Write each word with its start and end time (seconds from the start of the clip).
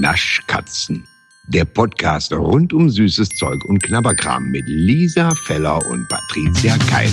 Naschkatzen. 0.00 1.06
Der 1.48 1.64
Podcast 1.64 2.32
rund 2.32 2.72
um 2.72 2.90
süßes 2.90 3.28
Zeug 3.30 3.64
und 3.64 3.82
Knabberkram 3.82 4.50
mit 4.50 4.64
Lisa 4.66 5.34
Feller 5.46 5.84
und 5.86 6.06
Patricia 6.08 6.76
Keil. 6.90 7.10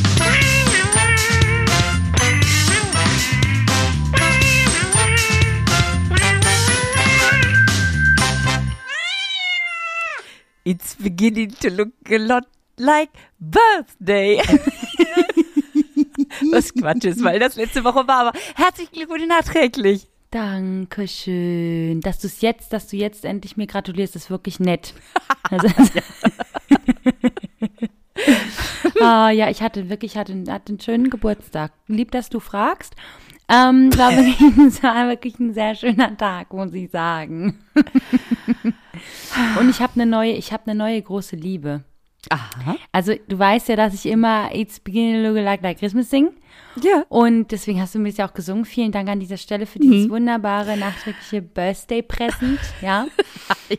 It's 10.66 10.96
beginning 10.96 11.52
to 11.62 11.70
look 11.70 11.92
a 12.10 12.18
lot 12.18 12.46
like 12.78 13.10
birthday. 13.40 14.38
Was 16.52 16.74
Quatsch 16.74 17.06
ist, 17.06 17.24
weil 17.24 17.40
das 17.40 17.56
letzte 17.56 17.84
Woche 17.84 18.08
war, 18.08 18.28
aber 18.28 18.34
herzlichen 18.56 18.94
Glückwunsch 18.94 19.28
nachträglich. 19.28 20.08
Dankeschön. 20.34 22.02
Dass 22.02 22.18
du 22.18 22.26
es 22.26 22.42
jetzt, 22.42 22.74
dass 22.74 22.88
du 22.88 22.98
jetzt 22.98 23.24
endlich 23.24 23.56
mir 23.56 23.68
gratulierst, 23.68 24.16
ist 24.16 24.32
wirklich 24.32 24.60
nett. 24.60 24.96
Also, 25.52 25.68
ah, 29.02 29.30
ja, 29.30 29.50
ich 29.50 29.62
hatte 29.62 29.90
wirklich, 29.90 30.18
hatte, 30.18 30.34
hatte 30.48 30.72
einen 30.72 30.80
schönen 30.80 31.10
Geburtstag. 31.10 31.74
Lieb, 31.88 32.12
dass 32.12 32.30
du 32.30 32.40
fragst. 32.40 32.96
Ähm, 33.50 33.96
war 33.98 34.12
wirklich, 34.16 34.40
es 34.66 34.82
war 34.82 35.10
wirklich 35.10 35.38
ein 35.40 35.54
sehr 35.54 35.76
schöner 35.76 36.16
Tag, 36.18 36.54
muss 36.54 36.74
ich 36.74 36.90
sagen. 36.90 37.60
Und 39.60 39.70
ich 39.70 39.82
habe 39.82 39.94
eine 39.96 40.06
neue, 40.06 40.32
ich 40.32 40.54
habe 40.54 40.64
eine 40.66 40.76
neue 40.76 41.02
große 41.02 41.36
Liebe. 41.36 41.84
Aha. 42.30 42.78
Also 42.92 43.14
du 43.28 43.38
weißt 43.38 43.70
ja, 43.70 43.76
dass 43.76 43.94
ich 43.94 44.06
immer 44.06 44.54
It's 44.54 44.80
Beginning 44.80 45.24
to 45.24 45.30
Look 45.30 45.44
Like, 45.44 45.62
like 45.62 45.80
Christmas 45.80 46.10
singe. 46.10 46.32
Ja. 46.82 47.06
Und 47.10 47.52
deswegen 47.52 47.80
hast 47.82 47.94
du 47.94 48.00
mir 48.00 48.10
das 48.10 48.18
ja 48.18 48.28
auch 48.28 48.34
gesungen. 48.34 48.66
Vielen 48.66 48.92
Dank 48.92 49.08
an 49.10 49.20
dieser 49.20 49.38
Stelle 49.38 49.66
für 49.66 49.80
dieses 49.80 50.10
wunderbare 50.10 50.78
nachträgliche 50.78 51.42
Birthday-Present. 51.42 52.60
Ja. 52.82 53.08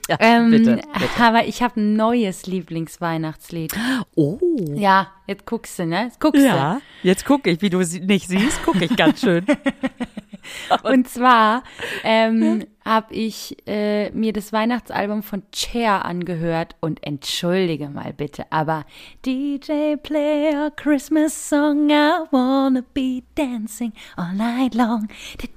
ja 0.09 0.17
Ähm, 0.21 0.51
bitte, 0.51 0.77
bitte. 0.77 1.09
Aber 1.21 1.47
ich 1.47 1.63
habe 1.63 1.81
ein 1.81 1.95
neues 1.95 2.47
Lieblingsweihnachtslied. 2.47 3.75
Oh. 4.15 4.39
Ja, 4.75 5.09
jetzt 5.27 5.47
guckst 5.47 5.79
du, 5.79 5.87
ne? 5.87 6.05
Jetzt 6.05 6.21
guckst 6.21 6.43
Ja, 6.43 6.81
jetzt 7.03 7.25
gucke 7.25 7.51
ich, 7.51 7.61
wie 7.61 7.71
du 7.71 7.83
sie 7.83 8.01
nicht 8.01 8.29
siehst, 8.29 8.63
gucke 8.63 8.85
ich 8.85 8.97
ganz 8.97 9.21
schön. 9.21 9.45
Und 10.83 11.09
zwar 11.09 11.63
ähm, 12.03 12.65
habe 12.85 13.15
ich 13.15 13.57
äh, 13.67 14.11
mir 14.11 14.33
das 14.33 14.53
Weihnachtsalbum 14.53 15.23
von 15.23 15.43
Cher 15.55 16.05
angehört 16.05 16.77
und 16.81 17.03
entschuldige 17.03 17.89
mal 17.89 18.13
bitte, 18.13 18.45
aber 18.51 18.85
DJ 19.25 19.97
play 20.03 20.55
a 20.55 20.71
Christmas 20.71 21.49
song, 21.49 21.89
I 21.89 22.25
wanna 22.31 22.83
be 22.93 23.23
dancing 23.35 23.93
all 24.17 24.35
night 24.35 24.75
long. 24.75 25.09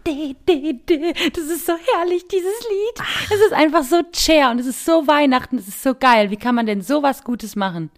Das 0.06 1.44
ist 1.44 1.66
so 1.66 1.74
herrlich, 1.94 2.28
dieses 2.28 2.44
Lied. 2.44 3.08
Es 3.26 3.42
ist 3.42 3.54
einfach 3.54 3.84
so 3.84 4.02
Cher 4.14 4.52
und 4.52 4.60
es 4.60 4.68
ist 4.68 4.86
so 4.86 5.06
Weihnachten, 5.08 5.58
es 5.58 5.68
ist 5.68 5.84
so 5.84 5.96
geil. 5.96 6.32
Wie 6.32 6.38
kann 6.38 6.56
man 6.56 6.66
denn 6.66 6.82
sowas 6.82 7.24
Gutes 7.24 7.56
machen? 7.56 7.92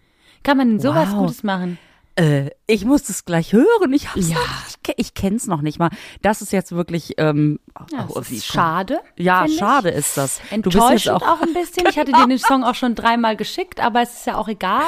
Kann 0.44 0.58
man 0.58 0.70
denn 0.70 0.80
sowas 0.80 1.10
Wow. 1.12 1.20
Gutes 1.20 1.44
machen? 1.44 1.78
Äh, 2.20 2.50
ich 2.68 2.86
muss 2.86 3.04
das 3.04 3.26
gleich 3.26 3.54
hören. 3.54 3.94
Ich 3.94 4.10
hab's 4.10 4.30
Ja. 4.30 4.36
noch 4.36 4.42
nicht, 4.48 4.68
ich, 4.70 4.84
ke- 4.84 4.94
ich 4.98 5.14
kenn's 5.14 5.48
noch 5.48 5.62
nicht 5.62 5.80
mal. 5.80 5.90
Das 6.22 6.42
ist 6.42 6.52
jetzt 6.52 6.72
wirklich 6.72 7.14
ähm, 7.18 7.60
Ja, 7.92 8.08
oh, 8.10 8.22
wie 8.28 8.36
ist 8.38 8.46
schade. 8.46 9.00
Ja, 9.18 9.40
finde 9.40 9.54
ich. 9.54 9.60
schade 9.60 9.90
ist 9.90 10.18
das. 10.18 10.42
Enttäuschend 10.52 11.16
auch, 11.16 11.22
auch, 11.22 11.42
ein 11.42 11.54
bisschen. 11.54 11.86
Ich 11.88 11.98
hatte 11.98 12.12
dir 12.12 12.28
den 12.28 12.38
Song 12.40 12.64
auch 12.64 12.76
schon 12.76 12.96
dreimal 12.96 13.36
geschickt, 13.36 13.80
aber 13.80 14.02
es 14.02 14.14
ist 14.14 14.26
ja 14.28 14.36
auch 14.38 14.48
egal. 14.48 14.84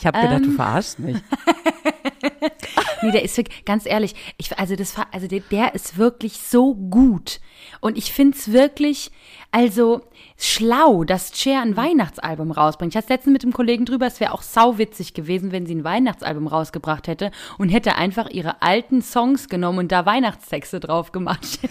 ich 0.00 0.06
habe 0.06 0.18
gedacht, 0.20 0.40
du 0.44 0.48
ähm, 0.50 0.56
verarschst 0.56 0.98
mich. 0.98 1.18
Nee, 3.02 3.10
der 3.10 3.22
ist 3.22 3.36
wirklich, 3.36 3.64
ganz 3.66 3.84
ehrlich, 3.84 4.14
ich, 4.38 4.58
also 4.58 4.74
das, 4.74 4.94
also 5.12 5.26
der, 5.26 5.40
der 5.50 5.74
ist 5.74 5.98
wirklich 5.98 6.38
so 6.38 6.74
gut. 6.74 7.40
Und 7.80 7.98
ich 7.98 8.10
find's 8.12 8.52
wirklich, 8.52 9.10
also 9.50 10.00
schlau, 10.38 11.04
dass 11.04 11.38
Cher 11.38 11.60
ein 11.60 11.76
Weihnachtsalbum 11.76 12.50
rausbringt. 12.50 12.94
Ich 12.94 12.96
hatte 12.96 13.12
letztens 13.12 13.32
mit 13.32 13.42
dem 13.42 13.52
Kollegen 13.52 13.84
drüber, 13.84 14.06
es 14.06 14.18
wäre 14.18 14.32
auch 14.32 14.42
sauwitzig 14.42 15.14
gewesen, 15.14 15.52
wenn 15.52 15.66
sie 15.66 15.74
ein 15.74 15.84
Weihnachtsalbum 15.84 16.46
rausgebracht 16.46 17.06
hätte 17.06 17.30
und 17.58 17.68
hätte 17.68 17.96
einfach 17.96 18.30
ihre 18.30 18.62
alten 18.62 19.02
Songs 19.02 19.48
genommen 19.48 19.80
und 19.80 19.92
da 19.92 20.06
Weihnachtstexte 20.06 20.80
drauf 20.80 21.12
gemacht. 21.12 21.58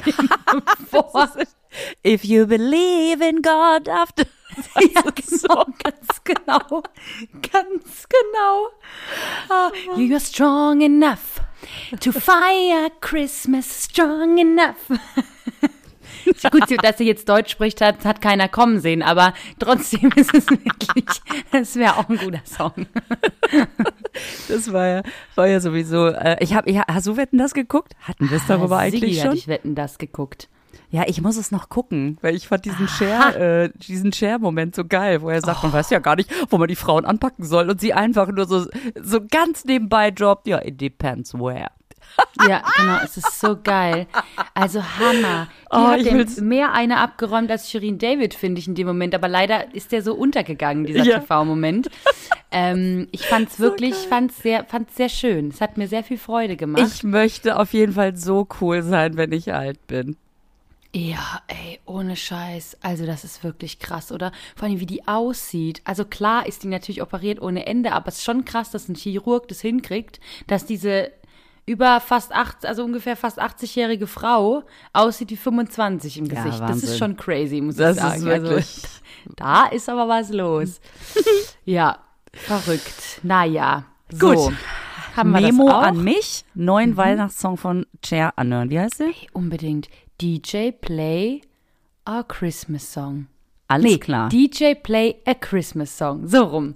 If 2.05 2.23
you 2.23 2.45
believe 2.45 3.21
in 3.21 3.41
God 3.41 3.89
after. 3.89 4.25
Ja, 4.93 5.01
genau, 5.15 5.65
ganz 5.83 6.23
genau. 6.23 6.83
Ganz 7.51 8.07
genau. 8.09 8.69
Ah, 9.49 9.71
you're 9.97 10.19
strong 10.19 10.81
enough 10.81 11.41
to 11.99 12.11
fire 12.11 12.89
Christmas 13.01 13.85
strong 13.85 14.37
enough. 14.37 14.89
Gut, 16.51 16.83
dass 16.83 16.97
sie 16.97 17.05
jetzt 17.05 17.29
Deutsch 17.29 17.51
spricht, 17.51 17.81
hat, 17.81 18.03
hat 18.03 18.19
keiner 18.19 18.47
kommen 18.49 18.79
sehen, 18.79 19.03
aber 19.03 19.33
trotzdem 19.59 20.11
ist 20.15 20.33
es 20.33 20.49
wirklich, 20.49 21.05
es 21.51 21.75
wäre 21.75 21.97
auch 21.97 22.09
ein 22.09 22.17
guter 22.17 22.41
Song. 22.45 22.87
Das 24.47 24.71
war 24.73 24.87
ja, 24.87 25.03
war 25.35 25.47
ja 25.47 25.59
sowieso. 25.59 26.07
Äh, 26.07 26.37
ich 26.39 26.55
habe, 26.55 26.71
ja, 26.71 26.83
hast 26.87 27.05
du 27.05 27.17
Wetten 27.17 27.37
das 27.37 27.53
geguckt? 27.53 27.93
Hatten 28.01 28.29
wir 28.29 28.37
es 28.37 28.47
darüber 28.47 28.77
Ah, 28.79 28.89
Sigi 28.89 28.97
eigentlich 29.05 29.19
hat 29.19 29.27
schon? 29.27 29.37
Ich 29.37 29.47
wetten, 29.47 29.75
das 29.75 29.97
geguckt. 29.99 30.49
Ja, 30.95 31.03
ich 31.07 31.21
muss 31.21 31.35
es 31.35 31.51
noch 31.51 31.67
gucken, 31.67 32.17
weil 32.21 32.35
ich 32.35 32.47
fand 32.47 32.63
diesen 32.63 32.87
Share, 32.87 33.65
äh, 33.65 33.69
diesen 33.75 34.13
Share-Moment 34.13 34.75
so 34.75 34.85
geil, 34.85 35.21
wo 35.21 35.29
er 35.29 35.41
sagt, 35.41 35.61
man 35.61 35.73
weiß 35.73 35.89
ja 35.89 35.99
gar 35.99 36.15
nicht, 36.15 36.31
wo 36.49 36.57
man 36.57 36.69
die 36.69 36.77
Frauen 36.77 37.03
anpacken 37.03 37.43
soll 37.43 37.69
und 37.69 37.81
sie 37.81 37.93
einfach 37.93 38.29
nur 38.31 38.45
so, 38.47 38.65
so 39.03 39.19
ganz 39.29 39.65
nebenbei 39.65 40.11
droppt, 40.11 40.47
ja, 40.47 40.61
it 40.63 40.79
depends 40.79 41.33
where. 41.33 41.67
Ja, 42.47 42.63
genau, 42.77 42.99
es 43.03 43.17
ist 43.17 43.41
so 43.41 43.57
geil. 43.61 44.07
Also 44.53 44.81
Hammer. 44.81 45.47
Die 45.63 45.75
Oh, 45.75 45.87
hat 45.87 45.99
ich 45.99 46.07
dem 46.07 46.47
mehr 46.47 46.71
eine 46.71 46.97
abgeräumt 46.99 47.51
als 47.51 47.69
Shirin 47.69 47.97
David, 47.97 48.33
finde 48.33 48.59
ich 48.59 48.67
in 48.69 48.75
dem 48.75 48.87
Moment. 48.87 49.13
Aber 49.15 49.27
leider 49.27 49.73
ist 49.75 49.91
der 49.91 50.01
so 50.01 50.13
untergegangen, 50.13 50.85
dieser 50.85 51.03
Ja. 51.03 51.19
TV-Moment. 51.19 51.89
ähm, 52.51 53.07
ich 53.11 53.27
fand's 53.27 53.59
wirklich, 53.59 53.95
fand's 53.95 54.41
sehr, 54.41 54.63
fand's 54.63 54.95
sehr 54.95 55.09
schön. 55.09 55.49
Es 55.49 55.59
hat 55.59 55.77
mir 55.77 55.89
sehr 55.89 56.03
viel 56.03 56.17
Freude 56.17 56.55
gemacht. 56.55 56.83
Ich 56.87 57.03
möchte 57.03 57.59
auf 57.59 57.73
jeden 57.73 57.91
Fall 57.93 58.15
so 58.15 58.47
cool 58.61 58.81
sein, 58.81 59.17
wenn 59.17 59.33
ich 59.33 59.53
alt 59.53 59.85
bin. 59.87 60.15
Ja, 60.97 61.41
ey, 61.47 61.79
ohne 61.85 62.15
Scheiß. 62.15 62.77
Also 62.81 63.05
das 63.05 63.25
ist 63.25 63.43
wirklich 63.43 63.79
krass, 63.79 64.13
oder? 64.13 64.31
Vor 64.55 64.67
allem, 64.69 64.79
wie 64.79 64.85
die 64.85 65.05
aussieht. 65.09 65.81
Also 65.83 66.05
klar 66.05 66.45
ist 66.47 66.63
die 66.63 66.67
natürlich 66.67 67.01
operiert 67.01 67.41
ohne 67.41 67.65
Ende, 67.65 67.91
aber 67.91 68.07
es 68.07 68.15
ist 68.19 68.23
schon 68.23 68.45
krass, 68.45 68.71
dass 68.71 68.87
ein 68.87 68.95
Chirurg 68.95 69.49
das 69.49 69.59
hinkriegt, 69.59 70.21
dass 70.47 70.65
diese 70.65 71.11
über 71.65 71.99
fast 71.99 72.31
acht, 72.31 72.65
also 72.65 72.85
ungefähr 72.85 73.17
fast 73.17 73.41
80-jährige 73.41 74.07
Frau 74.07 74.63
aussieht 74.93 75.31
wie 75.31 75.35
25 75.35 76.19
im 76.19 76.25
Ja, 76.27 76.35
Gesicht. 76.35 76.61
das 76.61 76.69
Wahnsinn. 76.69 76.89
ist 76.89 76.97
schon 76.97 77.17
crazy, 77.17 77.59
muss 77.59 77.75
Das 77.75 77.97
ich 77.97 78.03
ist 78.03 78.09
sagen. 78.21 78.25
wirklich- 78.25 78.55
Also, 78.55 78.87
da 79.35 79.65
ist 79.65 79.89
aber 79.89 80.07
was 80.07 80.29
los. 80.29 80.79
ja, 81.65 81.97
verrückt. 82.31 83.19
Naja, 83.23 83.83
so. 84.11 84.29
Gut. 84.33 84.53
Haben 85.17 85.31
wir 85.31 85.41
Memo 85.41 85.65
das 85.67 85.73
auch? 85.75 85.81
an 85.83 86.03
mich, 86.03 86.45
neuen 86.55 86.97
Weihnachtssong 86.97 87.55
von 87.57 87.85
Cher 88.03 88.33
anhören. 88.37 88.69
Wie 88.69 88.79
heißt 88.79 88.99
der? 88.99 89.07
Hey, 89.07 89.27
unbedingt. 89.33 89.87
DJ 90.21 90.71
Play 90.71 91.41
a 92.05 92.23
Christmas 92.23 92.91
Song. 92.93 93.27
Alles 93.67 93.91
Nee, 93.91 93.97
klar. 93.97 94.29
DJ 94.29 94.75
Play 94.75 95.15
a 95.25 95.33
Christmas 95.33 95.97
Song. 95.97 96.27
So 96.27 96.43
rum. 96.43 96.75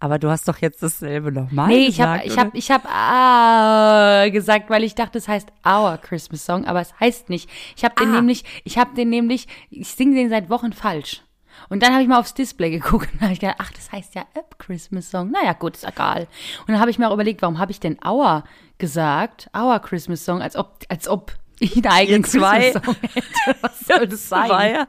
Aber 0.00 0.20
du 0.20 0.30
hast 0.30 0.46
doch 0.46 0.58
jetzt 0.58 0.80
dasselbe 0.82 1.32
nochmal 1.32 1.66
Nee, 1.68 1.86
ich 1.88 1.96
gesagt, 1.96 2.18
habe 2.20 2.26
ich 2.28 2.32
oder? 2.32 2.40
hab, 2.44 2.54
ich 2.54 2.70
hab 2.70 2.84
ah 2.86 4.28
gesagt, 4.30 4.70
weil 4.70 4.84
ich 4.84 4.94
dachte, 4.94 5.18
es 5.18 5.26
heißt 5.26 5.48
Our 5.66 5.98
Christmas 5.98 6.44
Song, 6.46 6.64
aber 6.66 6.80
es 6.80 6.98
heißt 7.00 7.28
nicht. 7.30 7.50
Ich 7.76 7.84
habe 7.84 7.96
den 7.96 8.10
Ah. 8.10 8.14
nämlich, 8.16 8.44
ich 8.64 8.78
habe 8.78 8.94
den 8.94 9.10
nämlich, 9.10 9.48
ich 9.70 9.88
singe 9.88 10.14
den 10.14 10.28
seit 10.30 10.50
Wochen 10.50 10.72
falsch. 10.72 11.22
Und 11.68 11.82
dann 11.82 11.92
habe 11.92 12.02
ich 12.02 12.08
mal 12.08 12.20
aufs 12.20 12.34
Display 12.34 12.70
geguckt 12.70 13.08
und 13.12 13.20
habe 13.22 13.32
ich 13.32 13.40
gedacht, 13.40 13.56
ach, 13.58 13.72
das 13.72 13.90
heißt 13.90 14.14
ja 14.14 14.22
A 14.36 14.40
Christmas 14.58 15.10
Song. 15.10 15.32
Naja, 15.32 15.52
gut, 15.54 15.74
ist 15.76 15.84
egal. 15.84 16.28
Und 16.60 16.68
dann 16.68 16.78
habe 16.80 16.90
ich 16.92 16.98
mir 17.00 17.08
auch 17.08 17.14
überlegt, 17.14 17.42
warum 17.42 17.58
habe 17.58 17.72
ich 17.72 17.80
denn 17.80 17.98
Our 18.06 18.44
gesagt? 18.78 19.50
Our 19.54 19.80
Christmas 19.80 20.24
Song, 20.24 20.40
als 20.40 20.54
ob, 20.54 20.78
als 20.88 21.08
ob 21.08 21.32
ich 21.32 21.38
einen 21.60 21.86
eigenen 21.86 22.24
zwei- 22.24 22.72
Song 22.72 22.82
hätte. 23.12 23.56
Was 23.62 23.78
soll 23.80 24.06
das 24.06 24.28
sein? 24.28 24.86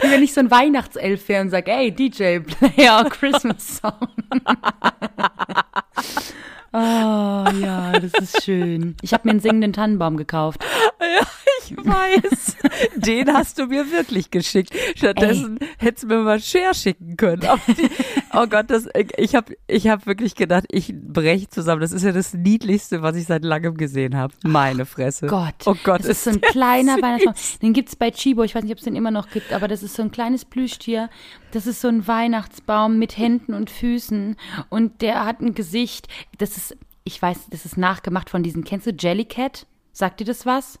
Wie 0.00 0.10
wenn 0.10 0.22
ich 0.22 0.32
so 0.32 0.40
ein 0.40 0.50
Weihnachtself 0.50 1.28
wäre 1.28 1.42
und 1.42 1.50
sage, 1.50 1.70
ey, 1.70 1.90
DJ, 1.92 2.38
play 2.40 2.88
our 2.88 3.04
Christmas 3.08 3.78
Song. 3.78 4.08
oh 6.72 6.78
ja, 7.60 7.92
das 7.92 8.12
ist 8.20 8.42
schön. 8.44 8.96
Ich 9.02 9.12
habe 9.12 9.24
mir 9.26 9.32
einen 9.32 9.40
singenden 9.40 9.72
Tannenbaum 9.72 10.16
gekauft. 10.16 10.64
Ja, 11.00 11.26
ich 11.70 11.76
weiß. 11.76 12.56
Den 12.96 13.32
hast 13.32 13.58
du 13.58 13.66
mir 13.66 13.90
wirklich 13.90 14.30
geschickt. 14.30 14.74
Stattdessen 14.96 15.58
hättest 15.78 16.04
du 16.04 16.08
mir 16.08 16.18
mal 16.18 16.40
Share 16.40 16.74
schicken 16.74 17.16
können. 17.16 17.42
Die, 17.68 17.88
oh 18.32 18.46
Gott, 18.46 18.70
das, 18.70 18.88
ich 19.16 19.34
habe 19.34 19.56
ich 19.66 19.88
hab 19.88 20.06
wirklich 20.06 20.34
gedacht, 20.34 20.64
ich 20.70 20.94
breche 20.94 21.48
zusammen. 21.48 21.80
Das 21.80 21.92
ist 21.92 22.02
ja 22.02 22.12
das 22.12 22.34
Niedlichste, 22.34 23.02
was 23.02 23.16
ich 23.16 23.26
seit 23.26 23.44
langem 23.44 23.76
gesehen 23.76 24.16
habe. 24.16 24.34
Meine 24.44 24.86
Fresse. 24.86 25.26
Gott. 25.26 25.54
Oh 25.66 25.76
Gott. 25.84 26.00
Das 26.00 26.08
ist 26.08 26.24
so 26.24 26.30
ein 26.30 26.40
kleiner. 26.40 26.96
Weihnachtsbaum. 27.02 27.34
Den 27.60 27.72
gibt's 27.72 27.96
bei 27.96 28.10
Chibo. 28.10 28.42
Ich 28.42 28.54
weiß 28.54 28.62
nicht, 28.62 28.72
ob 28.72 28.78
es 28.78 28.84
den 28.84 28.96
immer 28.96 29.10
noch 29.10 29.28
gibt, 29.30 29.52
aber 29.52 29.68
das 29.68 29.82
ist 29.82 29.94
so 29.94 30.02
ein 30.02 30.10
kleines 30.10 30.44
Plüschtier. 30.44 31.10
Das 31.52 31.66
ist 31.66 31.80
so 31.80 31.88
ein 31.88 32.06
Weihnachtsbaum 32.06 32.98
mit 32.98 33.16
Händen 33.16 33.54
und 33.54 33.70
Füßen. 33.70 34.36
Und 34.68 35.02
der 35.02 35.24
hat 35.24 35.40
ein 35.40 35.54
Gesicht. 35.54 36.08
Das 36.38 36.56
ist, 36.56 36.76
ich 37.04 37.20
weiß, 37.20 37.48
das 37.50 37.64
ist 37.64 37.76
nachgemacht 37.76 38.30
von 38.30 38.42
diesen, 38.42 38.64
kennst 38.64 38.86
du 38.86 38.90
Jellycat? 38.90 39.66
Sagt 39.92 40.20
dir 40.20 40.24
das 40.24 40.46
was? 40.46 40.78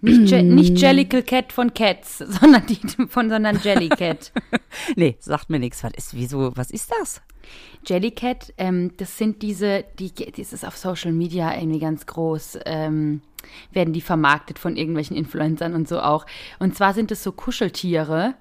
Nicht, 0.00 0.30
Je 0.30 0.42
nicht 0.42 0.78
Jellicle 0.78 1.22
Cat 1.22 1.52
von 1.52 1.74
Cats, 1.74 2.18
sondern 2.40 2.66
die 2.66 2.78
von, 3.08 3.28
sondern 3.28 3.60
Jellycat. 3.62 4.32
nee, 4.96 5.16
sagt 5.18 5.50
mir 5.50 5.58
nichts. 5.58 5.82
Was 5.82 5.92
ist, 5.94 6.14
wieso, 6.14 6.56
was 6.56 6.70
ist 6.70 6.92
das? 7.00 7.22
Jellycat, 7.86 8.52
ähm, 8.58 8.92
das 8.98 9.16
sind 9.16 9.42
diese, 9.42 9.84
die, 9.98 10.12
das 10.12 10.52
ist 10.52 10.66
auf 10.66 10.76
Social 10.76 11.12
Media 11.12 11.54
irgendwie 11.54 11.78
ganz 11.78 12.06
groß, 12.06 12.58
ähm, 12.66 13.22
werden 13.72 13.94
die 13.94 14.00
vermarktet 14.00 14.58
von 14.58 14.76
irgendwelchen 14.76 15.16
Influencern 15.16 15.74
und 15.74 15.88
so 15.88 16.00
auch. 16.00 16.26
Und 16.58 16.76
zwar 16.76 16.92
sind 16.92 17.10
es 17.10 17.22
so 17.22 17.32
Kuscheltiere, 17.32 18.34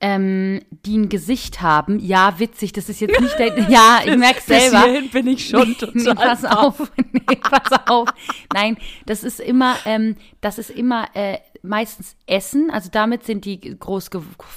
ähm, 0.00 0.60
die 0.70 0.96
ein 0.96 1.08
Gesicht 1.08 1.60
haben. 1.60 1.98
Ja, 1.98 2.38
witzig, 2.38 2.72
das 2.72 2.88
ist 2.88 3.00
jetzt 3.00 3.20
nicht 3.20 3.38
der, 3.38 3.58
ja, 3.68 4.00
ich 4.04 4.16
merke 4.16 4.40
selber. 4.40 4.86
Bis 4.86 5.10
bin 5.10 5.26
ich 5.26 5.48
schon 5.48 5.76
total. 5.76 5.92
Nee, 5.94 6.14
pass 6.14 6.44
auf, 6.44 6.92
nee, 7.12 7.36
pass 7.36 7.80
auf. 7.88 8.08
Nein, 8.54 8.76
das 9.06 9.24
ist 9.24 9.40
immer, 9.40 9.76
ähm, 9.84 10.16
das 10.40 10.58
ist 10.58 10.70
immer 10.70 11.06
äh, 11.14 11.38
meistens 11.62 12.16
Essen. 12.26 12.70
Also 12.70 12.90
damit 12.92 13.24
sind 13.24 13.44
die 13.44 13.60
groß, 13.60 14.10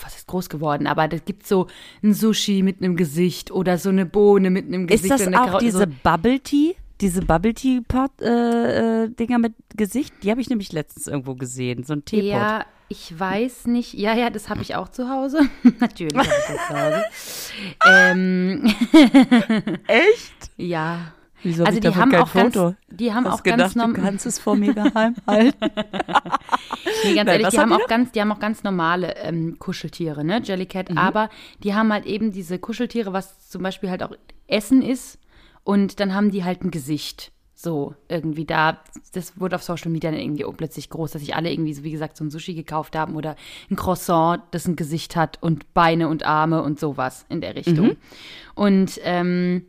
was 0.03 0.15
ist 0.15 0.27
groß 0.27 0.49
geworden? 0.49 0.85
Aber 0.85 1.07
da 1.07 1.17
gibt 1.17 1.47
so 1.47 1.67
ein 2.03 2.13
Sushi 2.13 2.61
mit 2.61 2.77
einem 2.77 2.95
Gesicht 2.95 3.51
oder 3.51 3.77
so 3.79 3.89
eine 3.89 4.05
Bohne 4.05 4.51
mit 4.51 4.67
einem 4.67 4.85
Gesicht. 4.85 5.13
Ist 5.13 5.27
das 5.27 5.33
auch 5.33 5.57
diese 5.57 5.79
so 5.79 5.85
Bubble 6.03 6.39
Tea? 6.39 6.75
Diese 7.01 7.21
Bubble 7.21 7.53
Tea 7.55 7.81
Pot 7.81 8.11
äh, 8.21 9.05
äh, 9.05 9.09
Dinger 9.09 9.39
mit 9.39 9.55
Gesicht, 9.75 10.13
die 10.21 10.29
habe 10.29 10.39
ich 10.39 10.49
nämlich 10.49 10.71
letztens 10.71 11.07
irgendwo 11.07 11.33
gesehen, 11.33 11.83
so 11.83 11.93
ein 11.93 12.05
Teepot. 12.05 12.29
Ja, 12.29 12.65
ich 12.89 13.17
weiß 13.19 13.65
nicht. 13.67 13.95
Ja, 13.95 14.13
ja, 14.13 14.29
das 14.29 14.49
habe 14.49 14.61
ich 14.61 14.75
auch 14.75 14.89
zu 14.89 15.09
Hause. 15.09 15.41
Natürlich 15.79 16.13
habe 16.13 16.27
ich 16.27 16.55
das 16.55 16.67
zu 16.67 16.79
Hause. 16.79 17.03
ähm. 17.87 18.75
Echt? 19.87 20.51
Ja. 20.57 21.13
Wieso 21.41 21.63
also 21.63 21.77
hab 21.77 21.81
die 21.81 21.99
haben 21.99 22.11
kein 22.11 22.21
auch 22.21 22.27
Foto? 22.27 22.63
ganz, 22.63 22.75
die 22.91 23.13
haben 23.13 23.25
Hast 23.25 23.39
auch 23.39 23.43
gedacht, 23.43 23.59
ganz 23.59 23.75
normal. 23.75 23.95
Du 23.95 24.01
kannst 24.01 24.25
es 24.27 24.37
vor 24.37 24.55
mir 24.55 24.75
geheim 24.75 25.15
halten. 25.25 25.57
nee, 25.59 27.15
ganz 27.15 27.15
Nein, 27.15 27.27
ehrlich, 27.27 27.47
die 27.47 27.57
haben 27.57 27.69
die 27.69 27.75
auch 27.75 27.87
ganz, 27.87 28.11
die 28.11 28.21
haben 28.21 28.31
auch 28.31 28.39
ganz 28.39 28.63
normale 28.63 29.15
ähm, 29.17 29.57
Kuscheltiere, 29.57 30.23
ne, 30.23 30.39
Jellycat. 30.43 30.91
Mhm. 30.91 30.99
Aber 30.99 31.29
die 31.63 31.73
haben 31.73 31.91
halt 31.91 32.05
eben 32.05 32.31
diese 32.31 32.59
Kuscheltiere, 32.59 33.11
was 33.11 33.49
zum 33.49 33.63
Beispiel 33.63 33.89
halt 33.89 34.03
auch 34.03 34.11
Essen 34.45 34.83
ist. 34.83 35.17
Und 35.63 35.99
dann 35.99 36.13
haben 36.13 36.31
die 36.31 36.43
halt 36.43 36.63
ein 36.63 36.71
Gesicht. 36.71 37.31
So, 37.53 37.93
irgendwie 38.09 38.45
da, 38.45 38.79
das 39.13 39.39
wurde 39.39 39.55
auf 39.55 39.61
Social 39.61 39.91
Media 39.91 40.09
dann 40.09 40.19
irgendwie 40.19 40.43
plötzlich 40.57 40.89
groß, 40.89 41.11
dass 41.11 41.21
sich 41.21 41.35
alle 41.35 41.51
irgendwie, 41.51 41.75
so 41.75 41.83
wie 41.83 41.91
gesagt, 41.91 42.17
so 42.17 42.23
ein 42.23 42.31
Sushi 42.31 42.55
gekauft 42.55 42.95
haben 42.95 43.15
oder 43.15 43.35
ein 43.69 43.75
Croissant, 43.75 44.41
das 44.49 44.67
ein 44.67 44.75
Gesicht 44.75 45.15
hat 45.15 45.37
und 45.41 45.71
Beine 45.75 46.07
und 46.07 46.23
Arme 46.23 46.63
und 46.63 46.79
sowas 46.79 47.23
in 47.29 47.39
der 47.39 47.55
Richtung. 47.55 47.89
Mhm. 47.89 47.97
Und 48.55 48.99
ähm, 49.03 49.65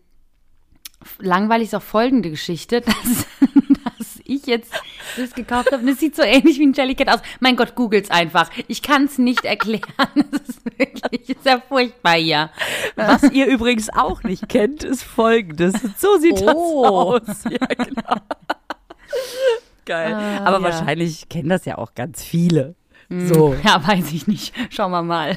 langweilig 1.18 1.68
ist 1.68 1.74
auch 1.74 1.82
folgende 1.82 2.30
Geschichte, 2.30 2.80
dass, 2.80 3.26
dass 3.84 4.20
ich 4.24 4.46
jetzt 4.46 4.72
das 5.16 5.34
gekauft 5.34 5.72
habe 5.72 5.82
und 5.82 5.88
es 5.88 5.98
sieht 6.00 6.14
so 6.16 6.22
ähnlich 6.22 6.58
wie 6.58 6.66
ein 6.66 6.72
Jellycat 6.72 7.08
aus. 7.08 7.20
Mein 7.40 7.56
Gott, 7.56 7.74
googles 7.74 8.10
einfach. 8.10 8.50
Ich 8.68 8.82
kann 8.82 9.04
es 9.04 9.18
nicht 9.18 9.44
erklären. 9.44 9.82
Es 10.32 10.48
ist 10.56 10.64
wirklich 10.64 11.36
sehr 11.42 11.60
furchtbar 11.60 12.14
hier. 12.14 12.50
Was 12.96 13.22
ihr 13.30 13.46
übrigens 13.46 13.88
auch 13.90 14.22
nicht 14.22 14.48
kennt, 14.48 14.82
ist 14.84 15.02
folgendes. 15.02 15.74
So 15.98 16.16
sieht 16.18 16.40
Oh. 16.42 17.18
das 17.18 17.44
aus. 17.44 17.44
Ja, 17.52 17.66
genau. 17.66 18.16
Geil. 19.84 20.14
Ah, 20.14 20.44
Aber 20.44 20.58
ja. 20.58 20.62
wahrscheinlich 20.64 21.28
kennen 21.28 21.48
das 21.48 21.64
ja 21.64 21.76
auch 21.78 21.94
ganz 21.94 22.22
viele. 22.22 22.74
So. 23.10 23.54
Ja, 23.64 23.86
weiß 23.86 24.12
ich 24.12 24.26
nicht. 24.26 24.54
Schauen 24.70 24.90
wir 24.92 25.02
mal. 25.02 25.36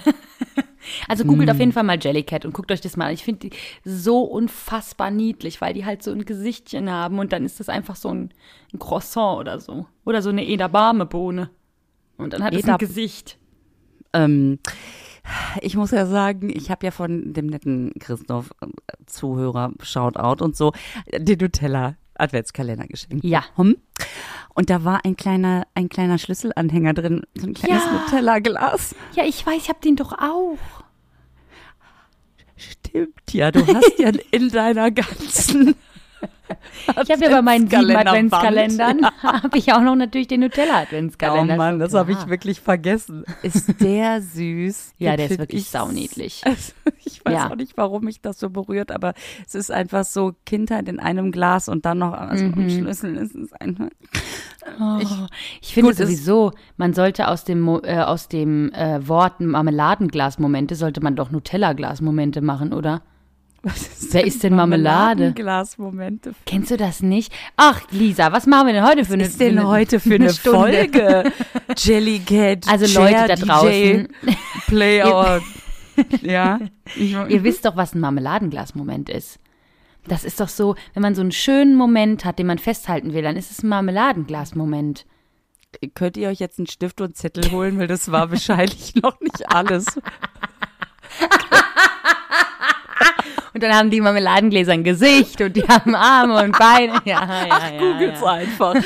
Also 1.07 1.25
googelt 1.25 1.49
auf 1.49 1.59
jeden 1.59 1.71
Fall 1.71 1.83
mal 1.83 1.97
Jellycat 1.99 2.45
und 2.45 2.53
guckt 2.53 2.71
euch 2.71 2.81
das 2.81 2.97
mal 2.97 3.07
an. 3.07 3.13
Ich 3.13 3.23
finde 3.23 3.49
die 3.49 3.55
so 3.83 4.21
unfassbar 4.21 5.11
niedlich, 5.11 5.61
weil 5.61 5.73
die 5.73 5.85
halt 5.85 6.03
so 6.03 6.11
ein 6.11 6.25
Gesichtchen 6.25 6.89
haben 6.89 7.19
und 7.19 7.33
dann 7.33 7.45
ist 7.45 7.59
das 7.59 7.69
einfach 7.69 7.95
so 7.95 8.09
ein, 8.09 8.31
ein 8.73 8.79
Croissant 8.79 9.39
oder 9.39 9.59
so. 9.59 9.85
Oder 10.05 10.21
so 10.21 10.29
eine 10.29 10.45
Edamame-Bohne. 10.45 11.49
Und 12.17 12.33
dann 12.33 12.43
hat 12.43 12.53
es 12.53 12.67
ein 12.67 12.77
Gesicht. 12.77 13.37
Ähm, 14.13 14.59
ich 15.61 15.75
muss 15.75 15.91
ja 15.91 16.05
sagen, 16.05 16.49
ich 16.49 16.71
habe 16.71 16.85
ja 16.85 16.91
von 16.91 17.33
dem 17.33 17.47
netten 17.47 17.91
Christoph 17.99 18.51
äh, 18.61 18.67
Zuhörer 19.05 19.71
Shoutout 19.81 20.43
und 20.43 20.55
so 20.55 20.71
den 21.11 21.39
Nutella 21.39 21.95
Adventskalender 22.15 22.87
geschenkt. 22.87 23.23
Ja. 23.23 23.41
bekommen. 23.41 23.75
Und 24.55 24.69
da 24.69 24.83
war 24.83 25.03
ein 25.05 25.15
kleiner 25.17 25.67
ein 25.75 25.89
kleiner 25.89 26.17
Schlüsselanhänger 26.17 26.93
drin, 26.93 27.23
so 27.35 27.45
ein 27.45 27.53
kleines 27.53 27.83
Ja. 27.85 27.91
Nutella 27.91 28.39
Glas. 28.39 28.95
Ja, 29.13 29.25
ich 29.25 29.45
weiß, 29.45 29.61
ich 29.63 29.69
hab 29.69 29.81
den 29.81 29.97
doch 29.97 30.13
auch. 30.13 30.57
Stimmt 32.55 33.33
ja, 33.33 33.51
du 33.51 33.67
hast 33.67 33.93
ja 33.99 34.11
in 34.31 34.49
deiner 34.49 34.89
ganzen 34.91 35.75
Ich 37.01 37.11
habe 37.11 37.23
ja 37.23 37.29
bei 37.29 37.41
meinen 37.41 37.67
sieben 37.67 37.95
Adventskalendern, 37.95 39.05
habe 39.23 39.57
ich 39.57 39.73
auch 39.73 39.81
noch 39.81 39.95
natürlich 39.95 40.27
den 40.27 40.41
Nutella-Adventskalender. 40.41 41.55
Oh 41.55 41.57
Mann, 41.57 41.79
das 41.79 41.93
habe 41.93 42.11
ich 42.11 42.27
wirklich 42.27 42.61
vergessen. 42.61 43.23
Ist 43.41 43.81
der 43.81 44.21
süß? 44.21 44.93
Ja, 44.99 45.11
Den 45.11 45.17
der 45.17 45.31
ist 45.31 45.39
wirklich 45.39 45.61
ich- 45.63 45.69
sauniedlich. 45.69 46.41
Also, 46.45 46.73
ich 47.03 47.23
weiß 47.25 47.33
Ja. 47.33 47.49
auch 47.51 47.55
nicht, 47.55 47.75
warum 47.77 48.03
mich 48.05 48.21
das 48.21 48.39
so 48.39 48.49
berührt, 48.49 48.91
aber 48.91 49.13
es 49.47 49.55
ist 49.55 49.71
einfach 49.71 50.03
so 50.05 50.33
Kindheit 50.45 50.87
in 50.87 50.99
einem 50.99 51.31
Glas 51.31 51.67
und 51.67 51.85
dann 51.85 51.97
noch 51.99 52.13
also 52.13 52.45
am 52.45 52.69
Schlüssel 52.69 53.15
ist 53.17 53.35
es 53.35 53.51
einfach. 53.53 53.87
Ich, 55.01 55.09
ich 55.61 55.73
finde 55.73 55.93
sowieso, 55.93 56.51
man 56.77 56.93
sollte 56.93 57.27
aus 57.27 57.43
dem, 57.43 57.67
äh, 57.83 57.99
aus 57.99 58.27
dem 58.27 58.71
äh, 58.73 59.07
Wort 59.07 59.39
Marmeladenglas-Momente, 59.39 60.75
sollte 60.75 61.01
man 61.01 61.15
doch 61.15 61.31
Nutella-Glas-Momente 61.31 62.41
machen, 62.41 62.73
oder? 62.73 63.01
Was 63.65 64.13
Wer 64.13 64.25
ist 64.27 64.43
denn 64.43 64.55
Marmelade? 64.55 65.33
Glasmomente. 65.33 66.33
Kennst 66.45 66.69
du 66.71 66.77
das 66.77 67.01
nicht? 67.01 67.33
Ach, 67.57 67.81
Lisa, 67.91 68.31
was 68.31 68.45
machen 68.45 68.67
wir 68.67 68.73
denn 68.73 68.85
heute 68.85 69.03
für 69.05 69.13
eine 69.15 69.23
Was 69.23 69.31
ist 69.31 69.39
denn 69.41 69.57
eine- 69.57 69.67
heute 69.67 69.99
für 69.99 70.15
eine 70.15 70.31
Stunde? 70.31 70.59
Folge? 70.87 71.31
Jellycat. 71.75 72.67
Also 72.69 72.85
Cher, 72.87 73.01
Leute 73.01 73.27
da 73.27 73.35
DJ, 73.35 73.45
draußen, 73.45 74.07
Play 74.67 75.03
our. 75.03 75.41
ja. 76.21 76.59
Ihr 76.95 77.43
wisst 77.43 77.65
doch, 77.65 77.75
was 77.75 77.93
ein 77.95 77.99
Marmeladenglas-Moment 78.01 79.09
ist. 79.09 79.39
Das 80.07 80.23
ist 80.23 80.39
doch 80.39 80.49
so, 80.49 80.75
wenn 80.93 81.01
man 81.01 81.15
so 81.15 81.21
einen 81.21 81.31
schönen 81.31 81.75
Moment 81.75 82.23
hat, 82.25 82.37
den 82.37 82.45
man 82.47 82.59
festhalten 82.59 83.13
will, 83.13 83.23
dann 83.23 83.35
ist 83.35 83.49
es 83.49 83.63
ein 83.63 83.69
Marmeladenglas-Moment. 83.69 85.05
könnt 85.95 86.15
ihr 86.17 86.29
euch 86.29 86.39
jetzt 86.39 86.59
einen 86.59 86.67
Stift 86.67 87.01
und 87.01 87.17
Zettel 87.17 87.49
holen, 87.51 87.79
weil 87.79 87.87
das 87.87 88.11
war 88.11 88.29
wahrscheinlich 88.29 88.93
noch 88.95 89.19
nicht 89.19 89.49
alles. 89.51 89.85
Und 93.53 93.63
dann 93.63 93.73
haben 93.73 93.89
die 93.89 94.01
Marmeladengläser 94.01 94.73
ein 94.73 94.83
Gesicht 94.83 95.39
und 95.41 95.55
die 95.55 95.67
haben 95.67 95.95
Arme 95.95 96.43
und 96.43 96.57
Beine. 96.57 97.01
Ja, 97.05 97.45
ja, 97.45 97.47
ja, 97.47 97.77
Googles 97.77 98.19
ja. 98.21 98.27
einfach. 98.27 98.75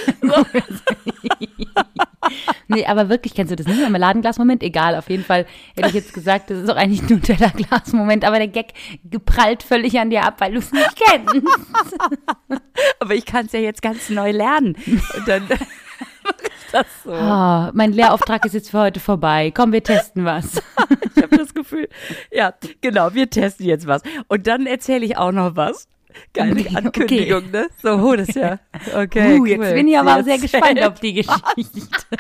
Nee, 2.68 2.86
aber 2.86 3.10
wirklich, 3.10 3.34
kennst 3.34 3.52
du 3.52 3.56
das 3.56 3.66
nicht? 3.66 3.82
Marmeladenglas-Moment? 3.82 4.62
Egal, 4.62 4.96
auf 4.96 5.10
jeden 5.10 5.24
Fall 5.24 5.48
hätte 5.76 5.90
ich 5.90 5.96
jetzt 5.96 6.14
gesagt, 6.14 6.52
das 6.52 6.60
ist 6.60 6.70
auch 6.70 6.76
eigentlich 6.76 7.02
ein 7.02 7.08
Nutella-Glas-Moment, 7.08 8.24
aber 8.26 8.38
der 8.38 8.48
Gag 8.48 8.74
geprallt 9.04 9.64
völlig 9.64 10.00
an 10.00 10.12
dir 10.12 10.24
ab, 10.24 10.36
weil 10.40 10.52
du 10.52 10.60
es 10.60 10.72
nicht 10.72 10.96
kennst. 10.96 11.36
Aber 13.00 13.16
ich 13.16 13.26
kann 13.26 13.48
es 13.48 13.54
ja 13.54 13.60
jetzt 13.60 13.82
ganz 13.82 14.10
neu 14.10 14.32
lernen. 14.32 14.78
Und 14.86 15.28
dann 15.28 15.48
das 16.72 16.86
so. 17.04 17.12
Oh, 17.12 17.70
mein 17.74 17.94
Lehrauftrag 17.94 18.46
ist 18.46 18.54
jetzt 18.54 18.72
für 18.72 18.80
heute 18.80 19.00
vorbei. 19.00 19.52
Komm, 19.56 19.72
wir 19.72 19.84
testen 19.84 20.26
was. 20.26 20.62
Ich 21.16 21.24
habe 21.24 21.38
das 21.38 21.54
Gefühl, 21.54 21.90
ja, 22.32 22.54
genau, 22.82 23.14
wir 23.14 23.30
testen 23.30 23.66
jetzt 23.66 23.86
was. 23.86 24.02
Und 24.28 24.48
dann 24.48 24.66
erzähle 24.66 25.06
ich 25.06 25.18
auch 25.18 25.32
noch 25.32 25.56
was. 25.56 25.88
Geile 26.34 26.62
Okay, 26.62 26.76
Ankündigung, 26.76 27.52
ne? 27.52 27.68
So, 27.84 27.90
oh, 27.90 28.16
das 28.16 28.34
ja. 28.34 28.60
Okay. 28.96 29.36
uh, 29.36 29.42
cool. 29.42 29.50
jetzt 29.50 29.74
bin 29.74 29.88
ich 29.88 29.98
aber 29.98 30.24
Sie 30.24 30.30
sehr 30.30 30.40
gespannt 30.40 30.82
auf 30.82 31.00
die 31.00 31.14
Geschichte. 31.14 32.18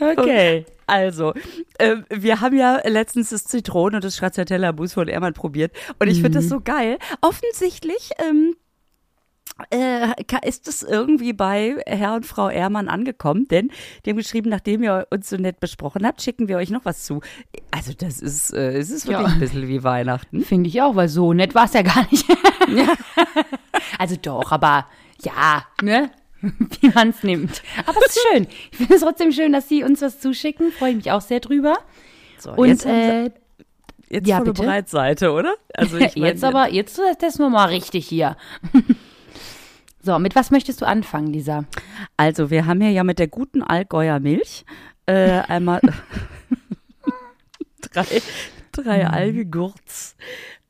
okay. 0.00 0.66
Also, 0.86 1.34
ähm, 1.78 2.04
wir 2.10 2.40
haben 2.40 2.56
ja 2.56 2.80
letztens 2.84 3.30
das 3.30 3.44
Zitronen- 3.44 3.94
und 3.96 4.04
das 4.04 4.16
Stracciatella-Mousse 4.16 4.94
von 4.94 5.08
Ermann 5.08 5.34
probiert. 5.34 5.72
Und 6.00 6.08
ich 6.08 6.20
finde 6.20 6.38
das 6.40 6.48
so 6.48 6.60
geil. 6.60 6.98
Offensichtlich 7.20 8.10
ähm, 8.18 8.56
äh, 8.56 8.59
ist 10.44 10.68
es 10.68 10.82
irgendwie 10.82 11.32
bei 11.32 11.76
Herr 11.86 12.14
und 12.14 12.26
Frau 12.26 12.48
Ehrmann 12.48 12.88
angekommen, 12.88 13.46
denn 13.48 13.70
die 14.04 14.10
haben 14.10 14.16
geschrieben, 14.16 14.50
nachdem 14.50 14.82
ihr 14.82 15.06
uns 15.10 15.28
so 15.28 15.36
nett 15.36 15.60
besprochen 15.60 16.06
habt, 16.06 16.22
schicken 16.22 16.48
wir 16.48 16.56
euch 16.56 16.70
noch 16.70 16.84
was 16.84 17.04
zu. 17.04 17.20
Also 17.70 17.92
das 17.96 18.20
ist, 18.20 18.52
äh, 18.52 18.72
es 18.78 18.90
ist 18.90 19.06
wirklich 19.06 19.26
Ja. 19.28 19.32
ein 19.34 19.40
bisschen 19.40 19.68
wie 19.68 19.82
Weihnachten. 19.84 20.42
Finde 20.42 20.68
ich 20.68 20.80
auch, 20.82 20.96
weil 20.96 21.08
so 21.08 21.32
nett 21.32 21.54
war 21.54 21.64
es 21.64 21.72
ja 21.74 21.82
gar 21.82 22.06
nicht. 22.10 22.26
Also 23.98 24.16
doch, 24.20 24.52
aber 24.52 24.86
ja, 25.22 25.64
ne? 25.82 26.10
Wie 26.80 26.88
man 26.94 27.10
es 27.10 27.22
nimmt. 27.22 27.62
Aber 27.84 27.98
es 28.06 28.16
ist 28.16 28.26
schön. 28.32 28.46
Ich 28.70 28.78
finde 28.78 28.94
es 28.94 29.02
trotzdem 29.02 29.30
schön, 29.32 29.52
dass 29.52 29.68
Sie 29.68 29.82
uns 29.84 30.00
was 30.00 30.20
zuschicken. 30.20 30.72
Freue 30.72 30.90
ich 30.90 30.96
mich 30.96 31.12
auch 31.12 31.20
sehr 31.20 31.40
drüber. 31.40 31.76
So, 32.38 32.52
Und 32.52 32.68
jetzt, 32.68 32.86
äh, 32.86 33.30
jetzt 34.08 34.26
ja, 34.26 34.38
volle 34.38 34.52
bitte. 34.52 34.66
Breitseite, 34.66 35.32
oder? 35.32 35.54
Also 35.74 35.98
ich 35.98 36.16
mein, 36.16 36.24
jetzt 36.32 36.44
aber, 36.44 36.70
jetzt 36.70 36.98
testen 37.18 37.44
wir 37.44 37.50
mal 37.50 37.66
richtig 37.66 38.08
hier. 38.08 38.36
So, 40.02 40.18
mit 40.18 40.34
was 40.34 40.50
möchtest 40.50 40.80
du 40.80 40.86
anfangen, 40.86 41.28
Lisa? 41.28 41.64
Also, 42.16 42.50
wir 42.50 42.66
haben 42.66 42.80
hier 42.80 42.90
ja 42.90 43.04
mit 43.04 43.18
der 43.18 43.28
guten 43.28 43.62
Allgäuer 43.62 44.18
Milch 44.20 44.64
äh, 45.06 45.40
einmal 45.40 45.80
drei, 47.92 48.22
drei 48.72 49.06
Algegurts 49.06 50.16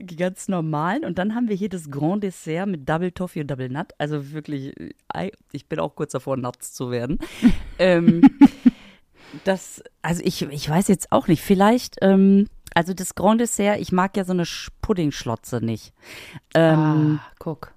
die 0.00 0.16
ganz 0.16 0.49
normalen. 0.49 1.04
Und 1.04 1.18
dann 1.18 1.34
haben 1.34 1.49
wir 1.49 1.56
hier 1.56 1.68
das 1.68 1.90
Grand 1.90 2.25
Dessert 2.25 2.66
mit 2.66 2.88
Double 2.88 3.12
Toffee 3.12 3.40
und 3.40 3.50
Double 3.50 3.68
Nut. 3.68 3.92
Also 3.99 4.32
wirklich, 4.32 4.75
äh, 5.12 5.30
ich 5.52 5.66
bin 5.66 5.78
auch 5.78 5.94
kurz 5.94 6.12
davor, 6.12 6.37
Nuts 6.37 6.72
zu 6.72 6.90
werden. 6.90 7.18
ähm, 7.78 8.22
das, 9.44 9.82
also 10.02 10.22
ich, 10.25 10.42
ich 10.42 10.68
weiß 10.68 10.88
jetzt 10.88 11.12
auch 11.12 11.28
nicht, 11.28 11.42
vielleicht, 11.42 11.96
ähm, 12.02 12.49
also 12.75 12.94
das 12.94 13.14
Grand 13.14 13.40
Dessert, 13.40 13.80
ich 13.80 13.92
mag 13.92 14.16
ja 14.16 14.25
so 14.25 14.32
eine 14.32 14.44
Puddingschlotze 14.80 15.64
nicht. 15.64 15.92
Ähm, 16.54 17.20
ah, 17.20 17.32
guck. 17.38 17.72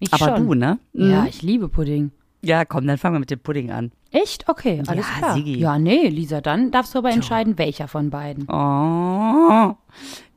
Ich 0.00 0.12
aber 0.12 0.36
schon. 0.36 0.46
du, 0.48 0.54
ne? 0.54 0.78
Ja, 0.92 1.22
Mhm. 1.22 1.26
ich 1.28 1.42
liebe 1.42 1.68
Pudding. 1.68 2.10
Ja, 2.42 2.64
komm, 2.64 2.86
dann 2.86 2.96
fangen 2.98 3.14
wir 3.16 3.20
mit 3.20 3.30
dem 3.30 3.38
Pudding 3.40 3.70
an. 3.70 3.92
Echt? 4.10 4.48
Okay, 4.48 4.82
alles 4.86 5.06
Ja, 5.06 5.18
klar. 5.18 5.34
Sigi. 5.34 5.58
Ja, 5.58 5.78
nee, 5.78 6.08
Lisa, 6.08 6.40
dann 6.40 6.70
darfst 6.70 6.94
du 6.94 6.98
aber 6.98 7.10
entscheiden, 7.10 7.58
welcher 7.58 7.86
von 7.86 8.08
beiden. 8.10 8.44
Oh. 8.48 9.74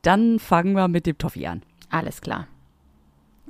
Dann 0.02 0.38
fangen 0.38 0.74
wir 0.76 0.86
mit 0.88 1.06
dem 1.06 1.16
Toffee 1.18 1.46
an. 1.46 1.62
Alles 1.90 2.20
klar. 2.20 2.46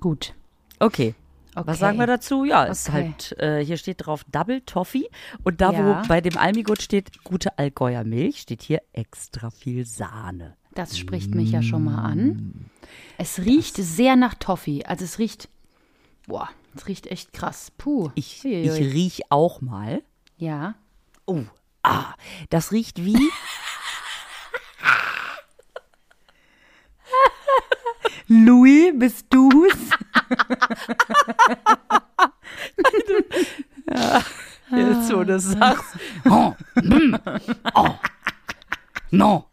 Gut. 0.00 0.34
Okay. 0.78 1.14
Okay. 1.56 1.66
Was 1.68 1.78
sagen 1.78 1.98
wir 1.98 2.06
dazu? 2.08 2.44
Ja, 2.44 2.64
ist 2.64 2.88
Okay. 2.88 3.14
halt, 3.16 3.38
äh, 3.38 3.64
hier 3.64 3.76
steht 3.76 4.06
drauf 4.06 4.24
Double 4.30 4.60
Toffee. 4.62 5.08
Und 5.44 5.60
da, 5.60 5.70
Ja. 5.72 6.02
wo 6.02 6.08
bei 6.08 6.20
dem 6.20 6.36
Almigut 6.36 6.82
steht 6.82 7.22
gute 7.22 7.56
Allgäuer 7.58 8.02
Milch, 8.02 8.40
steht 8.40 8.62
hier 8.62 8.82
extra 8.92 9.50
viel 9.50 9.84
Sahne. 9.86 10.54
Das 10.74 10.98
spricht 10.98 11.32
mich 11.34 11.52
ja 11.52 11.62
schon 11.62 11.84
mal 11.84 11.98
an. 12.04 12.66
Es 13.18 13.38
riecht 13.38 13.76
sehr 13.76 14.16
nach 14.16 14.34
Toffee. 14.34 14.84
Also 14.84 15.04
es 15.04 15.20
riecht, 15.20 15.48
boah, 16.26 16.48
es 16.74 16.86
riecht 16.86 17.06
echt 17.06 17.32
krass. 17.32 17.70
Puh. 17.76 18.10
Ich, 18.14 18.44
Uiuiui. 18.44 18.64
ich 18.64 18.94
riech 18.94 19.22
auch 19.30 19.60
mal. 19.60 20.02
ja. 20.36 20.74
Oh, 21.26 21.44
ah, 21.82 22.14
das 22.50 22.70
riecht 22.70 23.02
wie. 23.02 23.30
Louis, 28.28 28.92
bist 28.94 29.26
du's? 29.30 29.72
Jetzt, 34.70 35.12
wo 35.12 35.18
du 35.18 35.26
das 35.26 35.44
sagst. 35.44 35.96
Oh, 36.28 36.54
mm, 36.74 37.16
oh, 37.74 37.94
no. 39.10 39.46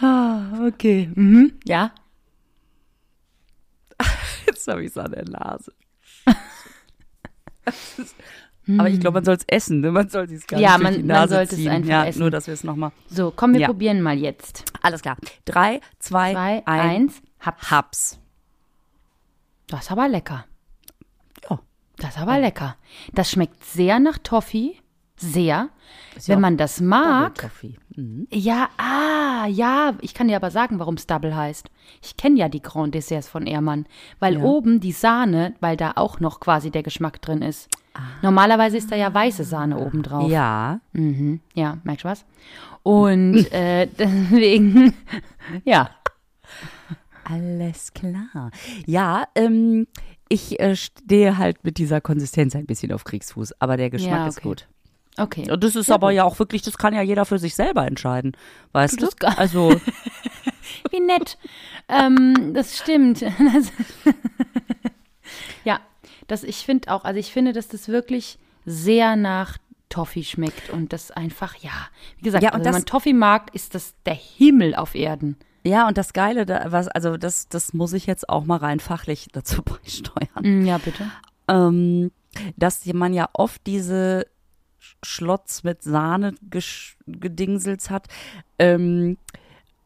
Ah, 0.00 0.66
okay. 0.66 1.10
Mhm. 1.14 1.58
Ja. 1.64 1.92
Jetzt 4.50 4.66
habe 4.68 4.82
ich 4.82 4.88
es 4.90 4.98
an 4.98 5.12
der 5.12 5.24
Nase. 5.28 5.72
Aber 8.78 8.88
ich 8.88 9.00
glaube, 9.00 9.14
man 9.16 9.24
soll 9.24 9.34
es 9.36 9.44
essen. 9.48 9.80
Ne? 9.80 9.90
Man 9.90 10.08
soll 10.08 10.24
es 10.30 10.46
gar 10.46 10.60
Ja, 10.60 10.76
nicht 10.78 10.80
durch 10.80 10.82
man- 10.84 10.92
die 10.94 10.98
man 11.08 11.16
Nase 11.16 11.34
sollte 11.34 11.54
es 11.54 11.60
ziehen. 11.60 11.70
einfach 11.70 11.88
ja, 11.90 12.04
essen. 12.04 12.18
Nur, 12.20 12.30
dass 12.30 12.46
wir 12.46 12.54
es 12.54 12.62
nochmal. 12.64 12.92
So, 13.08 13.32
komm, 13.34 13.52
wir 13.54 13.60
Ja. 13.60 13.66
probieren 13.66 14.00
mal 14.02 14.16
jetzt. 14.16 14.64
Alles 14.82 15.02
klar. 15.02 15.16
Drei, 15.44 15.80
zwei, 15.98 16.32
Zwei, 16.32 16.62
ein, 16.66 16.80
eins, 16.80 17.22
Haps. 17.40 17.70
Haps. 17.70 18.18
Das 19.66 19.80
ist 19.82 19.90
aber 19.92 20.08
lecker. 20.08 20.44
Ja. 21.48 21.58
Das 21.96 22.10
ist 22.16 22.20
aber 22.20 22.38
lecker. 22.38 22.76
Das 23.12 23.30
schmeckt 23.30 23.64
sehr 23.64 23.98
nach 23.98 24.18
Toffee. 24.18 24.76
Sehr. 25.16 25.46
Ja 25.46 25.70
Wenn 26.26 26.40
man 26.40 26.56
das 26.56 26.80
mag. 26.80 27.50
Mhm. 27.96 28.26
Ja, 28.32 28.68
ah, 28.76 29.46
ja, 29.48 29.94
ich 30.00 30.14
kann 30.14 30.28
dir 30.28 30.36
aber 30.36 30.50
sagen, 30.50 30.78
warum 30.78 30.94
es 30.94 31.06
Double 31.06 31.34
heißt. 31.34 31.68
Ich 32.02 32.16
kenne 32.16 32.38
ja 32.38 32.48
die 32.48 32.62
Grand 32.62 32.94
Desserts 32.94 33.28
von 33.28 33.46
Ehrmann, 33.46 33.86
weil 34.20 34.34
Ja. 34.34 34.42
oben 34.42 34.80
die 34.80 34.92
Sahne, 34.92 35.54
weil 35.60 35.76
da 35.76 35.92
auch 35.96 36.20
noch 36.20 36.40
quasi 36.40 36.70
der 36.70 36.82
Geschmack 36.82 37.20
drin 37.20 37.42
ist. 37.42 37.68
Normalerweise 38.22 38.76
ist 38.76 38.92
da 38.92 38.96
ja 38.96 39.12
weiße 39.12 39.42
Sahne 39.44 39.78
oben 39.78 40.02
drauf. 40.02 40.30
Ja. 40.30 40.80
Mhm, 40.92 41.40
ja, 41.54 41.78
merkst 41.84 42.04
du 42.04 42.08
was? 42.08 42.24
Und 42.84 43.34
äh, 43.52 43.86
deswegen, 43.98 44.94
ja. 45.64 45.90
Alles 47.24 47.92
klar. 47.92 48.50
Ja, 48.86 49.24
ähm, 49.34 49.86
ich 50.28 50.58
äh, 50.60 50.76
stehe 50.76 51.38
halt 51.38 51.64
mit 51.64 51.78
dieser 51.78 52.00
Konsistenz 52.00 52.54
ein 52.56 52.66
bisschen 52.66 52.92
auf 52.92 53.04
Kriegsfuß, 53.04 53.60
aber 53.60 53.76
der 53.76 53.90
Geschmack 53.90 54.10
Ja, 54.20 54.26
ist 54.28 54.38
okay. 54.38 54.48
gut. 54.48 54.68
Okay. 55.18 55.50
Und 55.50 55.62
das 55.64 55.76
ist 55.76 55.88
Ja, 55.88 55.96
aber 55.96 56.08
gut. 56.08 56.16
ja 56.16 56.24
auch 56.24 56.38
wirklich, 56.38 56.62
das 56.62 56.78
kann 56.78 56.94
ja 56.94 57.02
jeder 57.02 57.24
für 57.24 57.38
sich 57.38 57.54
selber 57.54 57.86
entscheiden. 57.86 58.36
Weißt 58.72 59.02
Du, 59.02 59.08
du? 59.18 59.28
Also, 59.38 59.80
Wie 60.90 61.00
nett. 61.00 61.36
ähm, 61.88 62.52
das 62.54 62.76
stimmt. 62.78 63.24
Ja, 65.64 65.80
das, 66.26 66.42
ich 66.42 66.64
finde 66.64 66.90
auch, 66.92 67.04
also 67.04 67.18
ich 67.20 67.32
finde, 67.32 67.52
dass 67.52 67.68
das 67.68 67.88
wirklich 67.88 68.38
sehr 68.64 69.16
nach 69.16 69.58
Toffee 69.88 70.22
schmeckt 70.24 70.70
und 70.70 70.92
das 70.92 71.10
einfach, 71.10 71.56
ja, 71.56 71.70
wie 72.18 72.22
gesagt, 72.22 72.42
Ja, 72.44 72.50
also 72.50 72.64
wenn 72.64 72.72
man 72.72 72.84
Toffee 72.84 73.12
mag, 73.12 73.54
ist 73.54 73.74
das 73.74 73.94
der 74.06 74.14
Himmel 74.14 74.74
auf 74.74 74.94
Erden. 74.94 75.36
ja, 75.64 75.86
und 75.86 75.98
das 75.98 76.12
Geile, 76.12 76.46
da, 76.46 76.72
was, 76.72 76.88
also 76.88 77.16
das, 77.16 77.48
das 77.48 77.72
muss 77.74 77.92
ich 77.92 78.06
jetzt 78.06 78.28
auch 78.28 78.44
mal 78.44 78.56
rein 78.58 78.80
fachlich 78.80 79.28
dazu 79.32 79.62
beisteuern. 79.62 80.62
Mm, 80.62 80.64
Ja, 80.66 80.78
bitte. 80.78 81.10
ähm, 81.48 82.10
dass 82.56 82.84
man 82.86 83.12
ja 83.12 83.28
oft 83.32 83.66
diese 83.66 84.26
Schlotz 85.02 85.62
mit 85.62 85.82
Sahne 85.82 86.34
gedingselts 87.06 87.90
hat 87.90 88.08
ähm, 88.58 89.16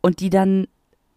und 0.01 0.21
die 0.21 0.31
dann 0.31 0.67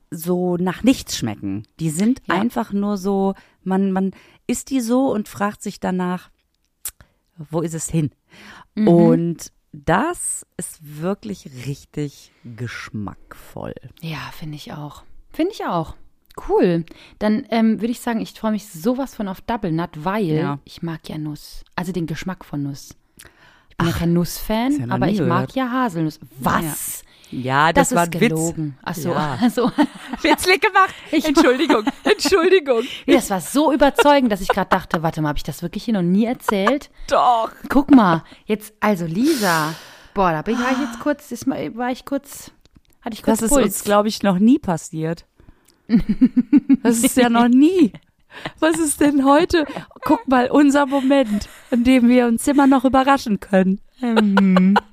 so 0.10 0.56
nach 0.58 0.84
nichts 0.84 1.18
schmecken. 1.18 1.64
Die 1.80 1.90
sind 1.90 2.22
Ja. 2.28 2.36
einfach 2.36 2.72
nur 2.72 2.98
so, 2.98 3.34
man, 3.64 3.92
man 3.92 4.12
isst 4.48 4.70
die 4.70 4.80
so 4.82 5.12
und 5.12 5.28
fragt 5.28 5.62
sich 5.62 5.80
danach, 5.80 6.30
wo 7.38 7.62
ist 7.62 7.74
es 7.74 7.90
hin? 7.90 8.12
Mhm. 8.76 8.88
Und 8.88 9.52
das 9.74 10.46
ist 10.56 10.80
wirklich 11.02 11.50
richtig 11.68 12.32
geschmackvoll. 12.44 13.76
Ja, 14.02 14.30
finde 14.32 14.56
ich 14.56 14.72
auch. 14.74 15.04
Finde 15.30 15.52
ich 15.52 15.66
auch. 15.66 15.96
Cool. 16.50 16.86
Dann 17.20 17.46
ähm, 17.50 17.82
würde 17.82 17.92
ich 17.92 18.00
sagen, 18.00 18.22
ich 18.22 18.32
freue 18.34 18.52
mich 18.52 18.68
sowas 18.70 19.14
von 19.16 19.28
auf 19.28 19.42
Double 19.42 19.72
Nut, 19.72 19.90
weil 20.04 20.26
Ja. 20.26 20.60
ich 20.66 20.82
mag 20.84 21.10
ja 21.10 21.18
Nuss. 21.18 21.64
Also 21.76 21.92
den 21.92 22.06
Geschmack 22.06 22.46
von 22.46 22.64
Nuss. 22.64 22.96
Ich 23.80 23.86
bin 23.86 23.94
ja 23.94 24.00
kein 24.00 24.14
Nussfan, 24.14 24.72
ist 24.72 24.80
ja 24.80 24.86
aber 24.90 25.08
ich 25.08 25.20
mag 25.22 25.28
gehört. 25.50 25.56
ja 25.56 25.70
Haselnuss. 25.72 26.20
Was? 26.40 27.04
Ja, 27.30 27.72
Das, 27.72 27.90
das, 27.90 27.96
war 27.96 28.04
ist 28.06 28.16
ein 28.16 28.22
Witz. 28.22 28.30
gelogen. 28.30 28.78
Ach 28.82 28.96
so, 28.96 29.10
Ja. 29.12 29.38
also, 29.42 29.72
Witzlig 30.24 30.62
gemacht. 30.64 30.96
Entschuldigung, 31.12 31.84
Entschuldigung. 32.04 32.82
das 33.06 33.30
war 33.30 33.40
so 33.40 33.72
überzeugend, 33.72 34.32
dass 34.32 34.42
ich 34.42 34.48
gerade 34.48 34.70
dachte, 34.72 35.04
warte 35.04 35.22
mal, 35.22 35.28
habe 35.30 35.38
ich 35.38 35.44
das 35.44 35.62
wirklich 35.62 35.84
hier 35.84 35.94
noch 35.94 36.02
nie 36.02 36.26
erzählt? 36.26 36.90
Doch. 37.08 37.52
Guck 37.70 37.92
mal, 37.92 38.24
jetzt, 38.48 38.74
also 38.80 39.06
Lisa, 39.06 39.76
boah, 40.16 40.32
da 40.32 40.42
bin 40.42 40.56
ich, 40.56 40.60
war 40.62 40.72
ich 40.72 40.80
jetzt 40.80 41.00
kurz, 41.00 41.32
ist 41.32 41.46
war 41.48 41.92
ich 41.92 42.04
kurz, 42.04 42.50
hatte 43.02 43.14
ich 43.14 43.22
kurz 43.22 43.42
Das 43.42 43.44
ist 43.44 43.54
Puls. 43.54 43.66
uns, 43.66 43.84
glaube 43.84 44.08
ich, 44.08 44.24
noch 44.24 44.40
nie 44.40 44.58
passiert. 44.58 45.26
Das 46.82 46.98
ist 47.04 47.16
ja 47.16 47.30
noch 47.30 47.48
nie. 47.48 47.94
Was 48.60 48.78
ist 48.78 49.02
denn 49.02 49.26
heute? 49.26 49.66
Guck 50.04 50.28
mal, 50.28 50.50
unser 50.52 50.86
Moment, 50.86 51.50
in 51.72 51.84
dem 51.84 52.08
wir 52.10 52.28
uns 52.28 52.48
immer 52.48 52.68
noch 52.68 52.86
überraschen 52.86 53.40
können. 53.40 53.82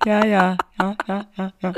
Ja, 0.06 0.24
ja, 0.24 0.56
ja, 0.78 0.96
ja, 1.06 1.52
ja. 1.60 1.72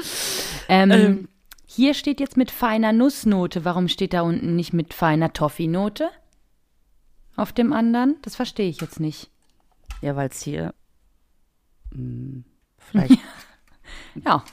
Ähm, 0.69 0.91
Ähm. 0.91 1.29
hier 1.65 1.95
steht 1.95 2.21
jetzt 2.21 2.37
mit 2.37 2.51
feiner 2.51 2.93
Nussnote. 2.93 3.65
Warum 3.65 3.89
steht 3.89 4.13
da 4.13 4.23
unten 4.23 4.55
nicht 4.57 4.73
mit 4.73 4.95
feiner 4.95 5.33
Toffee-Note? 5.33 6.09
Auf 7.37 7.53
dem 7.53 7.73
anderen? 7.73 8.17
Das 8.23 8.37
verstehe 8.37 8.69
ich 8.69 8.81
jetzt 8.81 9.01
nicht. 9.01 9.31
Ja, 10.03 10.15
weil 10.17 10.29
es 10.29 10.41
hier 10.41 10.73
mh, 11.91 12.43
vielleicht 12.79 13.19
Ja, 14.25 14.45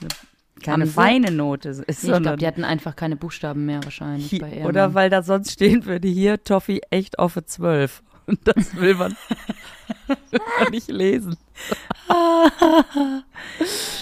keine 0.64 0.86
feine 0.86 1.30
Note 1.30 1.68
ist, 1.68 1.84
ich 1.86 2.00
glaube, 2.00 2.36
die 2.36 2.46
hatten 2.46 2.64
einfach 2.64 2.96
keine 2.96 3.16
Buchstaben 3.16 3.66
mehr 3.66 3.82
wahrscheinlich 3.84 4.30
hier, 4.30 4.40
bei 4.40 4.50
Ehrmann. 4.50 4.66
oder 4.68 4.94
weil 4.94 5.10
da 5.10 5.22
sonst 5.22 5.52
stehen 5.52 5.84
würde, 5.84 6.08
hier 6.08 6.42
Toffee 6.42 6.80
echt 6.90 7.18
auf 7.18 7.38
12. 7.44 8.02
Und 8.26 8.40
das 8.44 8.74
will 8.76 8.94
man, 8.94 9.14
will 10.30 10.40
man 10.60 10.70
nicht 10.70 10.88
lesen. 10.90 11.36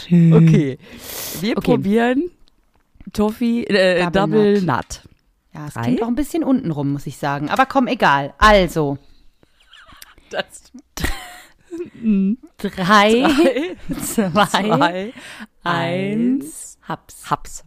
Okay, 0.08 0.78
wir 1.40 1.56
Okay. 1.56 1.60
probieren 1.60 2.30
Toffee, 3.12 3.64
äh, 3.64 4.04
Double 4.04 4.12
Double, 4.12 4.52
Nut. 4.60 4.66
Nut. 4.66 5.00
Ja, 5.54 5.66
es 5.66 5.74
Drei? 5.74 5.82
klingt 5.82 6.02
auch 6.02 6.08
ein 6.08 6.14
bisschen 6.14 6.44
unten 6.44 6.70
rum, 6.70 6.92
muss 6.92 7.06
ich 7.06 7.18
sagen. 7.18 7.50
Aber 7.50 7.66
komm, 7.66 7.86
egal. 7.88 8.32
Also, 8.38 8.98
Das 10.30 10.72
drei, 12.02 12.36
drei, 12.58 13.76
zwei, 14.02 14.46
zwei, 14.46 15.12
eins, 15.64 16.78
Haps. 16.82 17.30
Haps. 17.30 17.64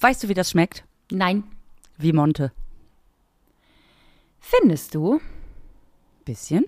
Weißt 0.00 0.22
du, 0.22 0.28
wie 0.28 0.34
das 0.34 0.50
schmeckt? 0.50 0.84
Nein, 1.10 1.44
Wie 1.96 2.12
Monte. 2.12 2.52
findest 4.40 4.94
du? 4.94 5.20
Bisschen. 6.24 6.64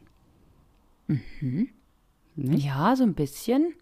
Nicht? 2.36 2.64
Ja, 2.64 2.94
so 2.96 3.04
ein 3.04 3.14
bisschen. 3.14 3.74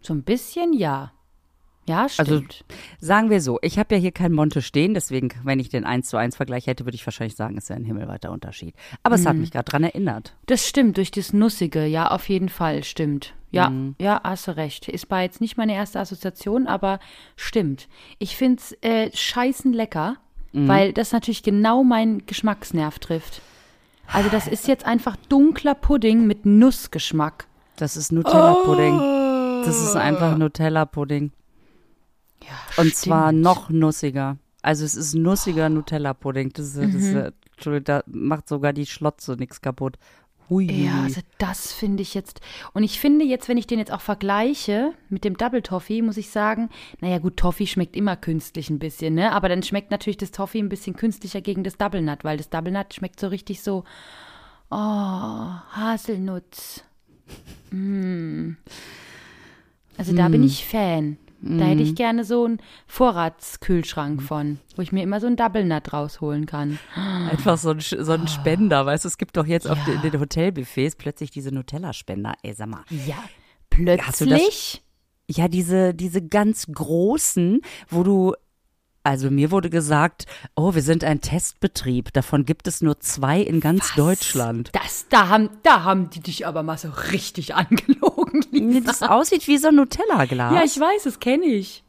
So 0.00 0.14
ein 0.14 0.22
bisschen, 0.22 0.72
ja. 0.72 1.12
Ja, 1.88 2.02
Also, 2.02 2.36
stimmt. 2.36 2.64
Sagen 3.00 3.30
wir 3.30 3.40
so, 3.40 3.58
ich 3.62 3.78
habe 3.78 3.94
ja 3.94 4.00
hier 4.00 4.12
kein 4.12 4.32
Monte 4.32 4.60
stehen, 4.62 4.92
deswegen, 4.94 5.30
wenn 5.42 5.58
ich 5.58 5.70
den 5.70 5.84
1 5.84 6.08
zu 6.08 6.16
1 6.18 6.36
Vergleich 6.36 6.66
hätte, 6.66 6.84
würde 6.84 6.96
ich 6.96 7.06
wahrscheinlich 7.06 7.34
sagen, 7.34 7.56
es 7.56 7.64
ist 7.64 7.68
ja 7.70 7.76
ein 7.76 7.84
himmelweiter 7.84 8.30
Unterschied. 8.30 8.74
Aber 9.02 9.14
es 9.14 9.24
hat 9.26 9.36
mich 9.36 9.50
gerade 9.50 9.64
dran 9.70 9.84
erinnert. 9.84 10.36
Das 10.46 10.66
stimmt, 10.68 10.98
durch 10.98 11.10
das 11.10 11.32
Nussige, 11.32 11.86
ja, 11.86 12.08
auf 12.10 12.28
jeden 12.28 12.50
Fall, 12.50 12.84
stimmt. 12.84 13.34
Ja, 13.50 13.70
Mhm. 13.70 13.94
ja, 13.98 14.20
hast 14.24 14.46
du 14.48 14.56
recht. 14.56 14.88
Ist 14.88 15.08
bei 15.08 15.22
jetzt 15.22 15.40
nicht 15.40 15.56
meine 15.56 15.74
erste 15.74 15.98
Assoziation, 16.00 16.66
aber 16.66 16.98
stimmt. 17.36 17.88
Ich 18.18 18.36
find's 18.36 18.72
äh, 18.82 19.10
scheißen 19.14 19.72
lecker, 19.72 20.16
Mhm. 20.52 20.68
weil 20.68 20.92
das 20.92 21.12
natürlich 21.12 21.42
genau 21.42 21.82
meinen 21.84 22.26
Geschmacksnerv 22.26 22.98
trifft. 22.98 23.40
Also 24.10 24.28
das 24.30 24.48
ist 24.48 24.66
jetzt 24.68 24.84
einfach 24.86 25.16
dunkler 25.28 25.74
Pudding 25.74 26.26
mit 26.26 26.46
Nussgeschmack. 26.46 27.46
Das 27.76 27.96
ist 27.96 28.10
Nutella-Pudding. 28.12 29.62
Das 29.64 29.80
ist 29.82 29.96
einfach 29.96 30.36
Nutella-Pudding. 30.36 31.32
Ja, 32.42 32.82
Und 32.82 32.94
zwar 32.94 33.28
stimmt. 33.28 33.42
noch 33.42 33.68
nussiger. 33.70 34.38
Also 34.62 34.84
es 34.84 34.94
ist 34.94 35.14
nussiger 35.14 35.68
Nutella-Pudding. 35.68 36.52
Das, 36.54 36.74
das 36.74 36.82
äh, 36.84 37.32
Entschuldigung, 37.54 37.84
da 37.84 38.02
macht 38.06 38.48
sogar 38.48 38.72
die 38.72 38.86
Schlotze 38.86 39.32
nichts 39.38 39.60
kaputt. 39.60 39.96
Hui. 40.50 40.70
Ja, 40.70 41.02
also 41.02 41.20
das 41.38 41.72
finde 41.72 42.02
ich 42.02 42.14
jetzt. 42.14 42.40
Und 42.72 42.82
ich 42.82 42.98
finde 42.98 43.24
jetzt, 43.24 43.48
wenn 43.48 43.58
ich 43.58 43.66
den 43.66 43.78
jetzt 43.78 43.92
auch 43.92 44.00
vergleiche 44.00 44.92
mit 45.08 45.24
dem 45.24 45.36
Double 45.36 45.62
Toffee, 45.62 46.02
muss 46.02 46.16
ich 46.16 46.30
sagen, 46.30 46.70
naja 47.00 47.18
gut, 47.18 47.36
Toffee 47.36 47.66
schmeckt 47.66 47.96
immer 47.96 48.16
künstlich 48.16 48.70
ein 48.70 48.78
bisschen, 48.78 49.14
ne? 49.14 49.32
Aber 49.32 49.48
dann 49.48 49.62
schmeckt 49.62 49.90
natürlich 49.90 50.16
das 50.16 50.30
Toffee 50.30 50.60
ein 50.60 50.68
bisschen 50.68 50.96
künstlicher 50.96 51.40
gegen 51.40 51.64
das 51.64 51.76
Double 51.76 52.00
Nut, 52.00 52.24
weil 52.24 52.38
das 52.38 52.48
Double 52.48 52.72
Nut 52.72 52.94
schmeckt 52.94 53.20
so 53.20 53.28
richtig 53.28 53.62
so, 53.62 53.84
oh, 54.70 54.76
Haselnuss. 54.76 56.84
Mm. 57.70 58.52
Also 59.98 60.14
da 60.14 60.28
bin 60.28 60.44
ich 60.44 60.64
Fan. 60.64 61.18
Da 61.40 61.64
hätte 61.66 61.82
ich 61.82 61.94
gerne 61.94 62.24
so 62.24 62.44
einen 62.44 62.58
Vorratskühlschrank 62.88 64.22
von, 64.22 64.58
wo 64.76 64.82
ich 64.82 64.90
mir 64.92 65.02
immer 65.02 65.20
so 65.20 65.26
ein 65.28 65.36
Double 65.36 65.64
Nut 65.64 65.92
rausholen 65.92 66.46
kann. 66.46 66.78
Einfach 67.30 67.56
so 67.58 67.70
ein, 67.70 67.78
Sch- 67.80 68.02
so 68.02 68.12
ein 68.12 68.26
Spender, 68.26 68.84
weißt 68.86 69.04
du, 69.04 69.08
es 69.08 69.18
gibt 69.18 69.36
doch 69.36 69.46
jetzt 69.46 69.68
auf. 69.68 69.78
Ja. 69.86 69.94
den, 70.00 70.10
den 70.10 70.20
Hotelbuffets 70.20 70.96
plötzlich 70.96 71.30
diese 71.30 71.52
Nutella-Spender. 71.54 72.34
Ey, 72.42 72.54
sag 72.54 72.68
mal. 72.68 72.82
Ja, 73.06 73.16
plötzlich. 73.70 74.82
Ja, 75.30 75.46
diese, 75.48 75.94
diese 75.94 76.26
ganz 76.26 76.66
großen, 76.72 77.60
wo 77.88 78.02
du, 78.02 78.34
also 79.04 79.30
mir 79.30 79.50
wurde 79.50 79.70
gesagt, 79.70 80.26
oh, 80.54 80.74
wir 80.74 80.82
sind 80.82 81.04
ein 81.04 81.20
Testbetrieb, 81.20 82.12
davon 82.12 82.44
gibt 82.44 82.66
es 82.68 82.82
nur 82.82 83.00
zwei 83.00 83.40
in 83.40 83.60
ganz 83.60 83.94
Deutschland. 83.94 84.70
Das, 84.72 85.06
da 85.08 85.28
haben, 85.28 85.50
da 85.62 85.84
haben 85.84 86.10
die 86.10 86.20
dich 86.20 86.46
aber 86.46 86.62
mal 86.62 86.78
so 86.78 86.90
richtig 87.12 87.54
angelogen, 87.54 88.44
Lisa. 88.50 88.80
Das 88.80 89.02
aussieht 89.02 89.46
wie 89.46 89.58
so 89.58 89.68
ein 89.68 89.76
Nutella-Glas. 89.76 90.54
Ja, 90.54 90.64
ich 90.64 90.78
weiß, 90.78 91.04
das 91.04 91.20
kenne 91.20 91.46
ich. 91.46 91.84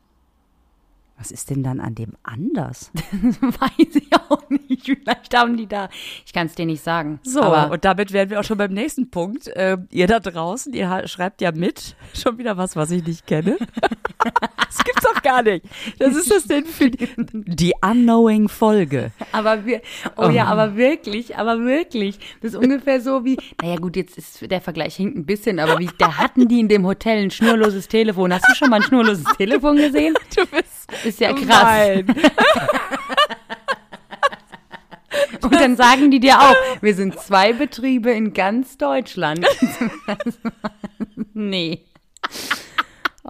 Was 1.18 1.32
ist 1.32 1.50
denn 1.50 1.64
dann 1.64 1.82
an 1.82 1.96
dem 1.96 2.14
anders? 2.24 2.92
weiß 3.42 3.96
ich 3.96 4.14
auch 4.30 4.50
nicht. 4.50 4.69
Vielleicht 4.84 5.36
haben 5.36 5.58
die 5.58 5.68
da. 5.68 5.90
Ich 6.26 6.34
kann 6.34 6.48
es 6.48 6.56
dir 6.56 6.66
nicht 6.66 6.84
sagen. 6.84 7.20
So, 7.24 7.42
aber 7.42 7.72
und 7.74 7.86
damit 7.86 8.12
wären 8.14 8.30
wir 8.30 8.40
auch 8.40 8.44
schon 8.44 8.58
beim 8.58 8.74
nächsten 8.74 9.10
Punkt. 9.10 9.48
Äh, 9.48 9.78
ihr 9.92 10.08
da 10.08 10.20
draußen, 10.20 10.74
ihr 10.74 11.08
schreibt 11.08 11.42
ja 11.42 11.52
mit. 11.52 11.96
Schon 12.14 12.38
wieder 12.38 12.58
was, 12.58 12.76
was 12.76 12.92
ich 12.92 13.06
nicht 13.06 13.28
kenne. 13.28 13.58
das 14.24 14.78
gibt's 14.84 15.04
doch 15.04 15.22
gar 15.22 15.44
nicht. 15.44 15.66
Das 16.00 16.16
ist 16.16 16.32
das 16.32 16.46
denn 16.46 16.66
für 16.66 16.90
die, 16.90 17.08
die 17.34 17.74
unknowing 17.82 18.50
Folge. 18.50 19.12
aber 19.32 19.66
wir, 19.66 19.82
oh 20.18 20.30
ja, 20.30 20.46
aber 20.46 20.76
wirklich, 20.76 21.38
aber 21.38 21.60
wirklich. 21.64 22.20
Das 22.42 22.54
ist 22.54 22.58
ungefähr 22.58 23.02
so 23.02 23.24
wie, 23.26 23.38
naja 23.62 23.76
gut, 23.78 23.96
jetzt 23.96 24.18
ist 24.18 24.50
der 24.50 24.62
Vergleich 24.62 24.96
hinkt 24.96 25.18
ein 25.18 25.26
bisschen, 25.26 25.60
aber 25.60 25.80
wie, 25.80 25.90
da 25.98 26.18
hatten 26.18 26.48
die 26.48 26.60
in 26.60 26.68
dem 26.68 26.86
Hotel 26.86 27.24
ein 27.24 27.32
schnurloses 27.32 27.88
Telefon. 27.88 28.34
Hast 28.34 28.46
du 28.50 28.56
schon 28.56 28.70
mal 28.70 28.78
ein 28.78 28.84
schnurloses 28.84 29.26
Telefon 29.38 29.78
gesehen? 29.78 30.16
Du 30.36 30.46
bist 30.48 30.88
Ist 31.06 31.20
ja 31.20 31.34
krass. 31.34 31.46
gemein. 31.48 32.06
Und 35.42 35.54
dann 35.56 35.76
sagen 35.76 36.12
die 36.12 36.20
dir 36.20 36.40
auch, 36.40 36.56
wir 36.82 36.94
sind 36.96 37.20
zwei 37.20 37.54
Betriebe 37.54 38.12
in 38.12 38.34
ganz 38.34 38.78
Deutschland. 38.78 39.46
nee. 41.34 41.86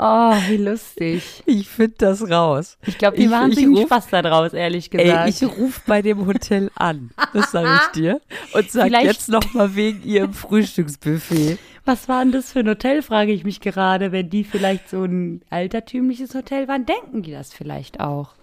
Oh, 0.01 0.33
wie 0.47 0.57
lustig. 0.57 1.43
Ich 1.45 1.67
finde 1.67 1.95
das 1.97 2.29
raus. 2.29 2.77
Ich 2.85 2.97
glaube, 2.97 3.17
die 3.17 3.27
machen 3.27 3.49
ich 3.49 3.55
sich 3.57 3.67
ruf- 3.67 3.81
Spaß 3.87 4.07
daraus, 4.07 4.53
ehrlich 4.53 4.89
gesagt. 4.89 5.09
Ey, 5.09 5.29
ich 5.29 5.43
rufe 5.57 5.81
bei 5.85 6.01
dem 6.01 6.25
Hotel 6.25 6.71
an. 6.75 7.09
Das 7.33 7.51
sage 7.51 7.67
ich 7.83 7.91
dir. 7.99 8.21
Und 8.53 8.71
sag 8.71 8.85
Vielleicht- 8.85 9.05
jetzt 9.07 9.27
noch 9.29 9.53
mal 9.53 9.75
wegen 9.75 10.01
ihrem 10.03 10.33
Frühstücksbuffet. 10.33 11.57
Was 11.83 12.07
war 12.07 12.23
denn 12.23 12.31
das 12.31 12.53
für 12.53 12.59
ein 12.59 12.69
Hotel, 12.69 13.01
frage 13.01 13.33
ich 13.33 13.43
mich 13.43 13.59
gerade. 13.59 14.11
Wenn 14.13 14.29
die 14.29 14.43
vielleicht 14.45 14.89
so 14.89 15.03
ein 15.03 15.41
altertümliches 15.49 16.33
Hotel 16.33 16.67
waren, 16.69 16.85
denken 16.85 17.21
die 17.23 17.31
das 17.31 17.51
vielleicht 17.53 17.99
auch. 17.99 18.35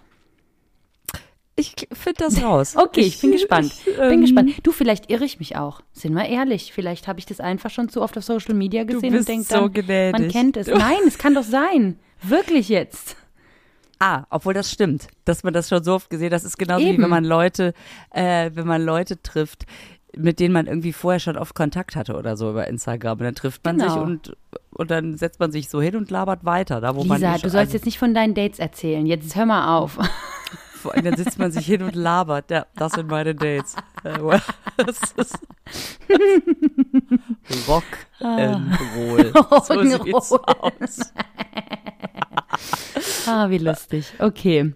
Ich 1.59 1.73
finde 1.91 2.19
das 2.19 2.41
raus. 2.41 2.75
Okay, 2.77 3.01
ich, 3.01 3.19
bin 3.19 3.31
gespannt. 3.31 3.73
ich, 3.85 3.85
bin 3.97 4.11
ähm, 4.11 4.21
gespannt. 4.21 4.51
Du, 4.63 4.71
vielleicht 4.71 5.09
irre 5.09 5.25
ich 5.25 5.39
mich 5.39 5.55
auch. 5.57 5.81
Sind 5.91 6.13
wir 6.13 6.25
ehrlich. 6.25 6.71
Vielleicht 6.71 7.07
habe 7.07 7.19
ich 7.19 7.25
das 7.25 7.39
einfach 7.39 7.71
schon 7.71 7.89
zu 7.89 8.01
oft 8.01 8.17
auf 8.17 8.23
Social 8.23 8.53
Media 8.53 8.83
gesehen 8.83 9.17
und 9.17 9.27
denke 9.27 9.43
so 9.43 9.67
dann, 9.67 10.11
man 10.11 10.27
kennt 10.29 10.55
es. 10.55 10.67
Nein, 10.67 10.99
es 11.07 11.17
kann 11.17 11.33
doch 11.33 11.43
sein. 11.43 11.97
Wirklich 12.21 12.69
jetzt. 12.69 13.15
Ah, 13.99 14.25
obwohl 14.29 14.53
das 14.53 14.71
stimmt, 14.71 15.07
dass 15.25 15.43
man 15.43 15.53
das 15.53 15.69
schon 15.69 15.83
so 15.83 15.95
oft 15.95 16.11
gesehen 16.11 16.27
hat. 16.27 16.33
Das 16.33 16.43
ist 16.43 16.57
genauso 16.59 16.85
wie 16.85 16.89
Eben. 16.89 17.01
wenn 17.03 17.09
man 17.09 17.25
Leute, 17.25 17.73
äh, 18.11 18.51
wenn 18.53 18.67
man 18.67 18.83
Leute 18.83 19.19
trifft, 19.21 19.65
mit 20.15 20.39
denen 20.39 20.53
man 20.53 20.67
irgendwie 20.67 20.93
vorher 20.93 21.19
schon 21.19 21.37
oft 21.37 21.55
Kontakt 21.55 21.95
hatte 21.95 22.15
oder 22.15 22.37
so 22.37 22.51
über 22.51 22.67
Instagram. 22.67 23.17
Und 23.17 23.23
dann 23.23 23.35
trifft 23.35 23.65
man 23.65 23.79
sich 23.79 23.87
Genau. 23.87 24.03
und, 24.03 24.37
und 24.71 24.91
dann 24.91 25.17
setzt 25.17 25.39
man 25.39 25.51
sich 25.51 25.69
so 25.69 25.81
hin 25.81 25.95
und 25.95 26.11
labert 26.11 26.45
weiter. 26.45 26.81
Da, 26.81 26.95
wo 26.95 27.03
man 27.03 27.19
Lisa, 27.19 27.37
du 27.39 27.49
sollst 27.49 27.73
jetzt 27.73 27.85
nicht 27.85 27.97
von 27.97 28.13
deinen 28.13 28.35
Dates 28.35 28.59
erzählen. 28.59 29.05
Jetzt 29.07 29.35
hör 29.35 29.47
mal 29.47 29.75
auf. 29.77 29.97
Allem, 30.85 31.05
dann 31.05 31.17
sitzt 31.17 31.39
man 31.39 31.51
sich 31.51 31.65
hin 31.65 31.81
und 31.83 31.95
labert. 31.95 32.51
Ja, 32.51 32.65
das 32.75 32.93
sind 32.93 33.07
meine 33.09 33.33
Dates. 33.35 33.75
Äh, 34.03 34.17
das 34.77 34.99
ist 35.15 35.39
Rock 37.67 37.83
and 38.19 38.77
Roll. 38.95 39.33
So 39.63 39.83
sieht's 39.83 40.31
aus. 40.31 40.99
Ah, 43.27 43.49
wie 43.49 43.57
lustig. 43.57 44.07
Okay. 44.19 44.73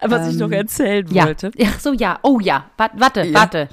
Was 0.00 0.28
ich 0.32 0.36
noch 0.38 0.50
erzählen 0.50 1.06
Ja. 1.12 1.26
wollte. 1.26 1.50
Ach 1.62 1.78
so, 1.78 1.92
ja. 1.92 2.18
Oh 2.22 2.40
ja. 2.40 2.70
Wa- 2.78 2.90
Warte, 2.94 3.22
Ja. 3.22 3.34
warte. 3.34 3.68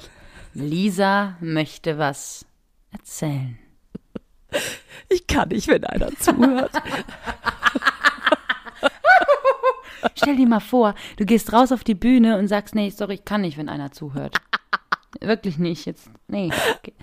Lisa 0.54 1.36
möchte 1.40 1.96
was 1.98 2.44
erzählen. 2.92 3.58
Ich 5.08 5.26
kann 5.26 5.48
nicht, 5.48 5.68
wenn 5.68 5.84
einer 5.84 6.10
zuhört. 6.18 6.72
Stell 10.22 10.36
dir 10.36 10.46
mal 10.46 10.60
vor, 10.60 10.94
du 11.16 11.24
gehst 11.24 11.52
raus 11.52 11.72
auf 11.72 11.84
die 11.84 11.94
Bühne 11.94 12.38
und 12.38 12.48
sagst, 12.48 12.74
nee, 12.74 12.90
sorry, 12.90 13.14
ich 13.14 13.24
kann 13.24 13.40
nicht, 13.42 13.58
wenn 13.58 13.68
einer 13.68 13.90
zuhört. 13.92 14.36
Wirklich 15.20 15.58
nicht. 15.58 15.84
Jetzt, 15.86 16.10
nee. 16.28 16.50
Okay. 16.78 16.94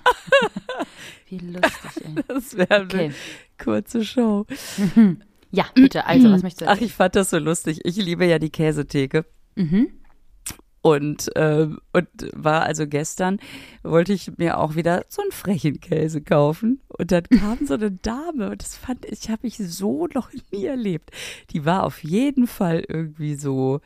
Wie 1.29 1.37
lustig, 1.39 2.05
ey. 2.05 2.23
Das 2.27 2.57
wäre 2.57 2.75
eine 2.75 2.83
Okay. 2.85 3.11
kurze 3.57 4.03
Show. 4.03 4.45
Ja, 5.51 5.65
bitte. 5.75 6.05
Also, 6.05 6.31
was 6.31 6.43
möchtest 6.43 6.61
du 6.61 6.69
Ach, 6.69 6.79
ich 6.79 6.93
fand 6.93 7.15
das 7.15 7.29
so 7.29 7.37
lustig. 7.37 7.81
Ich 7.83 7.97
liebe 7.97 8.25
ja 8.25 8.39
die 8.39 8.49
Käsetheke. 8.49 9.25
Mhm. 9.55 9.89
Und, 10.81 11.29
ähm, 11.35 11.79
und 11.91 12.07
war 12.33 12.63
also 12.63 12.87
gestern, 12.87 13.39
wollte 13.83 14.13
ich 14.13 14.37
mir 14.37 14.57
auch 14.57 14.75
wieder 14.75 15.05
so 15.09 15.21
einen 15.21 15.31
frechen 15.31 15.81
Käse 15.81 16.21
kaufen. 16.21 16.81
Und 16.87 17.11
dann 17.11 17.23
kam 17.23 17.65
so 17.65 17.73
eine 17.73 17.91
Dame 17.91 18.51
und 18.51 18.61
das 18.61 18.77
fand 18.77 19.05
ich, 19.05 19.29
habe 19.29 19.45
ich 19.45 19.57
so 19.57 20.07
noch 20.13 20.31
nie 20.51 20.65
erlebt. 20.65 21.11
Die 21.51 21.65
war 21.65 21.83
auf 21.83 22.03
jeden 22.03 22.47
Fall 22.47 22.85
irgendwie 22.87 23.35
so 23.35 23.81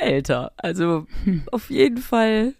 älter. 0.00 0.52
Also 0.56 1.06
auf 1.52 1.70
jeden 1.70 1.98
Fall 1.98 2.54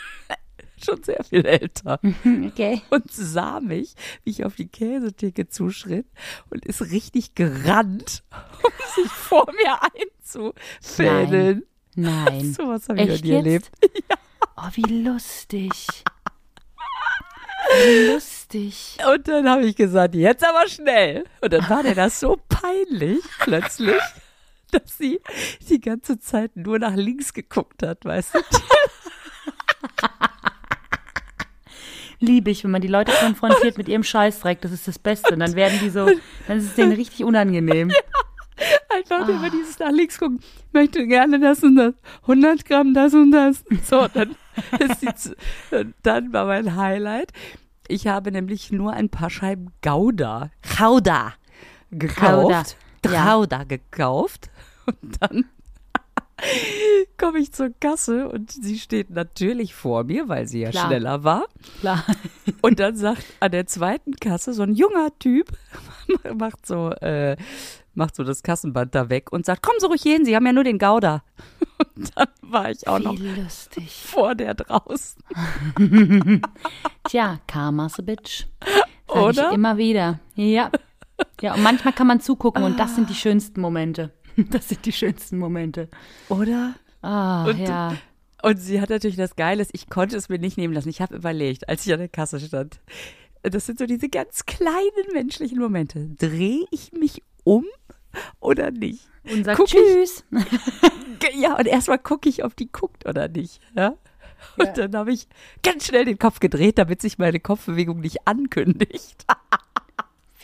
schon 0.84 1.02
sehr 1.02 1.24
viel 1.24 1.44
älter. 1.44 2.00
Okay. 2.46 2.82
und 2.90 3.10
sah 3.10 3.60
mich, 3.60 3.94
wie 4.24 4.30
ich 4.30 4.44
auf 4.44 4.54
die 4.54 4.68
Käsetheke 4.68 5.48
zuschritt 5.48 6.06
und 6.50 6.64
ist 6.64 6.82
richtig 6.92 7.34
gerannt, 7.34 8.22
um 8.62 8.72
sich 8.94 9.10
vor 9.10 9.46
mir 9.52 9.78
einzufädeln. 9.82 11.58
Nein. 11.58 11.75
So 12.56 12.68
was 12.68 12.88
habe 12.88 13.00
ich 13.00 13.06
noch 13.08 13.14
Echt 13.14 13.24
nie 13.24 13.30
jetzt? 13.30 13.44
erlebt. 13.46 13.70
Oh, 14.58 14.68
wie 14.72 15.02
lustig. 15.02 15.72
Wie 17.74 18.12
lustig. 18.12 18.96
Und 19.12 19.28
dann 19.28 19.46
habe 19.50 19.66
ich 19.66 19.76
gesagt, 19.76 20.14
jetzt 20.14 20.42
aber 20.46 20.66
schnell. 20.66 21.24
Und 21.42 21.52
dann 21.52 21.68
war 21.68 21.82
der 21.82 21.94
das 21.94 22.20
so 22.20 22.38
peinlich 22.48 23.22
plötzlich, 23.40 24.00
dass 24.70 24.96
sie 24.96 25.20
die 25.68 25.78
ganze 25.80 26.18
Zeit 26.18 26.56
nur 26.56 26.78
nach 26.78 26.94
links 26.94 27.34
geguckt 27.34 27.82
hat, 27.82 28.04
weißt 28.06 28.34
du? 28.34 28.38
Liebe 32.18 32.50
ich, 32.50 32.64
wenn 32.64 32.70
man 32.70 32.80
die 32.80 32.88
Leute 32.88 33.12
konfrontiert 33.12 33.76
mit 33.76 33.88
ihrem 33.88 34.02
Scheißdreck. 34.04 34.62
Das 34.62 34.72
ist 34.72 34.88
das 34.88 34.98
Beste. 34.98 35.34
Und 35.34 35.40
dann 35.40 35.54
werden 35.54 35.78
die 35.82 35.90
so, 35.90 36.06
dann 36.48 36.58
ist 36.58 36.64
es 36.64 36.74
denen 36.74 36.92
richtig 36.92 37.24
unangenehm. 37.24 37.92
Einfach 38.94 39.26
nur 39.26 39.36
über 39.36 39.50
dieses 39.50 39.78
nach 39.78 39.90
links 39.90 40.18
gucken. 40.18 40.40
Ich 40.40 40.72
möchte 40.72 41.06
gerne 41.06 41.38
das 41.38 41.62
und 41.62 41.76
das. 41.76 41.94
100 42.22 42.64
Gramm 42.64 42.94
das 42.94 43.14
und 43.14 43.30
das. 43.30 43.64
So, 43.84 44.08
dann 44.08 44.36
ist 44.78 45.02
die, 45.02 45.92
dann 46.02 46.32
war 46.32 46.46
mein 46.46 46.76
Highlight. 46.76 47.32
Ich 47.88 48.06
habe 48.06 48.32
nämlich 48.32 48.72
nur 48.72 48.92
ein 48.92 49.08
paar 49.10 49.30
Scheiben 49.30 49.72
Gouda, 49.82 50.50
Gouda 50.76 51.34
gekauft. 51.90 52.76
Gouda, 53.02 53.14
ja. 53.14 53.36
Gouda 53.36 53.64
gekauft. 53.64 54.50
Und 54.86 55.16
dann 55.20 55.44
komme 57.18 57.38
ich 57.38 57.52
zur 57.52 57.70
Kasse 57.80 58.28
und 58.28 58.50
sie 58.50 58.78
steht 58.78 59.10
natürlich 59.10 59.74
vor 59.74 60.04
mir, 60.04 60.28
weil 60.28 60.46
sie 60.46 60.60
ja 60.60 60.70
Klar. 60.70 60.86
schneller 60.86 61.24
war. 61.24 61.46
Klar. 61.80 62.04
Und 62.62 62.78
dann 62.78 62.96
sagt 62.96 63.24
an 63.40 63.50
der 63.52 63.66
zweiten 63.66 64.14
Kasse 64.16 64.52
so 64.52 64.62
ein 64.62 64.74
junger 64.74 65.10
Typ, 65.18 65.48
macht 66.34 66.66
so, 66.66 66.90
äh, 66.90 67.36
macht 67.94 68.14
so 68.16 68.24
das 68.24 68.42
Kassenband 68.42 68.94
da 68.94 69.08
weg 69.08 69.32
und 69.32 69.46
sagt, 69.46 69.62
kommen 69.62 69.78
Sie 69.80 69.86
ruhig 69.86 70.02
hier 70.02 70.14
hin, 70.14 70.24
Sie 70.24 70.36
haben 70.36 70.46
ja 70.46 70.52
nur 70.52 70.64
den 70.64 70.78
Gouda. 70.78 71.22
Und 71.96 72.12
dann 72.16 72.28
war 72.42 72.70
ich 72.70 72.86
auch 72.86 72.98
noch 72.98 73.18
Wie 73.18 73.40
lustig. 73.40 74.02
vor 74.06 74.34
der 74.34 74.54
draußen. 74.54 75.22
Tja, 77.04 77.40
Karma's 77.46 77.98
a 77.98 78.02
bitch. 78.02 78.44
Sag 79.08 79.16
Oder? 79.16 79.52
Immer 79.52 79.76
wieder. 79.78 80.20
Ja. 80.34 80.70
Ja, 81.40 81.54
und 81.54 81.62
manchmal 81.62 81.94
kann 81.94 82.06
man 82.06 82.20
zugucken 82.20 82.62
und 82.62 82.78
das 82.78 82.94
sind 82.94 83.08
die 83.08 83.14
schönsten 83.14 83.60
Momente. 83.60 84.12
Das 84.50 84.68
sind 84.68 84.84
die 84.84 84.92
schönsten 84.92 85.38
Momente. 85.38 85.88
Oder? 86.28 86.74
Ah, 87.02 87.46
Und- 87.46 87.58
ja. 87.58 87.96
Und 88.42 88.58
sie 88.58 88.80
hat 88.80 88.90
natürlich 88.90 89.16
das 89.16 89.34
Geile, 89.34 89.66
ich 89.72 89.88
konnte 89.88 90.16
es 90.16 90.28
mir 90.28 90.38
nicht 90.38 90.56
nehmen 90.58 90.74
lassen. 90.74 90.90
Ich 90.90 91.00
habe 91.00 91.16
überlegt, 91.16 91.68
als 91.68 91.86
ich 91.86 91.92
an 91.92 91.98
der 91.98 92.08
Kasse 92.08 92.38
stand. 92.38 92.80
Das 93.42 93.66
sind 93.66 93.78
so 93.78 93.86
diese 93.86 94.08
ganz 94.08 94.44
kleinen 94.44 95.12
menschlichen 95.12 95.58
Momente. 95.58 96.08
Drehe 96.18 96.64
ich 96.70 96.92
mich 96.92 97.22
um 97.44 97.64
oder 98.40 98.70
nicht? 98.70 99.08
Und 99.24 99.44
sagt 99.44 99.56
Guck 99.58 99.68
ich- 99.68 99.72
Tschüss. 99.80 100.24
Ge- 101.18 101.34
Ja, 101.40 101.56
und 101.58 101.66
erstmal 101.66 101.98
gucke 101.98 102.28
ich, 102.28 102.44
ob 102.44 102.54
die 102.56 102.70
guckt 102.70 103.06
oder 103.08 103.26
nicht. 103.28 103.60
Ja? 103.74 103.94
Und 104.58 104.76
dann 104.76 104.94
habe 104.94 105.12
ich 105.12 105.28
ganz 105.62 105.86
schnell 105.86 106.04
den 106.04 106.18
Kopf 106.18 106.38
gedreht, 106.40 106.78
damit 106.78 107.00
sich 107.00 107.18
meine 107.18 107.40
Kopfbewegung 107.40 108.00
nicht 108.00 108.26
ankündigt. 108.28 109.24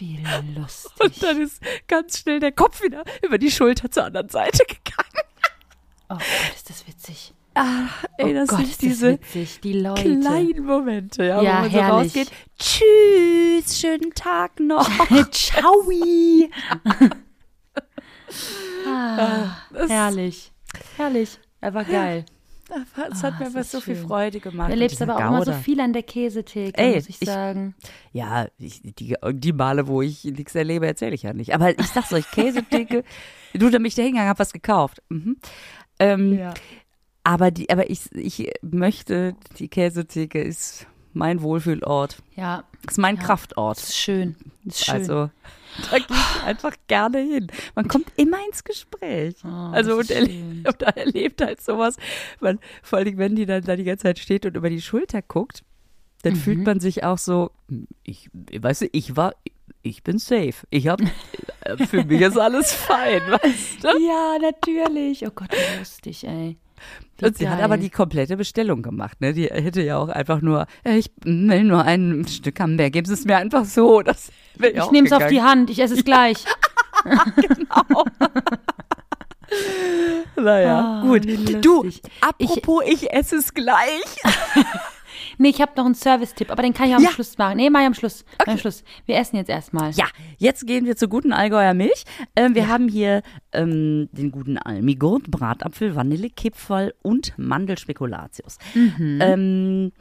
Wie 0.02 0.58
lustig. 0.58 0.90
Und 1.00 1.22
dann 1.22 1.40
ist 1.40 1.62
ganz 1.86 2.18
schnell 2.18 2.40
der 2.40 2.50
Kopf 2.52 2.82
wieder 2.82 3.04
über 3.24 3.38
die 3.38 3.50
Schulter 3.52 3.88
zur 3.90 4.04
anderen 4.04 4.28
Seite 4.28 4.64
gegangen. 4.64 5.26
Oh 6.08 6.14
Gott, 6.16 6.54
ist 6.56 6.68
das 6.70 6.86
witzig. 6.88 7.32
Ey, 7.54 8.30
oh 8.30 8.34
das 8.34 8.48
Gott, 8.48 8.58
sind 8.60 8.70
ist 8.70 8.82
diese 8.82 9.12
witzig. 9.12 9.60
Die 9.60 9.74
Leute. 9.74 10.02
kleinen 10.18 10.64
Momente, 10.64 11.24
ja, 11.24 11.40
Ja, 11.42 11.58
wo 11.58 11.62
man 11.62 11.70
so 11.70 11.76
herrlich. 11.78 11.92
rausgeht. 12.16 12.30
Tschüss, 12.58 13.78
schönen 13.78 14.12
Tag 14.14 14.58
noch. 14.58 14.88
Ciao. 15.30 15.82
Das, 19.72 19.90
Herrlich. 19.90 20.52
Herrlich. 20.96 21.38
Einfach 21.60 21.86
geil. 21.86 22.24
das 23.10 23.22
hat 23.22 23.34
Ah, 23.38 23.44
mir 23.44 23.50
das 23.50 23.70
so 23.70 23.80
viel 23.80 23.96
schön. 23.96 24.06
Freude 24.06 24.40
gemacht. 24.40 24.68
Du 24.68 24.72
erlebst 24.72 25.00
aber 25.02 25.16
auch 25.16 25.20
immer 25.20 25.44
so 25.44 25.50
Gouda. 25.52 25.62
viel 25.62 25.80
an 25.80 25.92
der 25.92 26.02
Käsetheke, 26.02 26.78
Ey, 26.80 26.94
muss 26.96 27.08
ich, 27.08 27.20
ich- 27.22 27.28
sagen. 27.28 27.74
Ja, 28.12 28.46
ich, 28.58 28.80
die, 28.82 29.14
die 29.32 29.52
Male, 29.52 29.86
wo 29.86 30.02
ich 30.02 30.24
nichts 30.24 30.54
erlebe, 30.54 30.86
erzähle 30.86 31.14
ich 31.14 31.22
ja 31.22 31.32
nicht. 31.32 31.54
Aber 31.54 31.70
ich 31.78 31.86
sag's 31.88 32.12
euch, 32.12 32.30
Käsetheke, 32.30 33.04
du, 33.54 33.70
da 33.70 33.78
bin 33.78 33.86
ich 33.86 33.94
da 33.94 34.02
hingegangen, 34.02 34.28
hab 34.30 34.38
was 34.38 34.52
gekauft. 34.52 35.02
Mhm. 35.08 35.36
Ähm, 35.98 36.40
Aber 37.24 37.50
die, 37.50 37.70
aber 37.70 37.88
ich, 37.90 38.10
ich 38.12 38.50
möchte, 38.62 39.36
die 39.58 39.68
Käsetheke 39.68 40.40
ist 40.42 40.86
mein 41.12 41.42
Wohlfühlort. 41.42 42.22
Ja, 42.34 42.64
Ist 42.88 42.98
mein 42.98 43.16
Ja. 43.16 43.22
Kraftort. 43.22 43.76
das 43.76 43.90
ist 43.90 43.96
schön. 43.98 44.34
Das 44.64 44.76
ist 44.76 44.84
schön. 44.86 44.94
Also, 44.94 45.30
da 45.90 45.98
gehe 45.98 46.06
ich 46.16 46.42
einfach 46.44 46.74
gerne 46.86 47.18
hin. 47.18 47.46
Man 47.74 47.88
kommt 47.88 48.06
immer 48.16 48.38
ins 48.46 48.62
Gespräch. 48.64 49.36
Oh, 49.44 49.48
also, 49.48 49.94
und, 49.94 50.02
ist 50.02 50.10
erle 50.10 50.26
schön. 50.26 50.64
und 50.66 50.82
da 50.82 50.86
erlebt 50.90 51.40
halt 51.40 51.60
sowas. 51.60 51.96
Man, 52.40 52.58
vor 52.82 52.98
allem, 52.98 53.18
wenn 53.18 53.36
die 53.36 53.46
dann 53.46 53.62
da 53.64 53.76
die 53.76 53.84
ganze 53.84 54.02
Zeit 54.04 54.18
steht 54.18 54.46
und 54.46 54.56
über 54.56 54.70
die 54.70 54.82
Schulter 54.82 55.22
guckt, 55.22 55.62
dann 56.22 56.34
Mhm. 56.34 56.38
fühlt 56.38 56.64
man 56.66 56.78
sich 56.80 57.02
auch 57.04 57.18
so, 57.18 57.50
ich, 58.04 58.30
weißt 58.32 58.82
du, 58.82 58.88
ich 58.92 59.16
war, 59.16 59.34
ich 59.82 60.04
bin 60.04 60.18
safe. 60.18 60.54
Ich 60.70 60.86
hab, 60.86 61.00
äh, 61.00 61.84
für 61.86 62.04
mich 62.04 62.20
ist 62.20 62.38
alles 62.38 62.72
fein, 62.72 63.20
weißt 63.28 63.82
du? 63.82 63.88
ja, 64.00 64.36
natürlich. 64.40 65.26
Oh 65.26 65.30
Gott, 65.34 65.50
wie 65.52 65.78
lustig, 65.78 66.24
ey. 66.24 66.58
Und 67.20 67.36
sie 67.38 67.48
hat 67.48 67.60
aber 67.60 67.76
die 67.76 67.90
komplette 67.90 68.36
Bestellung 68.36 68.82
gemacht, 68.82 69.20
ne? 69.20 69.32
Die 69.32 69.46
hätte 69.46 69.82
ja 69.82 69.96
auch 69.98 70.08
einfach 70.08 70.40
nur, 70.40 70.66
äh, 70.84 70.96
ich 70.96 71.10
will 71.24 71.62
nur 71.64 71.84
ein 71.84 72.26
Stück 72.28 72.56
Camembert, 72.56 72.92
geben 72.92 73.06
Sie 73.06 73.14
es 73.14 73.24
mir 73.24 73.36
einfach 73.36 73.64
so. 73.64 74.02
Das 74.12 74.30
Ich 74.60 74.90
nehme 74.90 75.06
es 75.06 75.12
auf 75.12 75.26
die 75.28 75.40
Hand, 75.40 75.70
ich 75.70 75.78
esse 75.78 75.94
es 75.94 76.04
gleich. 76.04 76.44
Naja, 80.36 80.80
Ah, 80.80 81.02
gut. 81.02 81.26
wie 81.26 81.36
Du, 81.60 81.82
lustig. 81.82 82.10
apropos, 82.20 82.82
ich, 82.86 83.12
esse 83.12 83.36
es 83.36 83.52
gleich. 83.52 84.02
Nee, 85.38 85.48
ich 85.50 85.60
habe 85.60 85.72
noch 85.76 85.84
einen 85.84 85.94
Service-Tipp, 85.94 86.50
aber 86.50 86.62
den 86.62 86.74
kann 86.74 86.88
ich 86.88 86.94
am 86.94 87.02
Ja. 87.02 87.10
Schluss 87.10 87.36
machen. 87.38 87.56
Nee, 87.56 87.70
mach 87.70 87.80
ich 87.80 87.86
am 87.86 87.94
Schluss. 87.94 88.24
Ich 88.40 88.48
am 88.48 88.58
Schluss. 88.58 88.84
Wir 89.06 89.16
essen 89.16 89.36
jetzt 89.36 89.48
erstmal. 89.48 89.90
Ja, 89.92 90.06
jetzt 90.38 90.66
gehen 90.66 90.84
wir 90.84 90.96
zur 90.96 91.08
guten 91.08 91.32
Allgäuer 91.32 91.74
Milch. 91.74 92.04
Ähm, 92.36 92.54
wir 92.54 92.68
haben 92.68 92.88
hier 92.88 93.22
ähm, 93.52 94.08
den 94.12 94.30
guten 94.30 94.58
Almigurt, 94.58 95.30
Bratapfel, 95.30 95.94
Vanillekipferl 95.94 96.94
und 97.02 97.32
Mandelspekulatius. 97.36 98.58
Ähm, 98.74 99.92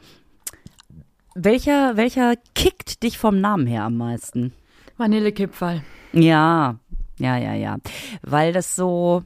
welcher, 1.34 1.96
welcher 1.96 2.34
kickt 2.54 3.02
dich 3.02 3.18
vom 3.18 3.40
Namen 3.40 3.66
her 3.66 3.84
am 3.84 3.96
meisten? 3.96 4.52
Vanillekipferl. 4.98 5.82
Ja, 6.12 6.76
ja, 7.18 7.36
ja, 7.38 7.54
ja. 7.54 7.76
Weil 8.22 8.52
das 8.52 8.76
so, 8.76 9.22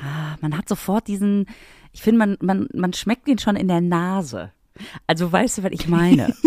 ah, 0.00 0.36
man 0.40 0.56
hat 0.56 0.68
sofort 0.68 1.06
diesen, 1.06 1.46
ich 1.92 2.02
finde, 2.02 2.18
man, 2.18 2.36
man, 2.40 2.68
man 2.74 2.92
schmeckt 2.92 3.28
ihn 3.28 3.38
schon 3.38 3.56
in 3.56 3.68
der 3.68 3.80
Nase. 3.80 4.50
Also 5.06 5.30
weißt 5.30 5.58
du, 5.58 5.62
was 5.62 5.72
ich 5.72 5.88
meine? 5.88 6.34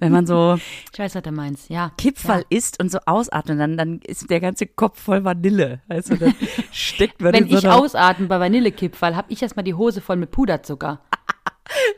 Wenn 0.00 0.10
man 0.10 0.26
so 0.26 0.58
Ich 0.92 0.98
weiß, 0.98 1.14
was 1.14 1.22
du 1.22 1.30
meinst. 1.30 1.70
Ja. 1.70 1.92
Kipferl 1.96 2.40
Ja. 2.40 2.46
isst 2.50 2.80
und 2.80 2.90
so 2.90 2.98
ausatmet, 3.06 3.60
dann, 3.60 3.76
dann 3.76 4.00
ist 4.00 4.28
der 4.28 4.40
ganze 4.40 4.66
Kopf 4.66 5.00
voll 5.00 5.22
Vanille. 5.24 5.80
Also 5.88 6.16
dann 6.16 6.34
steckt 6.72 7.20
man 7.20 7.32
Wenn 7.32 7.48
so 7.48 7.58
ich 7.58 7.68
ausatme 7.68 8.26
bei 8.26 8.40
Vanillekipferl, 8.40 9.14
habe 9.14 9.32
ich 9.32 9.42
erstmal 9.42 9.62
die 9.64 9.74
Hose 9.74 10.00
voll 10.00 10.16
mit 10.16 10.30
Puderzucker. 10.30 11.00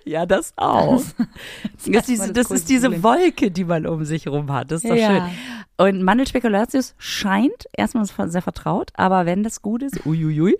Ja, 0.04 0.24
das 0.24 0.54
auch. 0.56 0.96
Das, 0.96 1.04
ist, 1.06 1.18
erstmal 1.88 2.02
diese, 2.06 2.32
das 2.32 2.48
das 2.48 2.50
ist 2.60 2.68
diese 2.70 2.86
Problem. 2.88 3.02
Wolke, 3.02 3.50
die 3.50 3.64
man 3.64 3.86
um 3.86 4.02
sich 4.06 4.26
rum 4.26 4.50
hat. 4.50 4.70
Das 4.70 4.82
ist 4.82 4.90
doch 4.90 4.96
Ja. 4.96 5.28
schön. 5.28 5.36
Und 5.76 6.02
Mandelspekulatius 6.02 6.94
scheint 6.96 7.66
erstmal 7.76 8.06
sehr 8.06 8.40
vertraut, 8.40 8.90
aber 8.94 9.26
wenn 9.26 9.42
das 9.42 9.60
gut 9.60 9.82
ist, 9.82 10.06
uiuiui, 10.06 10.56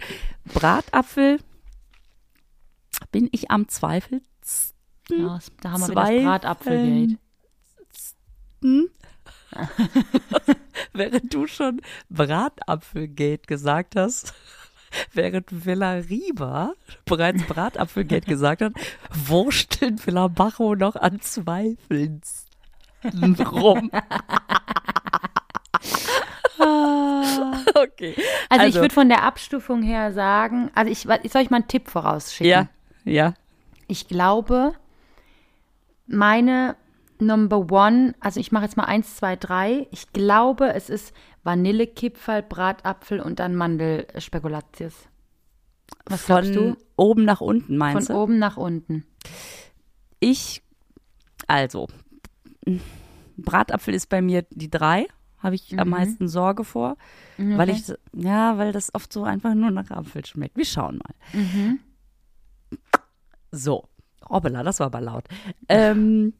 Bratapfel 0.53 1.39
bin 3.11 3.31
ich 3.33 3.51
am 3.51 3.67
zweifelsten. 3.69 4.23
Ja, 5.11 5.39
da 5.61 5.71
haben 5.71 5.81
wir 5.81 5.89
wieder 5.89 6.03
das. 6.03 6.23
Bratapfelgate. 6.23 7.19
Während 10.93 11.33
du 11.33 11.47
schon 11.47 11.81
Bratapfelgate 12.11 13.47
gesagt 13.47 13.97
hast, 13.97 14.35
während 15.13 15.65
Villa 15.65 15.93
Riva 15.93 16.73
bereits 17.05 17.45
Bratapfelgate 17.45 18.27
gesagt 18.31 18.63
hat, 18.63 18.73
wursteln 19.11 20.05
Villa 20.05 20.29
Bacho 20.29 20.75
noch 20.75 20.97
an 20.97 21.21
Zweifeln 21.21 22.21
rum. 23.05 23.91
okay. 27.75 28.17
Also, 28.49 28.67
ich 28.67 28.75
würde 28.75 28.95
von 28.95 29.09
der 29.09 29.23
Abstufung 29.23 29.83
her 29.83 30.13
sagen, 30.13 30.71
also 30.75 30.91
ich, 30.91 31.07
ich 31.23 31.33
soll 31.33 31.43
ich 31.43 31.51
mal 31.51 31.59
einen 31.59 31.69
Tipp 31.69 31.89
vorausschicken. 31.89 32.51
Ja, 32.51 32.69
ja. 33.05 33.35
Ich 33.87 34.09
glaube, 34.09 34.75
meine 36.09 36.77
Number 37.21 37.71
One, 37.73 38.15
also 38.21 38.39
ich 38.41 38.53
mache 38.53 38.65
jetzt 38.65 38.77
mal 38.77 38.85
eins, 38.85 39.17
zwei, 39.17 39.37
drei. 39.37 39.87
Ich 39.91 40.13
glaube, 40.13 40.73
es 40.75 40.89
ist 40.91 41.13
Vanillekipferl, 41.43 42.43
Bratapfel 42.43 43.21
und 43.21 43.39
dann 43.41 43.55
Mandelspekulatius. 43.57 44.95
Was 46.07 46.23
Von 46.23 46.43
glaubst 46.43 46.55
du? 46.57 46.77
oben 46.97 47.25
nach 47.25 47.41
unten 47.41 47.67
Von 47.67 47.77
meinst 47.79 48.09
du? 48.11 48.15
oben 48.15 48.39
nach 48.39 48.57
unten. 48.57 49.05
Ich, 50.21 50.63
also, 51.47 51.89
Bratapfel 53.37 53.95
ist 53.95 54.09
bei 54.09 54.21
mir 54.23 54.45
die 54.51 54.71
drei, 54.71 55.07
habe 55.39 55.55
ich 55.55 55.73
Mhm. 55.73 55.79
am 55.79 55.89
meisten 55.91 56.29
Sorge 56.29 56.65
vor, 56.65 56.97
weil 57.37 57.71
ich, 57.71 57.85
ja, 58.13 58.59
weil 58.59 58.73
das 58.73 58.95
oft 58.95 59.13
so 59.13 59.25
einfach 59.25 59.55
nur 59.55 59.71
nach 59.71 59.91
Apfel 59.91 60.25
schmeckt. 60.27 60.57
Wir 60.57 60.65
schauen 60.65 60.99
mal. 60.99 61.41
Mhm. 61.41 61.79
So, 63.51 63.89
hoppala, 64.29 64.63
das 64.63 64.81
war 64.81 64.87
aber 64.87 65.01
laut. 65.01 65.25
Ähm, 65.69 66.35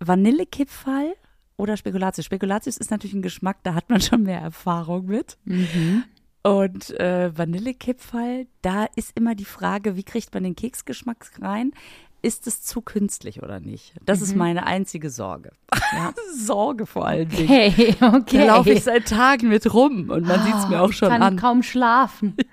Vanillekipferl 0.00 1.14
oder 1.56 1.76
Spekulatius? 1.76 2.26
Spekulatius 2.26 2.76
ist 2.76 2.90
natürlich 2.90 3.14
ein 3.14 3.22
Geschmack, 3.22 3.58
da 3.62 3.74
hat 3.74 3.90
man 3.90 4.00
schon 4.00 4.22
mehr 4.22 4.40
Erfahrung 4.40 5.06
mit. 5.06 5.36
Mhm. 5.44 6.04
Und 6.42 6.98
äh, 6.98 7.36
Vanillekipferl, 7.36 8.46
da 8.62 8.86
ist 8.96 9.16
immer 9.16 9.34
die 9.34 9.44
Frage, 9.44 9.96
wie 9.96 10.04
kriegt 10.04 10.32
man 10.32 10.44
den 10.44 10.56
Keksgeschmack 10.56 11.30
rein? 11.42 11.72
Ist 12.20 12.46
es 12.48 12.62
zu 12.62 12.80
künstlich 12.80 13.42
oder 13.42 13.60
nicht? 13.60 13.94
Das 14.04 14.20
ist 14.22 14.34
meine 14.34 14.66
einzige 14.66 15.08
Sorge. 15.08 15.50
Sorge 16.36 16.86
vor 16.86 17.06
allen 17.06 17.28
Dingen. 17.28 17.46
Hey, 17.46 17.94
okay. 18.00 18.38
Da 18.38 18.56
laufe 18.56 18.70
ich 18.70 18.82
seit 18.82 19.06
Tagen 19.06 19.48
mit 19.48 19.72
rum 19.72 20.10
und 20.10 20.26
man 20.26 20.42
sieht 20.42 20.54
es 20.54 20.68
mir 20.68 20.80
auch 20.80 20.92
schon 20.92 21.10
kann 21.10 21.22
an. 21.22 21.36
kaum 21.36 21.62
schlafen. 21.62 22.36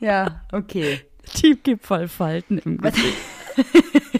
Ja, 0.00 0.40
okay. 0.50 0.98
Die 1.36 1.54
Kipferlfalten 1.54 2.58
im 2.58 2.78
Gesicht. 2.78 3.14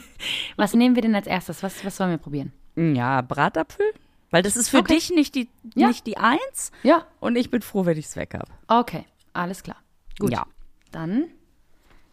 Was 0.63 0.75
nehmen 0.75 0.95
wir 0.95 1.03
denn 1.03 1.17
als 1.17 1.27
erstes? 1.27 1.61
Was, 1.65 1.85
was 1.85 1.97
sollen 1.97 2.11
wir 2.13 2.19
probieren? 2.19 2.53
Ja, 2.77 3.21
Bratapfel. 3.21 3.85
Weil 4.31 4.43
das 4.45 4.55
ist 4.55 4.69
für 4.69 4.79
Okay. 4.79 4.95
dich 4.95 5.11
nicht 5.11 5.35
die, 5.35 5.49
Ja. 5.75 5.89
nicht 5.89 6.07
die 6.07 6.19
Eins 6.19 6.71
Ja, 6.85 7.05
und 7.19 7.35
ich 7.35 7.51
bin 7.51 7.63
froh, 7.63 7.85
wenn 7.85 7.99
ich 7.99 8.07
es 8.07 8.15
weg 8.17 8.35
habe. 8.35 8.47
okay. 8.69 9.05
Alles 9.33 9.65
klar. 9.65 9.79
Gut. 10.21 10.31
Ja. 10.31 10.47
Dann 10.93 11.25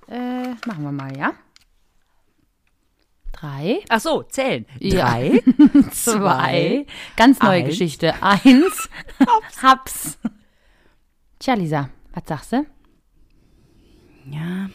äh, 0.08 0.50
machen 0.66 0.82
wir 0.84 0.92
mal, 0.92 1.16
ja? 1.16 1.34
Drei. 3.34 3.82
Ach 3.90 4.00
so, 4.00 4.24
zählen. 4.24 4.66
Ja. 4.80 5.06
Drei, 5.12 5.44
Zwei. 5.92 6.86
Ganz 7.16 7.40
neue 7.42 7.60
eins. 7.60 7.68
Geschichte. 7.70 8.16
Eins. 8.24 8.90
Haps. 9.62 10.18
Tja, 11.38 11.54
Lisa, 11.54 11.90
was 12.14 12.24
sagst 12.26 12.54
du? 12.54 12.66
Ja, 14.26 14.70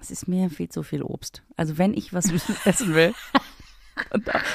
es 0.00 0.10
ist 0.12 0.28
mir 0.28 0.48
viel 0.48 0.68
zu 0.68 0.82
viel 0.84 1.02
Obst. 1.02 1.42
Also 1.60 1.76
wenn 1.76 1.92
ich 1.92 2.14
was 2.14 2.32
essen 2.64 2.94
will, 2.94 3.12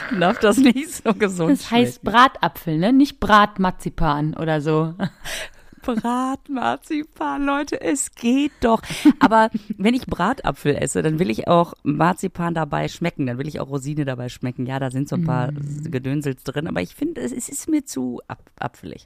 dann 0.10 0.20
darf, 0.20 0.40
das 0.40 0.58
nicht 0.58 0.90
so 0.90 1.14
gesund 1.14 1.52
Das 1.52 1.70
heißt 1.70 2.02
schmecken. 2.02 2.18
Bratapfel, 2.18 2.78
ne? 2.80 2.94
Nicht 2.94 3.20
Bratmarzipan 3.20 4.34
oder 4.34 4.60
so. 4.60 4.96
Bratmarzipan, 5.84 7.46
Leute, 7.46 7.80
es 7.80 8.16
geht 8.16 8.54
doch. 8.62 8.82
Aber 9.20 9.52
wenn 9.78 9.94
ich 9.94 10.08
Bratapfel 10.08 10.76
esse, 10.76 11.04
dann 11.04 11.20
will 11.20 11.30
ich 11.30 11.48
auch 11.48 11.76
Marzipan 11.84 12.56
dabei 12.56 12.88
schmecken. 12.88 13.28
Dann 13.28 13.38
will 13.38 13.48
ich 13.48 13.60
auch 13.60 13.70
Rosine 13.70 14.04
dabei 14.04 14.30
schmecken. 14.30 14.66
Ja, 14.66 14.80
da 14.80 14.90
sind 14.90 15.08
so 15.08 15.16
ein 15.16 15.26
paar 15.26 15.52
Gedönsels 15.84 16.44
drin, 16.44 16.66
aber 16.66 16.82
ich 16.82 16.96
finde, 16.96 17.22
es, 17.22 17.32
es 17.32 17.50
ist 17.50 17.70
mir 17.70 17.86
zu 17.86 18.20
ab, 18.28 18.50
apfelig. 18.58 19.06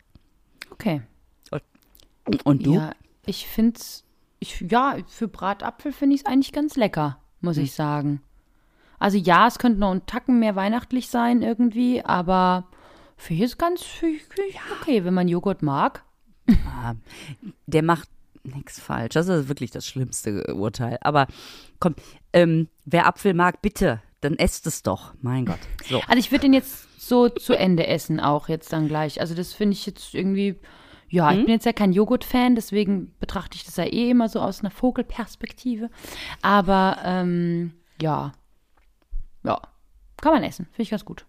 Okay. 0.72 1.02
Und 2.46 2.66
du? 2.66 2.76
Ja, 2.76 2.92
ich 3.26 3.46
find's, 3.46 4.06
ich, 4.40 4.62
ja, 4.62 4.96
für 5.08 5.28
Bratapfel 5.28 5.92
finde 5.92 6.16
ich 6.16 6.22
es 6.22 6.26
eigentlich 6.28 6.54
ganz 6.54 6.78
lecker, 6.78 7.20
muss 7.41 7.58
Hm. 7.58 7.63
ich 7.63 7.73
sagen. 7.73 8.21
Also 8.99 9.17
ja, 9.17 9.47
es 9.47 9.60
könnte 9.60 9.80
noch 9.80 9.91
ein 9.91 10.06
Tacken 10.06 10.39
mehr 10.39 10.56
weihnachtlich 10.56 11.08
sein 11.10 11.41
irgendwie, 11.41 12.04
aber 12.04 12.67
für 13.17 13.34
hier 13.34 13.45
ist 13.45 13.58
ganz 13.58 13.82
find 13.84 14.15
ich- 14.17 14.23
find 14.23 14.49
ich 14.49 14.60
okay, 14.82 15.04
wenn 15.06 15.13
man 15.13 15.28
Joghurt 15.28 15.62
mag. 15.62 16.04
Ah, 16.65 16.95
der 17.67 17.84
macht 17.84 18.10
nichts 18.43 18.80
falsch. 18.80 19.13
Das 19.13 19.28
ist 19.28 19.47
wirklich 19.47 19.71
das 19.71 19.86
schlimmste 19.86 20.54
Urteil. 20.56 20.97
Aber 21.02 21.28
komm, 21.80 21.95
ähm, 22.34 22.67
wer 22.86 23.06
Apfel 23.06 23.34
mag, 23.34 23.62
bitte, 23.62 24.02
dann 24.21 24.36
esst 24.36 24.65
es 24.67 24.82
doch. 24.84 25.13
Mein 25.21 25.45
Gott. 25.45 25.60
So. 25.88 26.02
Also 26.08 26.17
ich 26.17 26.32
würde 26.32 26.41
den 26.43 26.54
jetzt 26.54 26.88
so 26.99 27.30
zu 27.30 27.54
Ende 27.58 27.88
essen 27.88 28.19
auch 28.19 28.49
jetzt 28.49 28.73
dann 28.73 28.88
gleich. 28.88 29.21
Also 29.21 29.36
das 29.36 29.54
finde 29.54 29.73
ich 29.73 29.86
jetzt 29.86 30.13
irgendwie, 30.15 30.60
ja, 31.10 31.32
ich 31.32 31.39
bin 31.45 31.54
jetzt 31.54 31.65
ja 31.65 31.74
kein 31.74 31.91
Joghurt-Fan, 31.91 32.56
deswegen 32.56 33.13
betrachte 33.19 33.56
ich 33.56 33.65
das 33.65 33.78
ja 33.78 33.86
eh 33.86 34.10
immer 34.10 34.30
so 34.30 34.39
aus 34.39 34.62
einer 34.62 34.72
Vogelperspektive. 34.72 35.89
Aber 36.41 36.98
ähm, 37.04 37.74
ja, 38.02 38.34
ja, 39.43 39.60
kann 40.17 40.34
man 40.34 40.43
essen, 40.43 40.65
finde 40.65 40.84
ich 40.84 40.89
ganz 40.89 41.06
gut. 41.06 41.26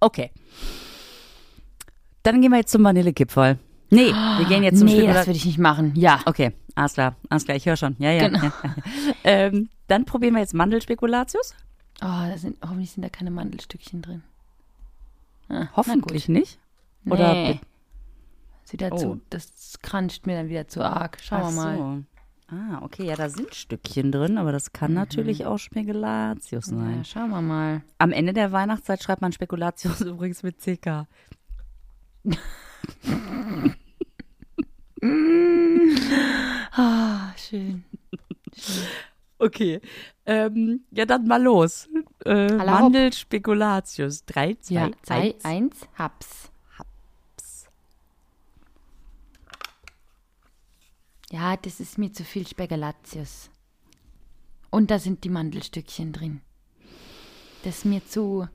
Okay. 0.00 0.30
Dann 2.22 2.40
gehen 2.40 2.50
wir 2.50 2.58
jetzt 2.58 2.72
zum 2.72 2.84
Vanillekipferl. 2.84 3.58
Nee, 3.90 4.12
wir 4.12 4.46
gehen 4.46 4.62
jetzt 4.62 4.78
zum 4.78 4.86
nee, 4.86 4.92
Spekulatius. 4.92 5.18
das 5.18 5.26
würde 5.26 5.36
ich 5.36 5.46
nicht 5.46 5.58
machen. 5.58 5.92
Ja. 5.96 6.20
Okay, 6.24 6.52
alles 6.74 6.94
klar, 6.94 7.16
alles 7.28 7.44
klar, 7.44 7.56
ich 7.56 7.66
höre 7.66 7.76
schon. 7.76 7.96
Ja, 7.98 8.12
ja. 8.12 8.28
Genau. 8.28 8.42
ja. 8.42 8.52
ähm, 9.24 9.68
dann 9.88 10.04
probieren 10.04 10.34
wir 10.34 10.40
jetzt 10.40 10.54
Mandelspekulatius. 10.54 11.54
Oh, 12.02 12.06
da 12.06 12.38
sind, 12.38 12.56
hoffentlich 12.62 12.92
sind 12.92 13.02
da 13.02 13.08
keine 13.08 13.30
Mandelstückchen 13.30 14.00
drin. 14.00 14.22
Ah, 15.48 15.66
Hoffentlich 15.74 16.28
nicht. 16.28 16.58
Oder 17.04 17.34
nee. 17.34 17.60
Ist 18.70 18.72
wieder 18.74 18.92
Oh. 18.92 19.18
das 19.30 19.78
cruncht 19.82 20.26
mir 20.26 20.36
dann 20.36 20.48
wieder 20.48 20.68
zu 20.68 20.82
arg. 20.84 21.18
Schauen 21.22 21.40
Ach 21.42 21.50
wir 21.50 21.54
mal. 21.56 21.76
so. 21.76 22.04
Ah, 22.54 22.82
okay, 22.82 23.04
ja, 23.04 23.14
da 23.16 23.28
sind 23.28 23.54
Stückchen 23.54 24.10
drin, 24.10 24.36
aber 24.38 24.50
das 24.52 24.72
kann 24.72 24.92
natürlich 24.92 25.46
auch 25.46 25.58
Spekulatius 25.58 26.66
sein. 26.66 26.96
Ja, 26.98 27.04
schauen 27.04 27.30
wir 27.30 27.40
mal. 27.42 27.82
Am 27.98 28.10
Ende 28.12 28.32
der 28.32 28.50
Weihnachtszeit 28.50 29.02
schreibt 29.02 29.22
man 29.22 29.32
Spekulatius 29.32 30.00
übrigens 30.00 30.42
mit 30.42 30.58
CK. 30.60 31.06
Ah, 36.72 37.32
schön. 37.36 37.84
Okay. 39.42 39.80
Ähm, 40.26 40.84
ja, 40.90 41.06
dann 41.06 41.26
mal 41.26 41.42
los. 41.42 41.88
Äh. 42.26 42.52
Mandel 42.56 43.10
Spekulatius. 43.10 44.22
Drei, 44.26 44.52
zwei, 44.60 44.74
Ja, 44.74 44.90
zwei, 45.02 45.34
eins. 45.42 45.44
eins, 45.46 45.88
Ja, 51.32 51.56
das 51.56 51.80
ist 51.80 51.98
mir 51.98 52.12
zu 52.12 52.24
viel 52.24 52.46
Spekulatius. 52.46 53.50
Und 54.70 54.90
da 54.90 54.98
sind 54.98 55.24
die 55.24 55.28
Mandelstückchen 55.28 56.12
drin. 56.12 56.40
Das 57.62 57.78
ist 57.78 57.84
mir 57.84 58.04
zu. 58.06 58.48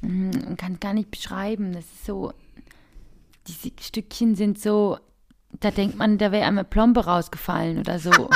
Mm, 0.00 0.56
kann 0.56 0.80
gar 0.80 0.94
nicht 0.94 1.10
beschreiben. 1.10 1.72
Das 1.72 1.84
ist 1.84 2.04
so. 2.04 2.32
Diese 3.46 3.70
Stückchen 3.80 4.34
sind 4.34 4.58
so. 4.58 4.98
Da 5.60 5.70
denkt 5.70 5.96
man, 5.96 6.18
da 6.18 6.32
wäre 6.32 6.46
einmal 6.46 6.64
Plombe 6.64 7.04
rausgefallen 7.04 7.78
oder 7.78 7.98
so. 7.98 8.28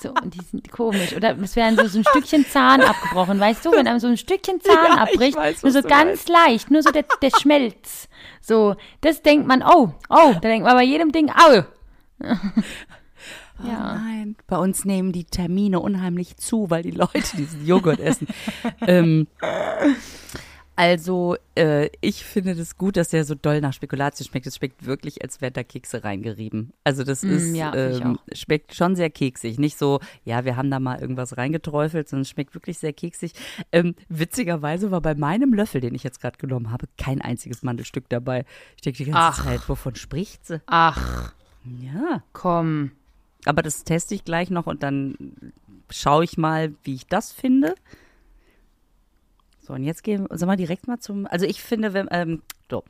So, 0.00 0.10
und 0.10 0.34
die 0.34 0.44
sind 0.44 0.70
komisch. 0.70 1.14
Oder 1.14 1.38
es 1.38 1.56
wäre 1.56 1.74
so, 1.74 1.86
so 1.86 1.98
ein 1.98 2.04
Stückchen 2.04 2.46
Zahn 2.46 2.82
abgebrochen, 2.82 3.40
weißt 3.40 3.64
du? 3.64 3.72
Wenn 3.72 3.86
einem 3.86 3.98
so 3.98 4.08
ein 4.08 4.16
Stückchen 4.16 4.60
Zahn 4.60 4.74
Ja, 4.74 4.92
ich 4.94 5.12
abbricht, 5.14 5.36
weiß, 5.36 5.62
nur 5.62 5.72
so 5.72 5.82
ganz 5.82 6.28
leicht, 6.28 6.70
nur 6.70 6.82
so 6.82 6.90
der, 6.90 7.04
der 7.22 7.30
Schmelz. 7.30 8.08
So, 8.40 8.76
das 9.00 9.22
denkt 9.22 9.46
man, 9.46 9.62
oh, 9.62 9.94
oh, 10.10 10.32
da 10.34 10.40
denkt 10.40 10.66
man 10.66 10.76
bei 10.76 10.84
jedem 10.84 11.12
Ding, 11.12 11.30
au. 11.30 11.62
Oh 13.60 13.66
nein. 13.66 14.36
Bei 14.48 14.58
uns 14.58 14.84
nehmen 14.84 15.12
die 15.12 15.24
Termine 15.24 15.78
unheimlich 15.78 16.36
zu, 16.36 16.70
weil 16.70 16.82
die 16.82 16.90
Leute 16.90 17.36
diesen 17.36 17.64
Joghurt 17.64 18.00
essen. 18.00 18.26
ähm, 18.86 19.28
also, 20.76 21.36
äh, 21.54 21.88
ich 22.00 22.24
finde 22.24 22.54
das 22.54 22.76
gut, 22.76 22.96
dass 22.96 23.08
der 23.10 23.24
so 23.24 23.34
doll 23.34 23.60
nach 23.60 23.72
Spekulatius 23.72 24.28
schmeckt. 24.28 24.46
Es 24.46 24.56
schmeckt 24.56 24.84
wirklich, 24.86 25.22
als 25.22 25.40
wären 25.40 25.52
da 25.52 25.62
Kekse 25.62 26.02
reingerieben. 26.02 26.72
Also, 26.82 27.04
das 27.04 27.22
ist, 27.22 27.52
Mm, 27.52 27.54
ja, 27.54 27.72
find 27.72 27.94
ich 27.96 28.00
ähm, 28.02 28.18
schmeckt 28.32 28.74
schon 28.74 28.96
sehr 28.96 29.10
keksig. 29.10 29.58
Nicht 29.58 29.78
so, 29.78 30.00
ja, 30.24 30.44
wir 30.44 30.56
haben 30.56 30.70
da 30.70 30.80
mal 30.80 31.00
irgendwas 31.00 31.36
reingeträufelt, 31.36 32.08
sondern 32.08 32.22
es 32.22 32.30
schmeckt 32.30 32.54
wirklich 32.54 32.78
sehr 32.78 32.92
keksig. 32.92 33.32
Ähm, 33.72 33.94
witzigerweise 34.08 34.90
war 34.90 35.00
bei 35.00 35.14
meinem 35.14 35.54
Löffel, 35.54 35.80
den 35.80 35.94
ich 35.94 36.02
jetzt 36.02 36.20
gerade 36.20 36.38
genommen 36.38 36.70
habe, 36.70 36.86
kein 36.98 37.20
einziges 37.20 37.62
Mandelstück 37.62 38.08
dabei. 38.08 38.44
Ich 38.76 38.82
denke 38.82 38.98
die 39.04 39.10
ganze 39.10 39.20
Ach. 39.20 39.44
Zeit, 39.44 39.68
wovon 39.68 39.94
spricht 39.94 40.46
sie? 40.46 40.60
Ach, 40.66 41.32
Ja. 41.64 42.22
komm. 42.32 42.92
Aber 43.46 43.62
das 43.62 43.84
teste 43.84 44.14
ich 44.14 44.24
gleich 44.24 44.50
noch 44.50 44.66
und 44.66 44.82
dann 44.82 45.52
schaue 45.90 46.24
ich 46.24 46.38
mal, 46.38 46.72
wie 46.82 46.94
ich 46.94 47.06
das 47.06 47.30
finde. 47.30 47.74
So, 49.64 49.72
und 49.72 49.82
jetzt 49.82 50.04
gehen 50.04 50.28
wir 50.28 50.56
direkt 50.56 50.86
mal 50.86 50.98
zum. 50.98 51.26
Also 51.26 51.46
ich 51.46 51.62
finde, 51.62 51.94
wenn, 51.94 52.06
ähm, 52.10 52.42
so, 52.70 52.84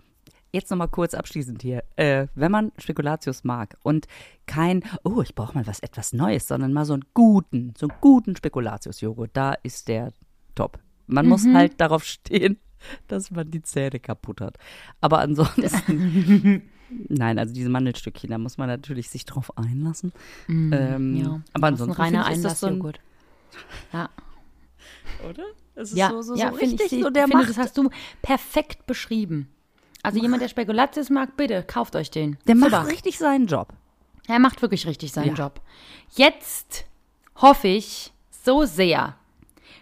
jetzt 0.51 0.71
nochmal 0.71 0.89
kurz 0.89 1.15
abschließend 1.15 1.63
hier. 1.63 1.85
Äh, 1.97 2.27
wenn 2.35 2.51
man 2.51 2.73
Spekulatius 2.79 3.45
mag 3.45 3.77
und 3.83 4.07
kein, 4.47 4.83
oh, 5.05 5.21
ich 5.23 5.35
brauche 5.35 5.55
mal 5.55 5.67
was 5.67 5.81
etwas 5.81 6.13
Neues, 6.13 6.49
sondern 6.49 6.73
mal 6.73 6.85
so 6.85 6.95
einen 6.95 7.05
guten, 7.15 7.75
so 7.77 7.87
einen 7.89 7.99
guten 8.01 8.35
Spekulatius-Joghurt, 8.35 9.31
da 9.35 9.53
ist 9.63 9.87
der 9.87 10.13
top. 10.55 10.79
Man 11.07 11.29
muss 11.29 11.47
halt 11.47 11.81
darauf 11.81 12.05
stehen, 12.05 12.59
dass 13.09 13.31
man 13.31 13.51
die 13.51 13.63
Zähne 13.63 14.01
kaputt 14.01 14.41
hat. 14.41 14.59
Aber 15.01 15.21
ansonsten. 15.21 16.63
Nein, 17.09 17.39
also 17.39 17.53
diese 17.55 17.71
Mandelstückchen, 17.71 18.31
da 18.31 18.39
muss 18.39 18.59
man 18.59 18.69
natürlich 18.69 19.11
sich 19.11 19.25
drauf 19.25 19.57
einlassen. 19.57 20.13
ähm, 20.49 21.17
Ja, 21.17 21.41
aber 21.53 21.69
ist 21.71 21.81
ein 21.81 21.91
ansonsten 21.91 21.93
reiner 22.03 22.19
das 22.19 22.27
so 22.61 22.67
ein, 22.67 22.73
Einlassjoghurt. 22.75 23.01
Ja, 23.93 24.11
oder? 25.29 25.45
Es 25.75 25.90
ist 25.90 25.99
ja, 25.99 26.11
so, 26.11 26.23
so, 26.23 26.35
ja 26.37 26.51
so 26.51 26.57
finde 26.57 26.83
richtig, 26.83 26.99
ich, 26.99 27.05
so 27.05 27.11
der 27.11 27.25
finde, 27.25 27.38
macht, 27.38 27.51
das 27.51 27.59
hast 27.59 27.77
du 27.79 27.90
perfekt 28.23 28.87
beschrieben. 28.87 29.49
Also 30.03 30.21
jemand, 30.21 30.43
der 30.43 30.49
Spekulatius 30.49 31.11
mag, 31.11 31.37
bitte, 31.37 31.62
kauft 31.67 31.97
euch 31.97 32.11
den. 32.11 32.37
der 32.47 32.57
Super. 32.57 32.71
macht 32.71 32.93
richtig 32.93 33.19
seinen 33.19 33.47
Job. 33.47 33.69
Er 34.29 34.38
macht 34.38 34.62
wirklich 34.62 34.87
richtig 34.87 35.12
seinen 35.12 35.35
Ja. 35.37 35.45
Job. 35.45 35.61
Jetzt 36.14 36.85
hoffe 37.37 37.69
ich 37.69 38.12
so 38.31 38.64
sehr, 38.64 39.17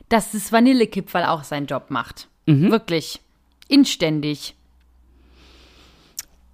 dass 0.08 0.32
das 0.32 0.52
Vanillekipferl 0.52 1.24
auch 1.24 1.44
seinen 1.44 1.66
Job 1.66 1.86
macht. 1.90 2.28
Mhm. 2.46 2.70
Wirklich. 2.70 3.20
Inständig. 3.68 4.54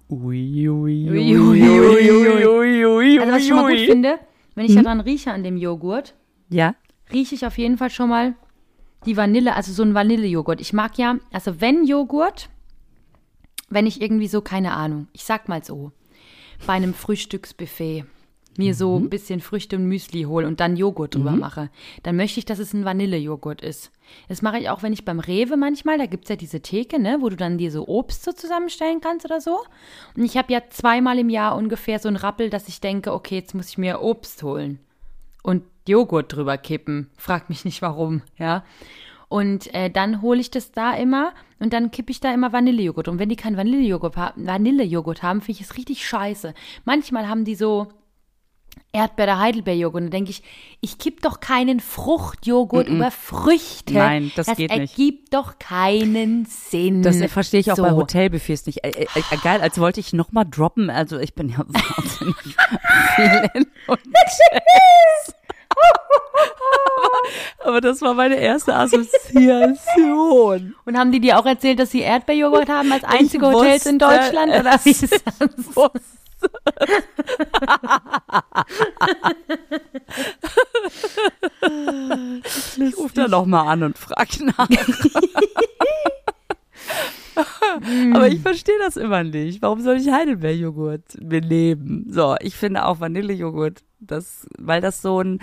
Ui, 0.09 0.67
ui, 0.69 1.09
Ui, 1.09 3.19
Also 3.19 3.31
was 3.31 3.41
ich 3.41 3.47
schon 3.47 3.57
mal 3.57 3.69
gut 3.71 3.79
finde, 3.85 4.19
wenn 4.55 4.65
Mhm. 4.65 4.69
ich 4.77 4.83
daran 4.83 4.99
rieche 5.01 5.31
an 5.31 5.43
dem 5.43 5.57
Joghurt, 5.57 6.15
Ja, 6.49 6.73
rieche 7.13 7.35
ich 7.35 7.45
auf 7.45 7.57
jeden 7.59 7.77
Fall 7.77 7.91
schon 7.91 8.09
mal 8.09 8.33
die 9.05 9.17
Vanille, 9.17 9.55
also 9.55 9.71
so 9.71 9.83
ein 9.83 9.93
Vanillejoghurt. 9.93 10.61
Ich 10.61 10.73
mag 10.73 10.97
ja, 10.97 11.17
also 11.31 11.61
wenn 11.61 11.85
Joghurt, 11.85 12.49
wenn 13.69 13.87
ich 13.87 14.01
irgendwie 14.01 14.27
so, 14.27 14.41
keine 14.41 14.73
Ahnung, 14.73 15.07
ich 15.13 15.23
sag 15.23 15.47
mal 15.47 15.63
so, 15.63 15.91
bei 16.65 16.73
einem 16.73 16.93
Frühstücksbuffet 16.93 18.05
mir 18.57 18.75
so 18.75 18.99
ein 18.99 19.09
bisschen 19.09 19.39
Früchte 19.39 19.77
und 19.77 19.87
Müsli 19.87 20.23
hole 20.23 20.45
und 20.45 20.59
dann 20.59 20.75
Joghurt 20.75 21.15
drüber 21.15 21.31
mache, 21.31 21.69
dann 22.03 22.17
möchte 22.17 22.39
ich, 22.39 22.45
dass 22.45 22.59
es 22.59 22.73
ein 22.73 22.83
Vanillejoghurt 22.83 23.61
ist. 23.61 23.89
Das 24.27 24.41
mache 24.41 24.59
ich 24.59 24.69
auch, 24.69 24.83
wenn 24.83 24.91
ich 24.91 25.05
beim 25.05 25.21
Rewe 25.21 25.55
manchmal, 25.55 25.97
da 25.97 26.07
gibt's 26.07 26.27
ja 26.27 26.35
diese 26.35 26.59
Theke, 26.59 26.99
ne, 26.99 27.19
wo 27.21 27.29
du 27.29 27.37
dann 27.37 27.57
dir 27.57 27.71
so 27.71 27.87
Obst 27.87 28.25
so 28.25 28.33
zusammenstellen 28.33 28.99
kannst 28.99 29.25
oder 29.25 29.39
so. 29.39 29.59
Und 30.17 30.25
ich 30.25 30.35
habe 30.35 30.51
ja 30.51 30.61
zweimal 30.69 31.19
im 31.19 31.29
Jahr 31.29 31.55
ungefähr 31.55 31.99
so 31.99 32.09
ein 32.09 32.17
Rappel, 32.17 32.49
dass 32.49 32.67
ich 32.67 32.81
denke, 32.81 33.13
okay, 33.13 33.35
jetzt 33.35 33.55
muss 33.55 33.69
ich 33.69 33.77
mir 33.77 34.01
Obst 34.01 34.43
holen 34.43 34.79
und 35.41 35.63
Joghurt 35.89 36.33
drüber 36.33 36.57
kippen. 36.57 37.09
Frag 37.17 37.49
mich 37.49 37.65
nicht 37.65 37.81
warum, 37.81 38.21
ja. 38.37 38.63
Und 39.27 39.73
äh, 39.75 39.89
dann 39.91 40.21
hole 40.21 40.39
ich 40.39 40.49
das 40.49 40.71
da 40.71 40.93
immer 40.95 41.33
und 41.59 41.71
dann 41.73 41.91
kippe 41.91 42.11
ich 42.11 42.19
da 42.19 42.33
immer 42.33 42.51
Vanillejoghurt. 42.51 43.07
Und 43.07 43.19
wenn 43.19 43.29
die 43.29 43.35
keinen 43.35 43.57
Vanillejoghurt, 43.57 44.15
Vanillejoghurt 44.15 45.21
haben, 45.21 45.41
finde 45.41 45.61
ich 45.61 45.67
es 45.69 45.77
richtig 45.77 46.07
scheiße. 46.07 46.53
Manchmal 46.85 47.27
haben 47.27 47.45
die 47.45 47.53
so, 47.55 47.89
Erdbeer- 48.91 49.37
Heidelbeerjoghurt. 49.37 49.95
Und 50.01 50.03
dann 50.05 50.11
denke 50.11 50.31
ich, 50.31 50.41
ich 50.81 50.97
kipp 50.97 51.21
doch 51.21 51.39
keinen 51.41 51.79
Fruchtjoghurt 51.79 52.87
über 52.87 53.11
Früchte. 53.11 53.93
Nein, 53.93 54.31
das 54.35 54.47
das 54.47 54.57
geht 54.57 54.71
nicht. 54.71 54.97
ergibt 54.97 55.33
doch 55.33 55.59
keinen 55.59 56.45
Sinn. 56.45 57.03
Das 57.03 57.17
verstehe 57.31 57.59
ich 57.59 57.71
auch 57.71 57.75
so. 57.75 57.83
bei 57.83 57.91
Hotelbuffets 57.91 58.65
nicht. 58.65 58.83
Äh, 58.83 58.89
äh, 59.03 59.37
geil, 59.43 59.61
als 59.61 59.79
wollte 59.79 59.99
ich 59.99 60.11
nochmal 60.13 60.45
droppen. 60.49 60.89
Also 60.89 61.19
ich 61.19 61.35
bin 61.35 61.49
ja 61.49 61.59
wahnsinnig 61.67 62.35
viel 63.15 63.49
in 63.53 63.67
Hotels. 63.87 65.35
Aber, 67.59 67.59
aber 67.69 67.81
das 67.81 68.01
war 68.01 68.13
meine 68.13 68.35
erste 68.35 68.75
Assoziation. 68.75 70.75
Und 70.85 70.97
haben 70.97 71.11
die 71.11 71.19
dir 71.19 71.39
auch 71.39 71.45
erzählt, 71.45 71.79
dass 71.79 71.91
sie 71.91 72.01
Erdbeerjoghurt 72.01 72.69
haben 72.69 72.91
als 72.91 73.03
einzige 73.03 73.47
Hotels 73.47 73.85
in 73.85 73.99
wusste 73.99 74.15
Deutschland? 74.15 74.53
Oder 74.53 74.79
wie 74.83 74.91
ist 74.91 75.11
das? 75.11 75.21
Ich 82.77 82.97
rufe 82.97 83.13
da 83.13 83.27
nochmal 83.27 83.67
an 83.67 83.83
und 83.83 83.97
frag 83.97 84.39
nach. 84.39 84.69
Aber 88.13 88.27
ich 88.27 88.39
verstehe 88.41 88.77
das 88.79 88.97
immer 88.97 89.23
nicht. 89.23 89.61
Warum 89.61 89.81
soll 89.81 89.97
ich 89.97 90.09
Heidelbeerjoghurt 90.09 91.21
nehmen? 91.21 92.05
So, 92.09 92.35
ich 92.41 92.55
finde 92.55 92.85
auch 92.85 92.99
Vanillejoghurt, 92.99 93.83
das, 93.99 94.47
weil 94.57 94.81
das 94.81 95.01
so 95.01 95.21
ein, 95.21 95.39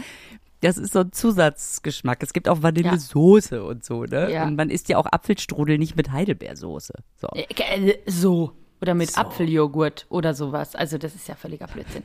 das 0.60 0.78
ist 0.78 0.92
so 0.92 1.00
ein 1.00 1.12
Zusatzgeschmack. 1.12 2.22
Es 2.22 2.32
gibt 2.32 2.48
auch 2.48 2.62
Vanillesoße 2.62 3.62
und 3.64 3.84
so, 3.84 4.04
ne? 4.04 4.32
Ja. 4.32 4.44
Und 4.46 4.56
man 4.56 4.70
isst 4.70 4.88
ja 4.88 4.96
auch 4.98 5.06
Apfelstrudel 5.06 5.78
nicht 5.78 5.96
mit 5.96 6.10
Heidelbeersoße. 6.12 6.94
So. 7.20 7.28
Äh, 7.34 7.98
So. 8.06 8.52
Oder 8.82 8.94
mit 8.94 9.16
Apfeljoghurt 9.16 10.06
oder 10.10 10.34
sowas. 10.34 10.74
Also 10.76 10.98
das 10.98 11.14
ist 11.14 11.28
ja 11.28 11.34
völliger 11.34 11.66
Blödsinn. 11.66 12.02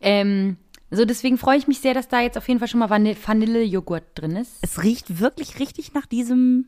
Ähm, 0.00 0.56
so, 0.90 1.04
deswegen 1.04 1.38
freue 1.38 1.56
ich 1.58 1.68
mich 1.68 1.78
sehr, 1.80 1.94
dass 1.94 2.08
da 2.08 2.20
jetzt 2.20 2.36
auf 2.36 2.48
jeden 2.48 2.58
Fall 2.58 2.68
schon 2.68 2.80
mal 2.80 2.88
Vanille- 2.90 3.16
Vanillejoghurt 3.24 4.02
drin 4.16 4.36
ist. 4.36 4.58
Es 4.62 4.82
riecht 4.82 5.20
wirklich 5.20 5.58
richtig 5.60 5.94
nach 5.94 6.06
diesem 6.06 6.66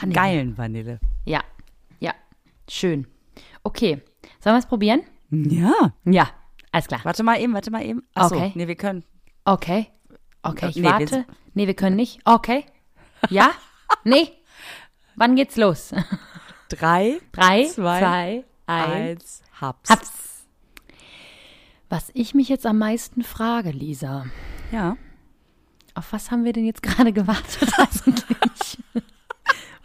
Vanille. 0.00 0.14
geilen 0.14 0.58
Vanille. 0.58 1.00
Ja, 1.24 1.40
ja, 1.40 1.42
schön. 2.68 3.06
Okay, 3.62 4.02
sollen 4.40 4.54
wir 4.54 4.60
es 4.60 4.66
probieren? 4.66 5.02
Ja. 5.30 5.92
Ja, 6.04 6.28
alles 6.72 6.86
klar. 6.88 7.00
Warte 7.04 7.22
mal 7.22 7.40
eben, 7.40 7.52
warte 7.54 7.70
mal 7.70 7.84
eben. 7.84 8.02
Achso, 8.14 8.36
Okay. 8.36 8.52
nee, 8.54 8.66
wir 8.68 8.76
können. 8.76 9.04
Okay, 9.44 9.88
okay, 10.42 10.68
ich 10.70 10.76
Nee, 10.76 10.82
wir 10.84 10.90
warte. 10.90 11.06
sind- 11.08 11.26
nee, 11.54 11.66
wir 11.66 11.74
können 11.74 11.96
nicht. 11.96 12.20
Okay, 12.24 12.64
ja, 13.30 13.50
nee. 14.04 14.30
Wann 15.16 15.34
geht's 15.36 15.56
los? 15.56 15.92
Drei, 16.68 17.18
Drei, 17.32 17.64
Zwei, 17.64 17.98
zwei, 17.98 18.44
eins. 18.66 18.92
eins, 18.92 19.42
Haps. 19.60 19.90
Hab's. 19.90 20.46
Was 21.88 22.10
ich 22.12 22.34
mich 22.34 22.48
jetzt 22.50 22.66
am 22.66 22.78
meisten 22.78 23.22
frage, 23.24 23.70
Lisa, 23.70 24.26
Ja. 24.70 24.96
auf 25.94 26.12
was 26.12 26.30
haben 26.30 26.44
wir 26.44 26.52
denn 26.52 26.66
jetzt 26.66 26.82
gerade 26.82 27.12
gewartet 27.12 27.70
eigentlich? 27.78 28.78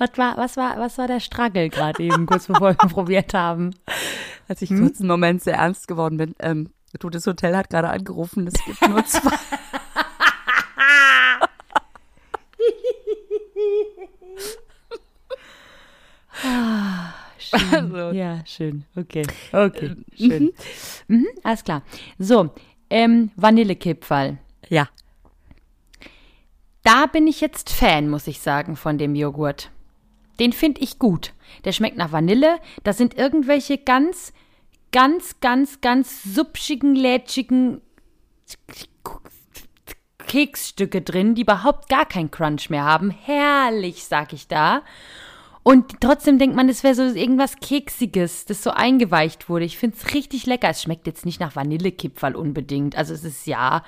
Was, 0.04 0.18
war, 0.18 0.38
was, 0.38 0.58
war, 0.58 0.78
was 0.80 0.98
war 0.98 1.08
der 1.08 1.20
Struggle 1.20 1.70
gerade 1.70 2.02
eben, 2.04 2.26
kurz 2.26 2.48
bevor 2.48 2.70
wir 2.72 2.74
probiert 2.90 3.34
haben? 3.34 3.72
Als 4.48 4.62
ich 4.62 4.70
kurz 4.70 5.00
einen 5.00 5.08
Moment 5.08 5.42
sehr 5.42 5.56
ernst 5.56 5.88
geworden 5.88 6.18
bin, 6.18 6.36
ähm, 6.40 6.70
das 7.00 7.26
Hotel 7.26 7.56
hat 7.56 7.70
gerade 7.70 7.90
angerufen, 7.90 8.48
es 8.48 8.54
gibt 8.66 8.88
nur 8.88 9.04
zwei. 9.06 9.32
Schön. 17.38 17.74
Also, 17.96 18.12
Ja, 18.18 18.42
schön. 18.46 18.86
Okay. 18.96 19.24
Okay. 19.52 19.96
Schön. 20.18 20.54
Mhm, 21.08 21.28
alles 21.44 21.64
klar. 21.64 21.84
So, 22.18 22.52
ähm, 22.90 23.32
Vanillekipferl. 23.36 24.38
ja. 24.70 24.88
Da 26.86 27.06
bin 27.06 27.28
ich 27.28 27.40
jetzt 27.40 27.70
Fan, 27.70 28.10
muss 28.10 28.28
ich 28.28 28.42
sagen, 28.42 28.76
von 28.76 28.98
dem 28.98 29.16
Joghurt. 29.16 29.72
Den 30.40 30.54
finde 30.54 30.82
ich 30.82 31.00
gut. 31.00 31.34
Der 31.66 31.72
schmeckt 31.72 31.98
nach 31.98 32.12
Vanille. 32.12 32.60
Da 32.84 32.94
sind 32.94 33.18
irgendwelche 33.18 33.78
ganz, 33.78 34.34
ganz, 34.92 35.40
ganz, 35.40 35.82
ganz 35.82 36.24
supschigen, 36.24 36.96
lätschigen 36.96 37.82
Keksstücke 40.28 41.02
drin, 41.02 41.36
die 41.36 41.44
überhaupt 41.44 41.90
gar 41.90 42.06
keinen 42.06 42.32
Crunch 42.32 42.70
mehr 42.70 42.84
haben. 42.84 43.12
Herrlich, 43.12 44.06
sag 44.06 44.34
ich 44.34 44.48
da. 44.48 44.82
Und 45.64 46.02
trotzdem 46.02 46.40
denkt 46.40 46.56
man, 46.58 46.68
es 46.68 46.84
wäre 46.84 46.94
so 46.94 47.04
irgendwas 47.04 47.56
Keksiges, 47.56 48.44
das 48.46 48.62
so 48.64 48.72
eingeweicht 48.72 49.48
wurde. 49.48 49.64
Ich 49.64 49.78
finde 49.78 49.96
es 49.98 50.14
richtig 50.14 50.46
lecker. 50.46 50.70
Es 50.70 50.82
schmeckt 50.84 51.08
jetzt 51.08 51.26
nicht 51.26 51.40
nach 51.40 51.56
Vanillekipferl 51.56 52.36
unbedingt. 52.36 52.98
Also 52.98 53.14
es 53.14 53.24
ist 53.24 53.48
ja, 53.48 53.84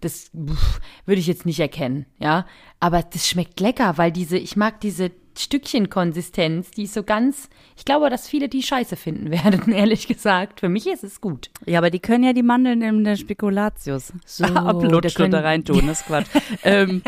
das 0.00 0.30
würde 0.32 1.20
ich 1.20 1.26
jetzt 1.26 1.44
nicht 1.44 1.60
erkennen, 1.60 2.06
ja. 2.18 2.46
Aber 2.80 3.02
das 3.02 3.28
schmeckt 3.28 3.60
lecker, 3.60 3.98
weil 3.98 4.10
diese, 4.10 4.38
ich 4.38 4.56
mag 4.56 4.80
diese 4.80 5.10
Stückchenkonsistenz, 5.38 6.70
die 6.72 6.84
ist 6.84 6.94
so 6.94 7.02
ganz, 7.02 7.48
ich 7.76 7.84
glaube, 7.84 8.10
dass 8.10 8.26
viele 8.26 8.48
die 8.48 8.62
scheiße 8.62 8.96
finden 8.96 9.30
werden, 9.30 9.70
ehrlich 9.72 10.06
gesagt. 10.08 10.60
Für 10.60 10.68
mich 10.68 10.86
ist 10.86 11.04
es 11.04 11.20
gut. 11.20 11.50
Ja, 11.66 11.78
aber 11.78 11.90
die 11.90 12.00
können 12.00 12.24
ja 12.24 12.32
die 12.32 12.42
Mandeln 12.42 12.80
in 12.82 13.04
der 13.04 13.16
Spekulatius 13.16 14.12
So, 14.24 14.44
ablutschen 14.54 15.14
können- 15.16 15.32
da 15.32 15.40
reintun, 15.40 15.86
das 15.86 16.00
ist 16.00 16.06
Quatsch. 16.06 16.26
ähm, 16.64 17.02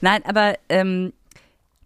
nein, 0.00 0.22
aber 0.26 0.56
ähm, 0.68 1.12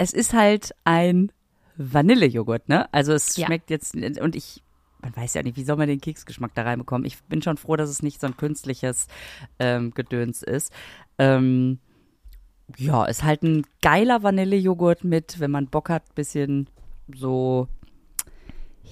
es 0.01 0.15
ist 0.15 0.33
halt 0.33 0.75
ein 0.85 1.31
Vanillejoghurt, 1.77 2.71
ne? 2.71 2.93
Also 2.93 3.13
es 3.13 3.37
Ja. 3.37 3.47
schmeckt 3.47 3.69
jetzt, 3.69 3.95
und 3.95 4.35
ich, 4.35 4.63
man 5.03 5.15
weiß 5.15 5.35
ja 5.35 5.43
nicht, 5.43 5.59
wie 5.59 5.63
soll 5.63 5.77
man 5.77 5.89
den 5.89 6.01
Keksgeschmack 6.01 6.55
da 6.55 6.63
reinbekommen? 6.63 7.05
Ich 7.07 7.23
bin 7.25 7.43
schon 7.43 7.59
froh, 7.59 7.77
dass 7.77 7.91
es 7.91 8.03
nicht 8.03 8.19
so 8.19 8.27
ein 8.27 8.37
künstliches 8.39 9.09
ähm, 9.59 9.93
Gedöns 9.93 10.43
ist. 10.43 10.73
Ähm, 11.19 11.81
ja, 12.79 13.05
ist 13.05 13.25
halt 13.25 13.43
ein 13.43 13.67
geiler 13.83 14.23
Vanillejoghurt 14.23 15.05
mit, 15.05 15.39
wenn 15.39 15.51
man 15.51 15.67
Bock 15.67 15.91
hat, 15.91 16.15
bisschen 16.15 16.71
so, 17.15 17.69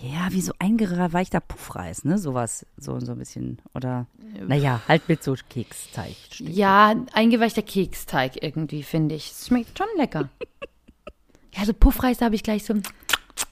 ja, 0.03 0.29
wie 0.33 0.43
so 0.43 0.53
eingereichter 0.59 1.41
Puffreis, 1.41 2.05
ne? 2.05 2.19
Sowas, 2.19 2.67
so, 2.77 3.01
so 3.01 3.13
ein 3.13 3.19
bisschen, 3.19 3.63
oder, 3.75 4.07
naja, 4.47 4.83
halt 4.89 5.09
mit 5.09 5.23
so 5.23 5.35
Keksteig. 5.49 6.17
Ja, 6.39 6.95
eingeweichter 7.15 7.63
Keksteig 7.63 8.43
irgendwie, 8.43 8.83
finde 8.83 9.15
ich. 9.15 9.31
Es 9.31 9.47
schmeckt 9.47 9.79
schon 9.79 9.89
lecker. 9.97 10.29
ja, 11.55 11.65
so 11.65 11.73
Puffreis 11.73 12.21
habe 12.21 12.35
ich 12.35 12.43
gleich 12.43 12.65
so, 12.65 12.75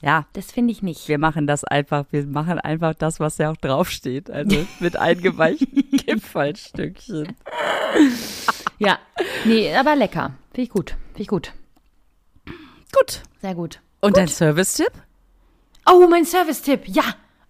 Ja, 0.01 0.25
das 0.33 0.51
finde 0.51 0.71
ich 0.71 0.81
nicht. 0.81 1.07
wir 1.07 1.17
machen 1.17 1.47
das 1.47 1.63
einfach, 1.63 2.05
wir 2.11 2.25
machen 2.25 2.59
einfach 2.59 2.93
das, 2.93 3.19
was 3.19 3.37
ja 3.37 3.51
auch 3.51 3.57
draufsteht, 3.57 4.29
also 4.29 4.65
mit 4.79 4.95
eingeweichten 4.97 5.91
Kipferlstückchen. 5.97 7.35
Ja, 8.79 8.99
nee, 9.45 9.73
aber 9.75 9.95
lecker. 9.95 10.33
Finde 10.51 10.61
ich 10.63 10.69
gut. 10.69 10.91
Finde 11.09 11.21
ich 11.21 11.27
gut. 11.27 11.53
Gut. 12.93 13.21
Sehr 13.41 13.55
gut. 13.55 13.79
Und 14.01 14.17
dein 14.17 14.27
Service-Tipp? 14.27 14.91
Oh, 15.89 16.07
mein 16.09 16.25
Service-Tipp. 16.25 16.83
Ja. 16.87 17.03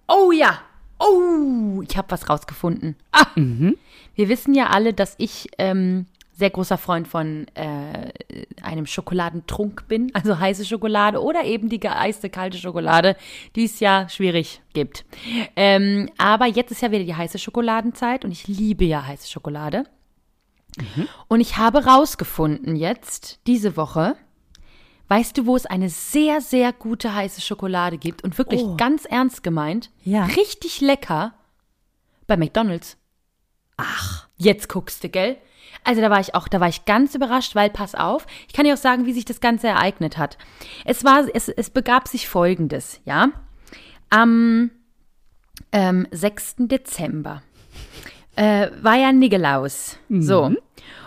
Oh 0.08 0.32
ja. 0.32 0.60
Oh, 1.00 1.82
ich 1.88 1.96
habe 1.98 2.10
was 2.12 2.30
rausgefunden. 2.30 2.96
Ah. 3.12 3.28
Wir 3.36 4.30
wissen 4.30 4.54
ja 4.56 4.68
alle, 4.68 4.94
dass 4.94 5.16
ich 5.18 5.48
ähm, 5.58 6.08
sehr 6.38 6.52
großer 6.52 6.78
Freund 6.78 7.08
von 7.08 7.48
äh, 7.56 8.12
einem 8.62 8.86
Schokoladentrunk 8.86 9.88
bin, 9.88 10.12
also 10.14 10.38
heiße 10.38 10.66
Schokolade 10.66 11.20
oder 11.22 11.44
eben 11.46 11.68
die 11.68 11.80
geeiste 11.80 12.30
kalte 12.30 12.58
Schokolade, 12.60 13.16
die 13.56 13.66
es 13.66 13.80
ja 13.80 14.08
schwierig 14.08 14.62
gibt. 14.74 15.04
Ähm, 15.56 16.10
aber 16.20 16.46
jetzt 16.46 16.72
ist 16.72 16.82
ja 16.84 16.92
wieder 16.92 17.04
die 17.06 17.16
heiße 17.16 17.40
Schokoladenzeit 17.40 18.24
und 18.24 18.32
ich 18.32 18.48
liebe 18.48 18.86
ja 18.86 19.06
heiße 19.06 19.28
Schokolade. 19.30 19.86
Und 21.28 21.42
ich 21.42 21.58
habe 21.58 21.86
rausgefunden 21.86 22.76
jetzt, 22.76 23.40
diese 23.48 23.76
Woche, 23.76 24.16
weißt 25.08 25.36
du, 25.36 25.48
wo 25.48 25.56
es 25.56 25.66
eine 25.66 25.90
sehr, 25.90 26.40
sehr 26.40 26.72
gute 26.72 27.16
heiße 27.16 27.42
Schokolade 27.42 27.98
gibt 27.98 28.24
und 28.24 28.38
wirklich 28.38 28.62
Oh. 28.62 28.78
ganz 28.78 29.06
ernst 29.06 29.42
gemeint, 29.42 29.90
Ja. 30.04 30.26
richtig 30.26 30.82
lecker, 30.82 31.34
bei 32.28 32.38
McDonald's. 32.38 32.96
Ach. 33.78 34.28
Jetzt 34.38 34.70
guckst 34.70 35.04
du, 35.04 35.10
gell? 35.10 35.38
Also 35.88 36.02
da 36.02 36.10
war 36.10 36.20
ich 36.20 36.36
auch, 36.36 36.50
da 36.50 36.60
war 36.60 36.68
ich 36.68 36.84
ganz 36.84 37.16
überrascht, 37.16 37.56
weil 37.56 37.70
pass 37.70 37.96
auf, 37.96 38.28
ich 38.46 38.54
kann 38.54 38.66
dir 38.66 38.74
auch 38.74 38.78
sagen, 38.78 39.06
wie 39.06 39.14
sich 39.14 39.24
das 39.24 39.40
Ganze 39.40 39.68
ereignet 39.68 40.18
hat. 40.18 40.38
Es 40.84 41.06
war, 41.06 41.24
es, 41.34 41.48
es 41.48 41.70
begab 41.70 42.10
sich 42.10 42.28
folgendes, 42.28 43.00
ja. 43.06 43.30
Am 44.10 44.70
ähm, 45.72 46.06
6. 46.12 46.56
Dezember 46.60 47.42
äh, 48.36 48.68
war 48.82 48.96
ja 48.96 49.14
Nigelaus. 49.14 49.98
So. 50.10 50.54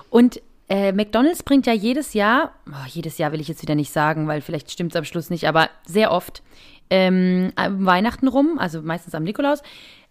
Und 0.08 0.40
äh, 0.70 0.92
McDonalds 0.92 1.42
bringt 1.42 1.66
ja 1.66 1.74
jedes 1.74 2.14
Jahr, 2.14 2.54
oh, 2.66 2.86
jedes 2.88 3.18
Jahr 3.18 3.32
will 3.32 3.40
ich 3.40 3.48
jetzt 3.48 3.60
wieder 3.62 3.74
nicht 3.74 3.92
sagen, 3.92 4.28
weil 4.28 4.40
vielleicht 4.40 4.70
stimmt 4.70 4.92
es 4.92 4.96
am 4.96 5.04
Schluss 5.04 5.28
nicht, 5.28 5.46
aber 5.46 5.68
sehr 5.84 6.10
oft 6.10 6.42
ähm, 6.88 7.52
am 7.56 7.84
Weihnachten 7.84 8.28
rum, 8.28 8.58
also 8.58 8.80
meistens 8.80 9.14
am 9.14 9.24
Nikolaus, 9.24 9.62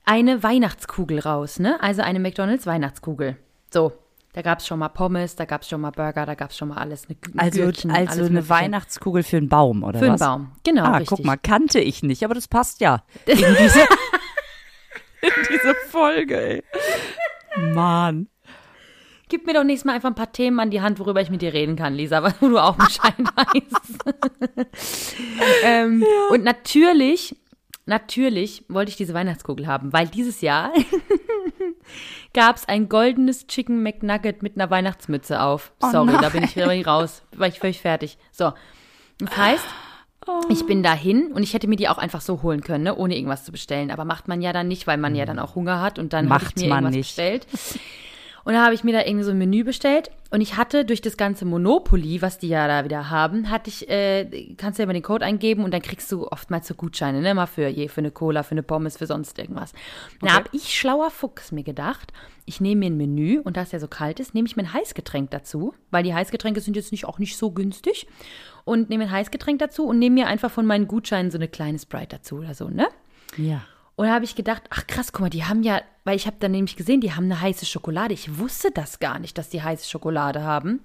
eine 0.05 0.43
Weihnachtskugel 0.43 1.19
raus, 1.19 1.59
ne? 1.59 1.81
Also 1.81 2.03
eine 2.03 2.19
McDonalds 2.19 2.67
Weihnachtskugel. 2.67 3.35
So. 3.71 3.93
Da 4.33 4.43
gab 4.43 4.59
es 4.59 4.67
schon 4.67 4.77
mal 4.79 4.89
Pommes, 4.89 5.35
da 5.35 5.45
gab 5.45 5.63
es 5.63 5.69
schon 5.69 5.81
mal 5.81 5.89
Burger, 5.91 6.25
da 6.25 6.35
gab 6.35 6.51
es 6.51 6.57
schon 6.57 6.67
mal 6.67 6.77
alles. 6.77 7.05
Eine, 7.09 7.17
ein 7.33 7.39
Also, 7.39 7.61
Gürkchen, 7.61 7.89
also 7.91 8.01
alles 8.11 8.17
eine 8.19 8.29
Mögliche. 8.29 8.49
Weihnachtskugel 8.49 9.23
für 9.23 9.37
einen 9.37 9.49
Baum, 9.49 9.83
oder 9.83 9.97
Für 9.97 10.05
einen 10.05 10.13
was? 10.13 10.19
Baum. 10.21 10.51
Genau, 10.63 10.83
Ah, 10.83 10.97
richtig. 10.97 11.09
guck 11.17 11.25
mal, 11.25 11.37
kannte 11.37 11.79
ich 11.79 12.03
nicht, 12.03 12.23
aber 12.23 12.35
das 12.35 12.47
passt 12.47 12.79
ja. 12.79 13.03
In 13.25 13.37
diese, 13.37 13.79
in 15.21 15.31
diese 15.49 15.73
Folge, 15.89 16.39
ey. 16.39 16.63
Mann. 17.73 18.27
Gib 19.29 19.45
mir 19.47 19.53
doch 19.53 19.63
nächstes 19.63 19.85
Mal 19.85 19.93
einfach 19.93 20.09
ein 20.09 20.15
paar 20.15 20.31
Themen 20.31 20.59
an 20.59 20.69
die 20.71 20.81
Hand, 20.81 20.99
worüber 20.99 21.21
ich 21.21 21.29
mit 21.29 21.41
dir 21.41 21.53
reden 21.53 21.75
kann, 21.75 21.93
Lisa, 21.95 22.23
wo 22.39 22.47
du 22.49 22.57
auch 22.59 22.75
Bescheid 22.75 23.13
weißt. 23.17 24.03
ähm, 25.63 26.01
ja. 26.01 26.33
Und 26.35 26.43
natürlich, 26.43 27.35
natürlich 27.85 28.63
wollte 28.69 28.89
ich 28.91 28.95
diese 28.95 29.13
Weihnachtskugel 29.13 29.67
haben, 29.67 29.91
weil 29.91 30.07
dieses 30.07 30.41
Jahr 30.41 30.71
gab 32.33 32.57
es 32.57 32.67
ein 32.67 32.89
goldenes 32.89 33.47
Chicken 33.47 33.83
McNugget 33.83 34.43
mit 34.43 34.55
einer 34.55 34.69
Weihnachtsmütze 34.69 35.41
auf. 35.41 35.71
Oh 35.81 35.89
Sorry, 35.91 36.13
oh 36.15 36.21
da 36.21 36.29
bin 36.29 36.43
ich 36.43 36.55
wieder 36.55 36.85
raus. 36.85 37.23
War 37.35 37.47
ich 37.47 37.59
völlig 37.59 37.81
fertig. 37.81 38.17
So. 38.31 38.53
Das 39.19 39.35
heißt, 39.35 39.65
oh. 40.27 40.41
ich 40.49 40.65
bin 40.65 40.83
dahin 40.83 41.31
und 41.31 41.43
ich 41.43 41.53
hätte 41.53 41.67
mir 41.67 41.75
die 41.75 41.89
auch 41.89 41.97
einfach 41.97 42.21
so 42.21 42.41
holen 42.41 42.61
können, 42.61 42.83
ne, 42.85 42.95
ohne 42.95 43.15
irgendwas 43.15 43.45
zu 43.45 43.51
bestellen. 43.51 43.91
Aber 43.91 44.05
macht 44.05 44.27
man 44.27 44.41
ja 44.41 44.53
dann 44.53 44.67
nicht, 44.67 44.87
weil 44.87 44.97
man 44.97 45.15
ja 45.15 45.25
dann 45.25 45.39
auch 45.39 45.55
Hunger 45.55 45.81
hat 45.81 45.99
und 45.99 46.13
dann 46.13 46.27
macht 46.27 46.57
ich 46.57 46.63
mir 46.63 46.69
man 46.69 46.85
irgendwas 46.85 46.95
nicht. 46.95 47.07
bestellt. 47.09 47.47
Und 48.43 48.53
da 48.53 48.63
habe 48.63 48.73
ich 48.73 48.83
mir 48.83 48.93
da 48.93 49.05
irgendwie 49.05 49.23
so 49.23 49.31
ein 49.31 49.37
Menü 49.37 49.63
bestellt 49.63 50.09
und 50.31 50.41
ich 50.41 50.57
hatte 50.57 50.85
durch 50.85 51.01
das 51.01 51.17
ganze 51.17 51.45
Monopoly, 51.45 52.21
was 52.21 52.37
die 52.37 52.49
ja 52.49 52.67
da 52.67 52.83
wieder 52.83 53.09
haben, 53.09 53.49
hatte 53.49 53.69
ich, 53.69 53.89
äh, 53.89 54.53
kannst 54.57 54.77
du 54.77 54.83
ja 54.83 54.87
mal 54.87 54.93
den 54.93 55.03
Code 55.03 55.25
eingeben 55.25 55.63
und 55.63 55.73
dann 55.73 55.81
kriegst 55.81 56.11
du 56.11 56.27
oftmals 56.27 56.67
so 56.67 56.75
Gutscheine, 56.75 57.21
ne, 57.21 57.33
mal 57.33 57.47
für 57.47 57.67
je, 57.67 57.87
für 57.87 58.01
eine 58.01 58.11
Cola, 58.11 58.43
für 58.43 58.51
eine 58.51 58.63
Pommes, 58.63 58.97
für 58.97 59.07
sonst 59.07 59.39
irgendwas. 59.39 59.73
Okay. 60.17 60.27
Da 60.27 60.33
habe 60.33 60.49
ich 60.51 60.77
schlauer 60.77 61.09
Fuchs 61.09 61.51
mir 61.51 61.63
gedacht, 61.63 62.13
ich 62.45 62.61
nehme 62.61 62.79
mir 62.79 62.91
ein 62.91 62.97
Menü 62.97 63.39
und 63.39 63.57
da 63.57 63.61
es 63.61 63.71
ja 63.71 63.79
so 63.79 63.87
kalt 63.87 64.19
ist, 64.19 64.33
nehme 64.33 64.47
ich 64.47 64.55
mir 64.55 64.63
ein 64.63 64.73
Heißgetränk 64.73 65.31
dazu, 65.31 65.73
weil 65.89 66.03
die 66.03 66.13
Heißgetränke 66.13 66.61
sind 66.61 66.75
jetzt 66.75 66.91
nicht 66.91 67.05
auch 67.05 67.17
nicht 67.17 67.37
so 67.37 67.51
günstig 67.51 68.07
und 68.65 68.89
nehme 68.89 69.05
ein 69.05 69.11
Heißgetränk 69.11 69.59
dazu 69.59 69.85
und 69.85 69.97
nehme 69.97 70.15
mir 70.15 70.27
einfach 70.27 70.51
von 70.51 70.65
meinen 70.65 70.87
Gutscheinen 70.87 71.31
so 71.31 71.37
eine 71.37 71.47
kleine 71.47 71.79
Sprite 71.79 72.17
dazu 72.17 72.37
oder 72.37 72.53
so, 72.53 72.69
ne? 72.69 72.87
Ja. 73.37 73.63
Und 73.99 74.05
da 74.05 74.13
habe 74.13 74.23
ich 74.23 74.35
gedacht, 74.35 74.63
ach 74.69 74.87
krass, 74.87 75.11
guck 75.11 75.23
mal, 75.23 75.29
die 75.29 75.43
haben 75.43 75.61
ja, 75.61 75.81
weil 76.05 76.15
ich 76.15 76.25
habe 76.25 76.37
dann 76.39 76.51
nämlich 76.51 76.77
gesehen, 76.77 77.01
die 77.01 77.11
haben 77.11 77.25
eine 77.25 77.41
heiße 77.41 77.65
Schokolade. 77.65 78.13
Ich 78.13 78.39
wusste 78.39 78.71
das 78.71 78.99
gar 78.99 79.19
nicht, 79.19 79.37
dass 79.37 79.49
die 79.49 79.61
heiße 79.61 79.89
Schokolade 79.89 80.41
haben, 80.41 80.79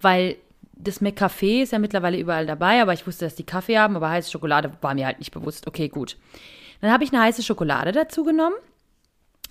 weil 0.00 0.36
das 0.72 1.02
McCafé 1.02 1.62
ist 1.62 1.72
ja 1.72 1.78
mittlerweile 1.78 2.16
überall 2.16 2.46
dabei, 2.46 2.80
aber 2.80 2.94
ich 2.94 3.06
wusste, 3.06 3.26
dass 3.26 3.34
die 3.34 3.44
Kaffee 3.44 3.78
haben, 3.78 3.96
aber 3.96 4.08
heiße 4.08 4.30
Schokolade 4.30 4.72
war 4.80 4.94
mir 4.94 5.04
halt 5.04 5.18
nicht 5.18 5.30
bewusst. 5.30 5.66
Okay, 5.68 5.90
gut. 5.90 6.16
Dann 6.80 6.90
habe 6.90 7.04
ich 7.04 7.12
eine 7.12 7.20
heiße 7.20 7.42
Schokolade 7.42 7.92
dazu 7.92 8.24
genommen. 8.24 8.56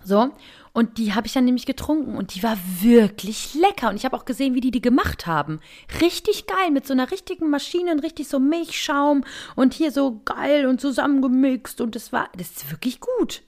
So, 0.04 0.32
und 0.74 0.98
die 0.98 1.14
habe 1.14 1.28
ich 1.28 1.34
dann 1.34 1.46
nämlich 1.46 1.68
getrunken 1.68 2.18
und 2.18 2.34
die 2.34 2.42
war 2.42 2.58
wirklich 2.82 3.54
lecker. 3.54 3.90
Und 3.90 3.96
ich 3.96 4.06
habe 4.06 4.18
auch 4.18 4.26
gesehen, 4.26 4.56
wie 4.56 4.62
die 4.62 4.72
die 4.72 4.82
gemacht 4.82 5.28
haben. 5.28 5.60
Richtig 6.02 6.48
geil, 6.48 6.72
mit 6.72 6.88
so 6.88 6.94
einer 6.94 7.12
richtigen 7.12 7.50
Maschine 7.50 7.92
und 7.92 8.00
richtig 8.00 8.28
so 8.28 8.40
Milchschaum 8.40 9.24
und 9.56 9.76
hier 9.76 9.92
so 9.92 10.22
geil 10.26 10.66
und 10.66 10.82
zusammengemixt. 10.82 11.80
Und 11.80 11.96
das 11.96 12.12
war, 12.12 12.30
das 12.36 12.50
ist 12.50 12.72
wirklich 12.72 13.00
gut. 13.00 13.44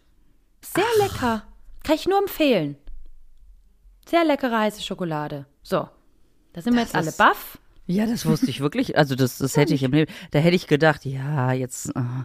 Sehr 0.61 0.83
Ach. 0.87 1.03
lecker. 1.03 1.43
Kann 1.83 1.95
ich 1.95 2.07
nur 2.07 2.19
empfehlen. 2.19 2.77
Sehr 4.07 4.23
leckere 4.23 4.59
heiße 4.59 4.83
Schokolade. 4.83 5.47
So, 5.63 5.89
da 6.53 6.61
sind 6.61 6.75
wir 6.75 6.81
jetzt 6.81 6.95
alle 6.95 7.11
baff. 7.11 7.57
Ja, 7.87 8.05
das 8.05 8.25
wusste 8.25 8.49
ich 8.49 8.59
wirklich. 8.59 8.97
Also 8.97 9.15
das, 9.15 9.39
das 9.39 9.57
hätte 9.57 9.73
ich 9.73 9.83
im 9.83 9.91
Leben, 9.91 10.11
da 10.31 10.39
hätte 10.39 10.55
ich 10.55 10.67
gedacht, 10.67 11.05
ja, 11.05 11.53
jetzt, 11.53 11.89
uh, 11.95 12.23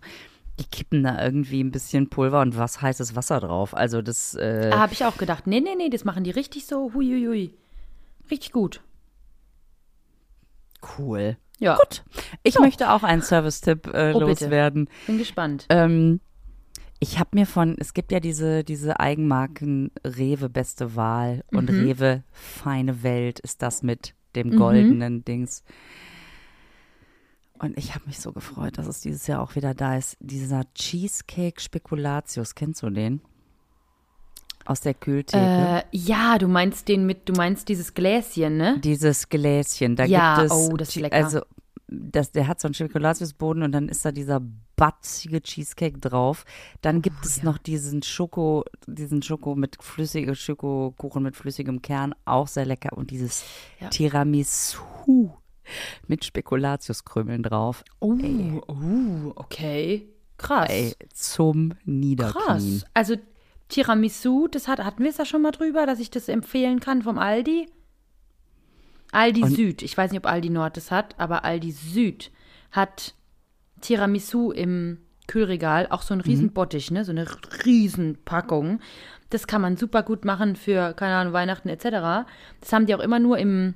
die 0.61 0.67
kippen 0.67 1.03
da 1.03 1.23
irgendwie 1.23 1.63
ein 1.63 1.71
bisschen 1.71 2.09
Pulver 2.09 2.41
und 2.41 2.57
was 2.57 2.83
heißes 2.83 3.17
Wasser 3.17 3.41
drauf. 3.41 3.75
Also 3.75 4.03
das. 4.03 4.35
Äh 4.35 4.71
Habe 4.73 4.93
ich 4.93 5.05
auch 5.05 5.17
gedacht. 5.17 5.47
Nee, 5.47 5.61
nee, 5.61 5.75
nee, 5.77 5.89
das 5.89 6.05
machen 6.05 6.23
die 6.23 6.31
richtig 6.31 6.67
so, 6.67 6.93
huiuiui. 6.95 7.55
Richtig 8.31 8.53
gut. 8.53 8.83
Cool. 10.99 11.37
Ja. 11.59 11.77
Gut. 11.77 12.05
Ich 12.43 12.55
so. 12.55 12.63
möchte 12.63 12.91
auch 12.91 13.03
einen 13.03 13.23
Service-Tipp 13.23 13.89
äh, 13.93 14.13
oh, 14.15 14.21
loswerden. 14.21 14.85
Bitte. 14.85 14.97
Bin 15.07 15.19
gespannt. 15.19 15.67
Ähm, 15.69 16.21
ich 17.01 17.19
habe 17.19 17.31
mir 17.33 17.47
von, 17.47 17.77
es 17.79 17.95
gibt 17.95 18.13
ja 18.13 18.21
diese, 18.21 18.63
diese 18.63 19.01
Eigenmarken 19.01 19.91
Rewe 20.05 20.49
Beste 20.49 20.97
Wahl 20.97 21.43
und 21.51 21.71
mhm. 21.71 21.81
Rewe 21.81 22.25
Feine 22.31 23.03
Welt 23.03 23.41
ist 23.41 23.63
das 23.63 23.83
mit 23.83 24.15
dem 24.37 24.51
mhm. 24.51 24.57
goldenen 24.57 25.15
mhm. 25.15 25.25
Dings. 25.25 25.65
Und 27.61 27.77
ich 27.77 27.95
habe 27.95 28.07
mich 28.07 28.19
so 28.19 28.33
gefreut, 28.33 28.79
dass 28.79 28.87
es 28.87 29.01
dieses 29.01 29.27
Jahr 29.27 29.43
auch 29.43 29.55
wieder 29.55 29.75
da 29.75 29.97
ist. 29.97 30.17
Dieser 30.21 30.63
Cheesecake 30.75 31.61
Spekulatius, 31.61 32.55
kennst 32.55 32.83
du 32.83 32.89
den? 32.89 33.21
Aus 34.65 34.81
der 34.81 34.95
Kühltheke. 34.95 35.45
Äh, 35.45 35.83
ja, 35.93 36.39
du 36.39 36.49
meinst 36.49 36.89
den 36.89 37.05
mit, 37.05 37.29
du 37.29 37.35
meinst 37.35 37.69
dieses 37.69 37.93
Gläschen, 37.93 38.57
ne? 38.57 38.79
Dieses 38.83 39.29
Gläschen. 39.29 39.95
Da 39.95 40.05
ja, 40.07 40.37
gibt 40.37 40.53
es, 40.53 40.53
oh, 40.53 40.77
das 40.77 40.89
ist 40.89 40.97
lecker. 40.97 41.17
Also, 41.17 41.43
das, 41.87 42.33
der 42.33 42.47
hat 42.47 42.61
so 42.61 42.69
einen 42.69 42.75
Spekulatiusboden 42.75 43.63
und 43.63 43.73
dann 43.73 43.91
ist 43.91 44.05
da 44.07 44.13
dieser 44.13 44.41
batzige 44.77 45.43
Cheesecake 45.43 45.99
drauf. 45.99 46.47
Dann 46.81 47.03
gibt 47.03 47.17
oh, 47.19 47.27
es 47.27 47.39
ja. 47.39 47.45
noch 47.45 47.59
diesen 47.59 48.03
Schoko, 48.03 48.65
diesen 48.87 49.21
Schoko 49.21 49.55
mit 49.55 49.77
flüssigem 49.83 50.35
Schokokuchen 50.35 51.23
mit 51.23 51.37
flüssigem 51.37 51.83
Kern, 51.83 52.15
auch 52.25 52.49
sehr 52.49 52.65
lecker. 52.65 52.97
Und 52.97 53.11
dieses 53.11 53.45
ja. 53.81 53.89
Tiramisu 53.89 55.31
mit 56.07 56.25
Spekulatiuskrümeln 56.25 57.43
drauf. 57.43 57.85
Oh, 58.01 58.17
oh, 58.67 59.33
okay. 59.37 60.09
Krass. 60.39 60.71
Ey, 60.71 60.95
zum 61.13 61.75
Niederknien. 61.85 62.45
Krass. 62.47 62.85
Also 62.95 63.17
Tiramisu, 63.69 64.49
das 64.49 64.69
hat, 64.69 64.81
hatten 64.81 65.03
wir 65.03 65.11
es 65.11 65.19
ja 65.19 65.25
schon 65.25 65.43
mal 65.43 65.51
drüber, 65.51 65.87
dass 65.87 66.01
ich 66.01 66.11
das 66.11 66.29
empfehlen 66.29 66.81
kann 66.81 67.03
vom 67.03 67.19
Aldi. 67.19 67.69
Aldi 69.13 69.43
Und 69.43 69.55
Süd. 69.55 69.83
Ich 69.83 69.97
weiß 69.97 70.11
nicht, 70.11 70.25
ob 70.25 70.31
Aldi 70.31 70.51
Nord 70.51 70.77
das 70.77 70.91
hat, 70.91 71.19
aber 71.19 71.45
Aldi 71.45 71.73
Süd 71.73 72.31
hat 72.71 73.15
Tiramisu 73.81 74.53
im 74.53 74.99
Kühlregal, 75.27 75.87
auch 75.91 76.03
so 76.03 76.15
ein 76.15 76.21
Riesenbottich, 76.21 76.91
mhm. 76.91 76.97
ne? 76.97 77.05
So 77.05 77.13
eine 77.13 77.27
Riesenpackung. 77.65 78.81
Das 79.31 79.47
kann 79.47 79.63
man 79.63 79.77
super 79.77 80.03
gut 80.03 80.25
machen 80.25 80.57
für, 80.57 80.93
keine 80.95 81.15
Ahnung, 81.15 81.33
Weihnachten 81.33 81.69
etc. 81.69 82.29
Das 82.61 82.73
haben 82.73 82.87
die 82.87 82.95
auch 82.95 83.01
immer 83.01 83.21
nur 83.21 83.39
im 83.39 83.75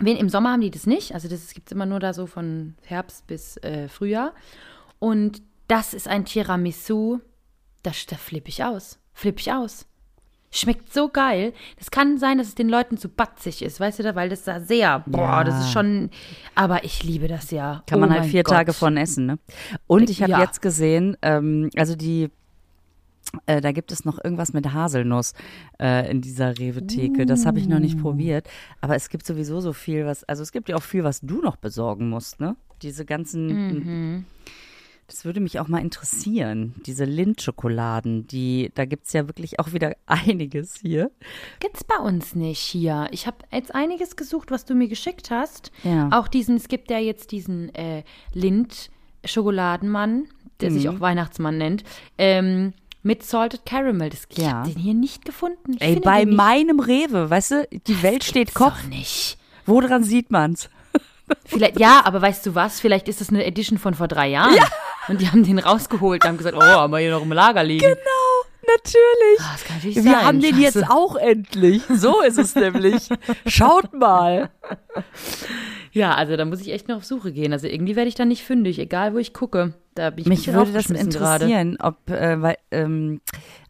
im 0.00 0.28
Sommer 0.28 0.52
haben 0.52 0.60
die 0.60 0.70
das 0.70 0.86
nicht. 0.86 1.14
Also 1.14 1.28
das 1.28 1.54
gibt 1.54 1.68
es 1.68 1.72
immer 1.72 1.86
nur 1.86 2.00
da 2.00 2.12
so 2.12 2.26
von 2.26 2.74
Herbst 2.84 3.26
bis 3.26 3.56
äh, 3.58 3.88
Frühjahr. 3.88 4.32
Und 4.98 5.42
das 5.68 5.94
ist 5.94 6.08
ein 6.08 6.24
Tiramisu, 6.24 7.20
da, 7.82 7.92
da 8.08 8.16
flippe 8.16 8.48
ich 8.48 8.64
aus. 8.64 8.98
Flippe 9.12 9.40
ich 9.40 9.52
aus. 9.52 9.86
Schmeckt 10.50 10.94
so 10.94 11.10
geil. 11.10 11.52
Das 11.78 11.90
kann 11.90 12.16
sein, 12.16 12.38
dass 12.38 12.48
es 12.48 12.54
den 12.54 12.70
Leuten 12.70 12.96
zu 12.96 13.10
batzig 13.10 13.60
ist, 13.60 13.80
weißt 13.80 13.98
du 13.98 14.02
da, 14.02 14.14
weil 14.14 14.30
das 14.30 14.44
da 14.44 14.60
sehr, 14.60 15.00
boah, 15.06 15.20
ja. 15.20 15.44
das 15.44 15.60
ist 15.60 15.72
schon, 15.72 16.10
aber 16.54 16.84
ich 16.84 17.02
liebe 17.02 17.28
das 17.28 17.50
ja. 17.50 17.82
Kann 17.86 17.98
oh 17.98 18.00
man 18.00 18.12
halt 18.12 18.24
vier 18.24 18.44
Gott. 18.44 18.54
Tage 18.54 18.72
von 18.72 18.96
essen, 18.96 19.26
ne? 19.26 19.38
Und 19.86 20.08
ich 20.08 20.22
habe 20.22 20.32
ja. 20.32 20.40
jetzt 20.40 20.62
gesehen, 20.62 21.18
ähm, 21.20 21.68
also 21.76 21.96
die 21.96 22.30
äh, 23.46 23.60
da 23.60 23.72
gibt 23.72 23.92
es 23.92 24.04
noch 24.04 24.22
irgendwas 24.22 24.52
mit 24.52 24.72
Haselnuss 24.72 25.34
äh, 25.80 26.10
in 26.10 26.20
dieser 26.20 26.58
Rewe-Theke. 26.58 27.26
Das 27.26 27.46
habe 27.46 27.58
ich 27.58 27.68
noch 27.68 27.78
nicht 27.78 27.98
uh. 27.98 28.02
probiert. 28.02 28.48
Aber 28.80 28.94
es 28.94 29.08
gibt 29.08 29.26
sowieso 29.26 29.60
so 29.60 29.72
viel, 29.72 30.06
was, 30.06 30.24
also 30.24 30.42
es 30.42 30.52
gibt 30.52 30.68
ja 30.68 30.76
auch 30.76 30.82
viel, 30.82 31.04
was 31.04 31.20
du 31.20 31.40
noch 31.40 31.56
besorgen 31.56 32.08
musst, 32.08 32.40
ne? 32.40 32.56
Diese 32.82 33.04
ganzen, 33.04 33.46
mhm. 33.46 34.24
das 35.08 35.24
würde 35.24 35.40
mich 35.40 35.58
auch 35.58 35.66
mal 35.66 35.80
interessieren. 35.80 36.74
Diese 36.86 37.04
Lindschokoladen, 37.04 38.28
die, 38.28 38.70
da 38.74 38.84
gibt 38.84 39.06
es 39.06 39.12
ja 39.12 39.26
wirklich 39.26 39.58
auch 39.58 39.72
wieder 39.72 39.96
einiges 40.06 40.76
hier. 40.76 41.10
Gibt's 41.58 41.82
bei 41.82 41.96
uns 41.96 42.36
nicht 42.36 42.60
hier. 42.60 43.08
Ich 43.10 43.26
habe 43.26 43.38
jetzt 43.50 43.74
einiges 43.74 44.14
gesucht, 44.14 44.52
was 44.52 44.64
du 44.64 44.74
mir 44.74 44.88
geschickt 44.88 45.30
hast. 45.30 45.72
Ja. 45.82 46.08
Auch 46.12 46.28
diesen, 46.28 46.56
es 46.56 46.68
gibt 46.68 46.90
ja 46.90 46.98
jetzt 46.98 47.32
diesen 47.32 47.74
äh, 47.74 48.04
Lind-Schokoladenmann, 48.32 50.28
der 50.60 50.70
mhm. 50.70 50.74
sich 50.74 50.88
auch 50.88 51.00
Weihnachtsmann 51.00 51.58
nennt. 51.58 51.82
Ähm, 52.16 52.74
mit 53.02 53.22
Salted 53.22 53.64
Caramel. 53.64 54.10
Das, 54.10 54.26
ich 54.28 54.38
ja. 54.38 54.52
habe 54.52 54.70
den 54.70 54.78
hier 54.78 54.94
nicht 54.94 55.24
gefunden. 55.24 55.74
Ich 55.74 55.82
Ey, 55.82 56.00
bei 56.00 56.26
meinem 56.26 56.80
Rewe, 56.80 57.30
weißt 57.30 57.50
du, 57.52 57.68
die 57.70 57.94
das 57.94 58.02
Welt 58.02 58.24
steht 58.24 58.54
Kopf. 58.54 58.84
Nicht. 58.88 59.38
Woran 59.66 60.04
sieht 60.04 60.30
man's? 60.30 60.68
Vielleicht, 61.44 61.78
ja, 61.78 62.02
aber 62.04 62.22
weißt 62.22 62.46
du 62.46 62.54
was? 62.54 62.80
Vielleicht 62.80 63.08
ist 63.08 63.20
das 63.20 63.28
eine 63.28 63.44
Edition 63.44 63.78
von 63.78 63.94
vor 63.94 64.08
drei 64.08 64.28
Jahren. 64.28 64.54
Ja. 64.54 64.64
Und 65.08 65.20
die 65.20 65.28
haben 65.28 65.42
den 65.42 65.58
rausgeholt 65.58 66.22
und 66.22 66.28
haben 66.28 66.36
gesagt, 66.36 66.56
oh, 66.56 66.60
haben 66.60 66.92
wir 66.92 66.98
hier 66.98 67.10
noch 67.10 67.22
im 67.22 67.32
Lager 67.32 67.64
liegen. 67.64 67.80
Genau, 67.80 67.96
natürlich. 68.66 69.38
Oh, 69.38 69.52
das 69.52 69.64
kann 69.64 69.76
natürlich 69.76 69.96
wir 69.96 70.02
sein. 70.02 70.24
haben 70.24 70.40
den 70.40 70.54
Scheiße. 70.54 70.80
jetzt 70.80 70.90
auch 70.90 71.16
endlich. 71.16 71.82
So 71.88 72.20
ist 72.20 72.38
es 72.38 72.54
nämlich. 72.54 73.08
Schaut 73.46 73.94
mal. 73.94 74.50
Ja, 75.92 76.14
also 76.14 76.36
da 76.36 76.44
muss 76.44 76.60
ich 76.60 76.72
echt 76.72 76.88
noch 76.88 76.98
auf 76.98 77.04
Suche 77.04 77.32
gehen. 77.32 77.52
Also 77.52 77.66
irgendwie 77.66 77.96
werde 77.96 78.08
ich 78.08 78.14
da 78.14 78.24
nicht 78.24 78.44
fündig, 78.44 78.78
egal 78.78 79.14
wo 79.14 79.18
ich 79.18 79.32
gucke. 79.32 79.74
Da 79.98 80.10
bin 80.10 80.22
ich 80.22 80.28
Mich 80.28 80.46
würde 80.46 80.70
das 80.70 80.90
interessieren, 80.90 81.74
grade. 81.74 81.96
ob, 82.06 82.08
äh, 82.08 82.40
weil, 82.40 82.56
ähm, 82.70 83.20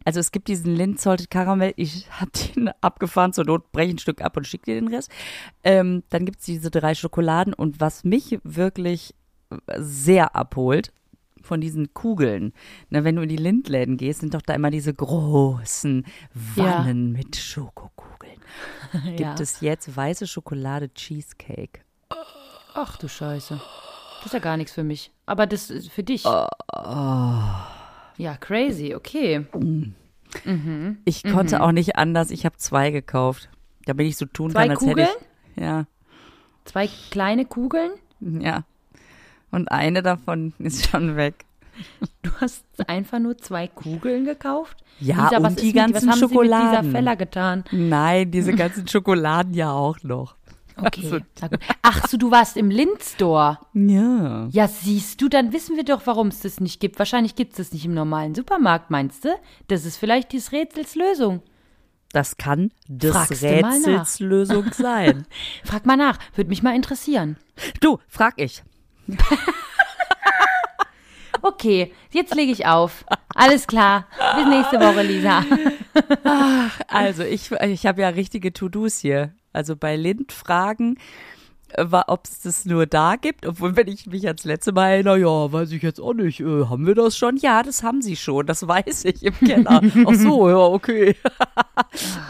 also 0.05 0.21
es 0.21 0.31
gibt 0.31 0.49
diesen 0.49 0.77
Lind 0.77 1.01
Salted 1.01 1.31
Caramel, 1.31 1.73
ich 1.77 2.07
habe 2.11 2.31
den 2.33 2.69
abgefahren, 2.83 3.33
zur 3.33 3.47
Not 3.47 3.73
breche 3.73 3.95
ein 3.95 3.99
Stück 3.99 4.21
ab 4.21 4.37
und 4.37 4.47
schicke 4.47 4.67
dir 4.67 4.75
den 4.75 4.89
Rest. 4.89 5.11
Ähm, 5.65 6.03
dann 6.11 6.27
gibt 6.27 6.41
es 6.41 6.45
diese 6.45 6.71
drei 6.71 6.95
Schokoladen 6.95 7.55
und 7.55 7.81
was 7.81 8.05
mich 8.05 8.41
wirklich 8.45 9.15
sehr 9.79 10.37
abholt, 10.37 10.93
von 11.41 11.63
diesen 11.63 11.95
Kugeln. 11.95 12.53
Na, 12.91 13.05
wenn 13.05 13.17
du 13.17 13.23
in 13.23 13.31
die 13.31 13.37
Lindläden 13.37 13.97
gehst, 13.97 14.21
sind 14.21 14.35
doch 14.35 14.43
da 14.43 14.53
immer 14.53 14.71
diese 14.71 14.93
großen 14.93 16.05
Wannen 16.57 17.13
ja. 17.13 17.19
mit 17.21 17.37
Schokokugeln. 17.37 18.39
Gibt 19.17 19.21
ja. 19.21 19.35
es 19.41 19.63
jetzt 19.63 19.97
weiße 19.97 20.27
Schokolade 20.27 20.93
Cheesecake? 20.93 21.81
Ach 22.75 22.99
du 22.99 23.09
Scheiße. 23.09 23.59
Das 24.19 24.27
ist 24.27 24.33
ja 24.33 24.39
gar 24.41 24.57
nichts 24.57 24.73
für 24.73 24.85
mich. 24.85 25.13
Aber 25.27 25.47
das 25.47 25.71
ist 25.71 25.91
für 25.91 26.03
dich. 26.03 26.25
Oh, 26.25 26.47
oh. 26.75 27.39
Ja, 28.17 28.37
crazy, 28.41 28.95
okay. 28.95 29.47
Mhm. 29.55 29.95
Ich 31.05 31.23
konnte 31.25 31.63
auch 31.63 31.73
nicht 31.73 31.97
anders. 31.97 32.31
Ich 32.31 32.45
habe 32.45 32.57
zwei 32.57 32.91
gekauft, 32.91 33.49
damit 33.87 34.07
ich 34.07 34.17
so 34.17 34.27
tun 34.27 34.51
Zwei 34.51 34.63
kann, 34.63 34.71
als 34.71 34.79
Kugeln? 34.81 35.07
hätte 35.07 35.19
ich. 35.57 35.63
Ja, 35.63 35.87
Zwei 36.65 36.89
kleine 37.11 37.45
Kugeln? 37.47 37.93
ja. 38.21 38.65
Und 39.51 39.71
eine 39.73 40.03
davon 40.03 40.53
ist 40.59 40.89
schon 40.91 41.17
weg. 41.17 41.47
Du 42.23 42.31
hast 42.41 42.65
einfach 42.89 43.21
nur 43.21 43.39
zwei 43.39 43.69
Kugeln 43.69 44.25
gekauft? 44.25 44.77
Ja, 45.01 45.29
und 45.37 45.43
was 45.45 45.55
die 45.55 45.73
ganzen 45.73 45.95
mit, 45.95 46.03
was 46.03 46.11
haben 46.11 46.19
Schokoladen. 46.29 46.69
Sie 46.71 46.77
mit 46.77 46.85
dieser 46.85 46.93
Feller 46.93 47.17
getan? 47.17 47.65
Nein, 47.71 48.31
diese 48.33 48.53
ganzen 48.53 48.87
Schokoladen 48.89 49.55
ja 49.55 49.71
auch 49.73 49.97
noch. 50.03 50.35
Okay. 50.79 51.23
Also-. 51.41 51.57
Ach 51.83 52.07
so, 52.09 52.17
du 52.17 52.31
warst 52.31 52.57
im 52.57 52.71
Lind-Store. 52.71 53.59
Ja. 53.75 54.49
Ja, 54.51 54.69
siehst 54.69 55.21
du, 55.21 55.29
dann 55.29 55.53
wissen 55.53 55.77
wir 55.77 55.85
doch, 55.85 56.03
warum 56.07 56.29
es 56.29 56.41
das 56.41 56.61
nicht 56.61 56.81
gibt. 56.81 56.99
Wahrscheinlich 56.99 57.35
gibt 57.35 57.53
es 57.53 57.59
das 57.59 57.73
nicht 57.73 57.85
im 57.85 57.95
normalen 57.95 58.35
Supermarkt, 58.35 58.91
meinst 58.91 59.25
du? 59.25 59.29
Das 59.67 59.85
ist 59.85 59.97
vielleicht 59.97 60.33
des 60.33 60.53
Rätsels 60.53 60.95
Lösung. 60.95 61.43
Das 62.13 62.39
kann 62.39 62.71
des 62.87 63.13
Fragst 63.13 63.43
Rätsels 63.43 64.21
Lösung 64.21 64.67
sein. 64.73 65.27
Frag 65.65 65.85
mal 65.85 65.97
nach, 65.97 66.19
würde 66.35 66.49
mich 66.49 66.63
mal 66.63 66.75
interessieren. 66.75 67.37
Du, 67.81 67.99
frag 68.09 68.35
ich. 68.37 68.63
Okay, 71.43 71.93
jetzt 72.11 72.35
lege 72.35 72.53
ich 72.53 72.67
auf. 72.67 73.05
Alles 73.35 73.67
klar. 73.67 74.07
Bis 74.37 74.47
nächste 74.47 74.81
Woche, 74.81 75.03
Lisa. 75.03 75.45
Also, 76.89 77.23
ich, 77.23 77.53
ich 77.53 77.87
habe 77.87 78.03
ja 78.03 78.09
richtige 78.09 78.53
To-Dos 78.53 78.99
hier. 78.99 79.33
Also 79.53 79.77
bei 79.77 79.97
Lind 79.97 80.33
fragen, 80.33 80.99
ob 81.77 82.25
es 82.25 82.41
das 82.41 82.65
nur 82.65 82.87
da 82.87 83.17
gibt, 83.17 83.47
obwohl, 83.47 83.77
wenn 83.77 83.89
ich 83.89 84.07
mich 84.07 84.27
ans 84.27 84.45
letzte 84.45 84.73
Mal 84.73 84.89
erinnere, 84.91 85.19
ja, 85.19 85.53
weiß 85.53 85.73
ich 85.73 85.83
jetzt 85.83 86.01
auch 86.01 86.15
nicht, 86.15 86.41
äh, 86.41 86.65
haben 86.67 86.87
wir 86.87 86.95
das 86.95 87.17
schon? 87.17 87.37
Ja, 87.37 87.63
das 87.63 87.83
haben 87.83 88.01
sie 88.01 88.17
schon, 88.17 88.47
das 88.47 88.67
weiß 88.67 89.05
ich 89.05 89.23
im 89.23 89.35
Keller. 89.35 89.83
Ach 90.07 90.15
so, 90.15 90.49
ja, 90.49 90.57
okay. 90.57 91.15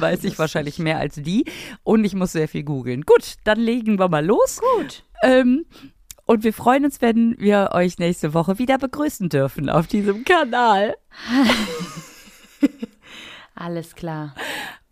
weiß 0.01 0.25
ich 0.25 0.39
wahrscheinlich 0.39 0.79
mehr 0.79 0.99
als 0.99 1.15
die. 1.17 1.45
Und 1.85 2.05
ich 2.05 2.15
muss 2.15 2.33
sehr 2.33 2.49
viel 2.49 2.65
googeln. 2.65 3.03
Gut, 3.03 3.35
dann 3.45 3.61
legen 3.61 3.99
wir 3.99 4.09
mal 4.09 4.27
los. 4.27 4.61
Gut. 4.77 5.05
Ähm, 5.23 5.67
und 6.27 6.45
wir 6.45 6.53
freuen 6.53 6.85
uns, 6.85 7.01
wenn 7.01 7.39
wir 7.39 7.71
euch 7.73 7.99
nächste 7.99 8.35
Woche 8.35 8.59
wieder 8.59 8.77
begrüßen 8.77 9.29
dürfen 9.29 9.71
auf 9.71 9.87
diesem 9.87 10.25
Kanal. 10.25 10.97
Alles 13.55 13.95
klar. 13.95 14.35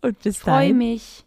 Und 0.01 0.19
bis 0.23 0.37
Freue 0.37 0.53
dahin, 0.53 0.77
mich. 0.77 1.26